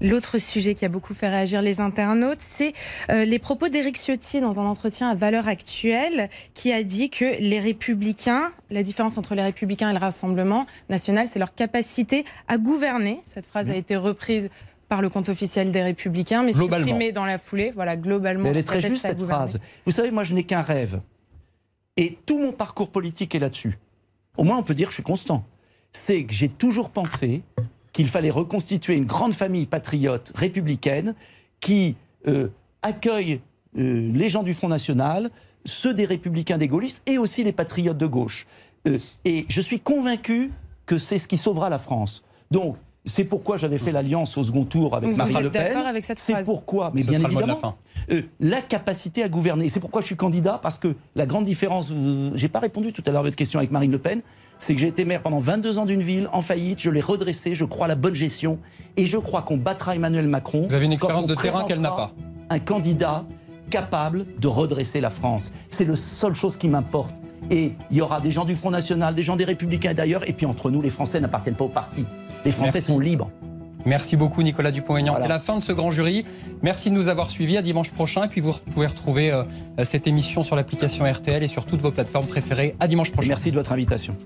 L'autre 0.00 0.38
sujet 0.38 0.74
qui 0.74 0.84
a 0.84 0.88
beaucoup 0.88 1.14
fait 1.14 1.28
réagir 1.28 1.60
les 1.62 1.80
internautes, 1.80 2.40
c'est 2.40 2.72
euh, 3.10 3.24
les 3.24 3.38
propos 3.38 3.68
d'Éric 3.68 3.96
Ciotti 3.96 4.40
dans 4.40 4.58
un 4.58 4.64
entretien 4.64 5.08
à 5.08 5.14
Valeurs 5.14 5.48
Actuelles, 5.48 6.30
qui 6.54 6.72
a 6.72 6.82
dit 6.82 7.10
que 7.10 7.38
les 7.40 7.60
républicains, 7.60 8.52
la 8.70 8.82
différence 8.82 9.18
entre 9.18 9.34
les 9.34 9.42
républicains 9.42 9.90
et 9.90 9.92
le 9.92 9.98
Rassemblement 9.98 10.66
national, 10.88 11.26
c'est 11.26 11.38
leur 11.38 11.54
capacité 11.54 12.24
à 12.48 12.56
gouverner. 12.56 13.20
Cette 13.24 13.46
phrase 13.46 13.68
a 13.70 13.76
été 13.76 13.96
reprise 13.96 14.50
par 14.88 15.02
le 15.02 15.08
compte 15.08 15.28
officiel 15.28 15.70
des 15.70 15.82
républicains, 15.82 16.42
mais 16.42 16.52
supprimée 16.52 17.12
dans 17.12 17.24
la 17.24 17.38
foulée. 17.38 17.70
Voilà, 17.70 17.96
globalement. 17.96 18.44
Mais 18.44 18.50
elle 18.50 18.56
est 18.56 18.62
très 18.64 18.80
juste, 18.80 19.02
cette 19.02 19.18
gouverner. 19.18 19.46
phrase. 19.46 19.60
Vous 19.86 19.92
savez, 19.92 20.10
moi, 20.10 20.24
je 20.24 20.34
n'ai 20.34 20.44
qu'un 20.44 20.62
rêve. 20.62 21.00
Et 21.96 22.18
tout 22.26 22.38
mon 22.38 22.52
parcours 22.52 22.90
politique 22.90 23.34
est 23.34 23.38
là-dessus. 23.38 23.78
Au 24.36 24.44
moins, 24.44 24.56
on 24.56 24.62
peut 24.62 24.74
dire 24.74 24.88
que 24.88 24.92
je 24.92 24.96
suis 24.96 25.02
constant. 25.02 25.44
C'est 25.92 26.24
que 26.24 26.32
j'ai 26.32 26.48
toujours 26.48 26.90
pensé 26.90 27.42
qu'il 27.92 28.06
fallait 28.08 28.30
reconstituer 28.30 28.94
une 28.96 29.04
grande 29.04 29.34
famille 29.34 29.66
patriote 29.66 30.32
républicaine 30.34 31.14
qui 31.60 31.96
euh, 32.28 32.48
accueille 32.82 33.40
euh, 33.78 34.10
les 34.12 34.28
gens 34.28 34.42
du 34.42 34.54
Front 34.54 34.68
National, 34.68 35.30
ceux 35.64 35.92
des 35.94 36.04
républicains 36.04 36.58
des 36.58 36.68
gaullistes 36.68 37.02
et 37.06 37.18
aussi 37.18 37.44
les 37.44 37.52
patriotes 37.52 37.98
de 37.98 38.06
gauche. 38.06 38.46
Euh, 38.88 38.98
et 39.24 39.44
je 39.48 39.60
suis 39.60 39.80
convaincu 39.80 40.50
que 40.86 40.98
c'est 40.98 41.18
ce 41.18 41.28
qui 41.28 41.36
sauvera 41.38 41.68
la 41.68 41.78
France. 41.78 42.22
Donc, 42.50 42.76
c'est 43.06 43.24
pourquoi 43.24 43.56
j'avais 43.56 43.78
fait 43.78 43.92
l'alliance 43.92 44.36
au 44.36 44.42
second 44.42 44.64
tour 44.64 44.94
avec 44.94 45.10
vous 45.10 45.16
Marine 45.16 45.36
êtes 45.38 45.42
Le 45.44 45.50
Pen. 45.50 45.68
d'accord 45.68 45.86
avec 45.86 46.04
cette 46.04 46.18
C'est 46.18 46.42
pourquoi, 46.44 46.90
mais 46.94 47.02
Ce 47.02 47.08
bien 47.08 47.18
la 47.18 47.28
évidemment, 47.30 47.76
euh, 48.10 48.22
la 48.40 48.60
capacité 48.60 49.22
à 49.22 49.28
gouverner. 49.28 49.68
C'est 49.70 49.80
pourquoi 49.80 50.02
je 50.02 50.06
suis 50.06 50.16
candidat, 50.16 50.58
parce 50.62 50.78
que 50.78 50.94
la 51.14 51.24
grande 51.24 51.44
différence, 51.44 51.90
vous- 51.90 52.32
j'ai 52.34 52.48
pas 52.48 52.58
répondu 52.60 52.92
tout 52.92 53.02
à 53.06 53.10
l'heure 53.10 53.20
à 53.20 53.24
votre 53.24 53.36
question 53.36 53.58
avec 53.58 53.70
Marine 53.70 53.90
Le 53.90 53.98
Pen, 53.98 54.20
c'est 54.60 54.74
que 54.74 54.80
j'ai 54.80 54.88
été 54.88 55.04
maire 55.04 55.22
pendant 55.22 55.40
22 55.40 55.78
ans 55.78 55.86
d'une 55.86 56.02
ville 56.02 56.28
en 56.32 56.42
faillite, 56.42 56.80
je 56.80 56.90
l'ai 56.90 57.00
redressée, 57.00 57.54
je 57.54 57.64
crois 57.64 57.86
à 57.86 57.88
la 57.88 57.94
bonne 57.94 58.14
gestion, 58.14 58.58
et 58.96 59.06
je 59.06 59.16
crois 59.18 59.42
qu'on 59.42 59.56
battra 59.56 59.96
Emmanuel 59.96 60.28
Macron. 60.28 60.66
Vous 60.68 60.74
avez 60.74 60.86
une 60.86 60.92
expérience 60.92 61.26
de 61.26 61.34
terrain 61.34 61.64
qu'elle 61.64 61.80
n'a 61.80 61.90
pas. 61.90 62.12
Un 62.50 62.58
candidat 62.58 63.24
capable 63.70 64.26
de 64.38 64.48
redresser 64.48 65.00
la 65.00 65.10
France. 65.10 65.50
C'est 65.70 65.84
la 65.84 65.96
seule 65.96 66.34
chose 66.34 66.56
qui 66.56 66.68
m'importe. 66.68 67.14
Et 67.50 67.72
il 67.90 67.96
y 67.96 68.00
aura 68.00 68.20
des 68.20 68.30
gens 68.30 68.44
du 68.44 68.54
Front 68.54 68.70
National, 68.70 69.14
des 69.14 69.22
gens 69.22 69.36
des 69.36 69.44
Républicains 69.44 69.94
d'ailleurs, 69.94 70.28
et 70.28 70.32
puis 70.32 70.46
entre 70.46 70.70
nous, 70.70 70.82
les 70.82 70.90
Français 70.90 71.20
n'appartiennent 71.20 71.54
pas 71.54 71.64
au 71.64 71.68
parti. 71.68 72.04
Les 72.44 72.52
Français 72.52 72.74
Merci. 72.74 72.86
sont 72.88 72.98
libres. 72.98 73.30
Merci 73.84 74.16
beaucoup 74.16 74.42
Nicolas 74.42 74.72
Dupont-Aignan. 74.72 75.12
Voilà. 75.12 75.24
C'est 75.24 75.28
la 75.28 75.40
fin 75.40 75.56
de 75.56 75.62
ce 75.62 75.72
grand 75.72 75.90
jury. 75.90 76.24
Merci 76.62 76.90
de 76.90 76.94
nous 76.94 77.08
avoir 77.08 77.30
suivis. 77.30 77.56
À 77.56 77.62
dimanche 77.62 77.90
prochain. 77.90 78.24
Et 78.24 78.28
puis 78.28 78.40
vous 78.40 78.52
pouvez 78.72 78.86
retrouver 78.86 79.30
euh, 79.30 79.42
cette 79.84 80.06
émission 80.06 80.42
sur 80.42 80.56
l'application 80.56 81.10
RTL 81.10 81.42
et 81.42 81.48
sur 81.48 81.64
toutes 81.64 81.80
vos 81.80 81.90
plateformes 81.90 82.26
préférées. 82.26 82.74
À 82.80 82.86
dimanche 82.86 83.10
prochain. 83.10 83.28
Merci 83.28 83.50
de 83.50 83.56
votre 83.56 83.72
invitation. 83.72 84.16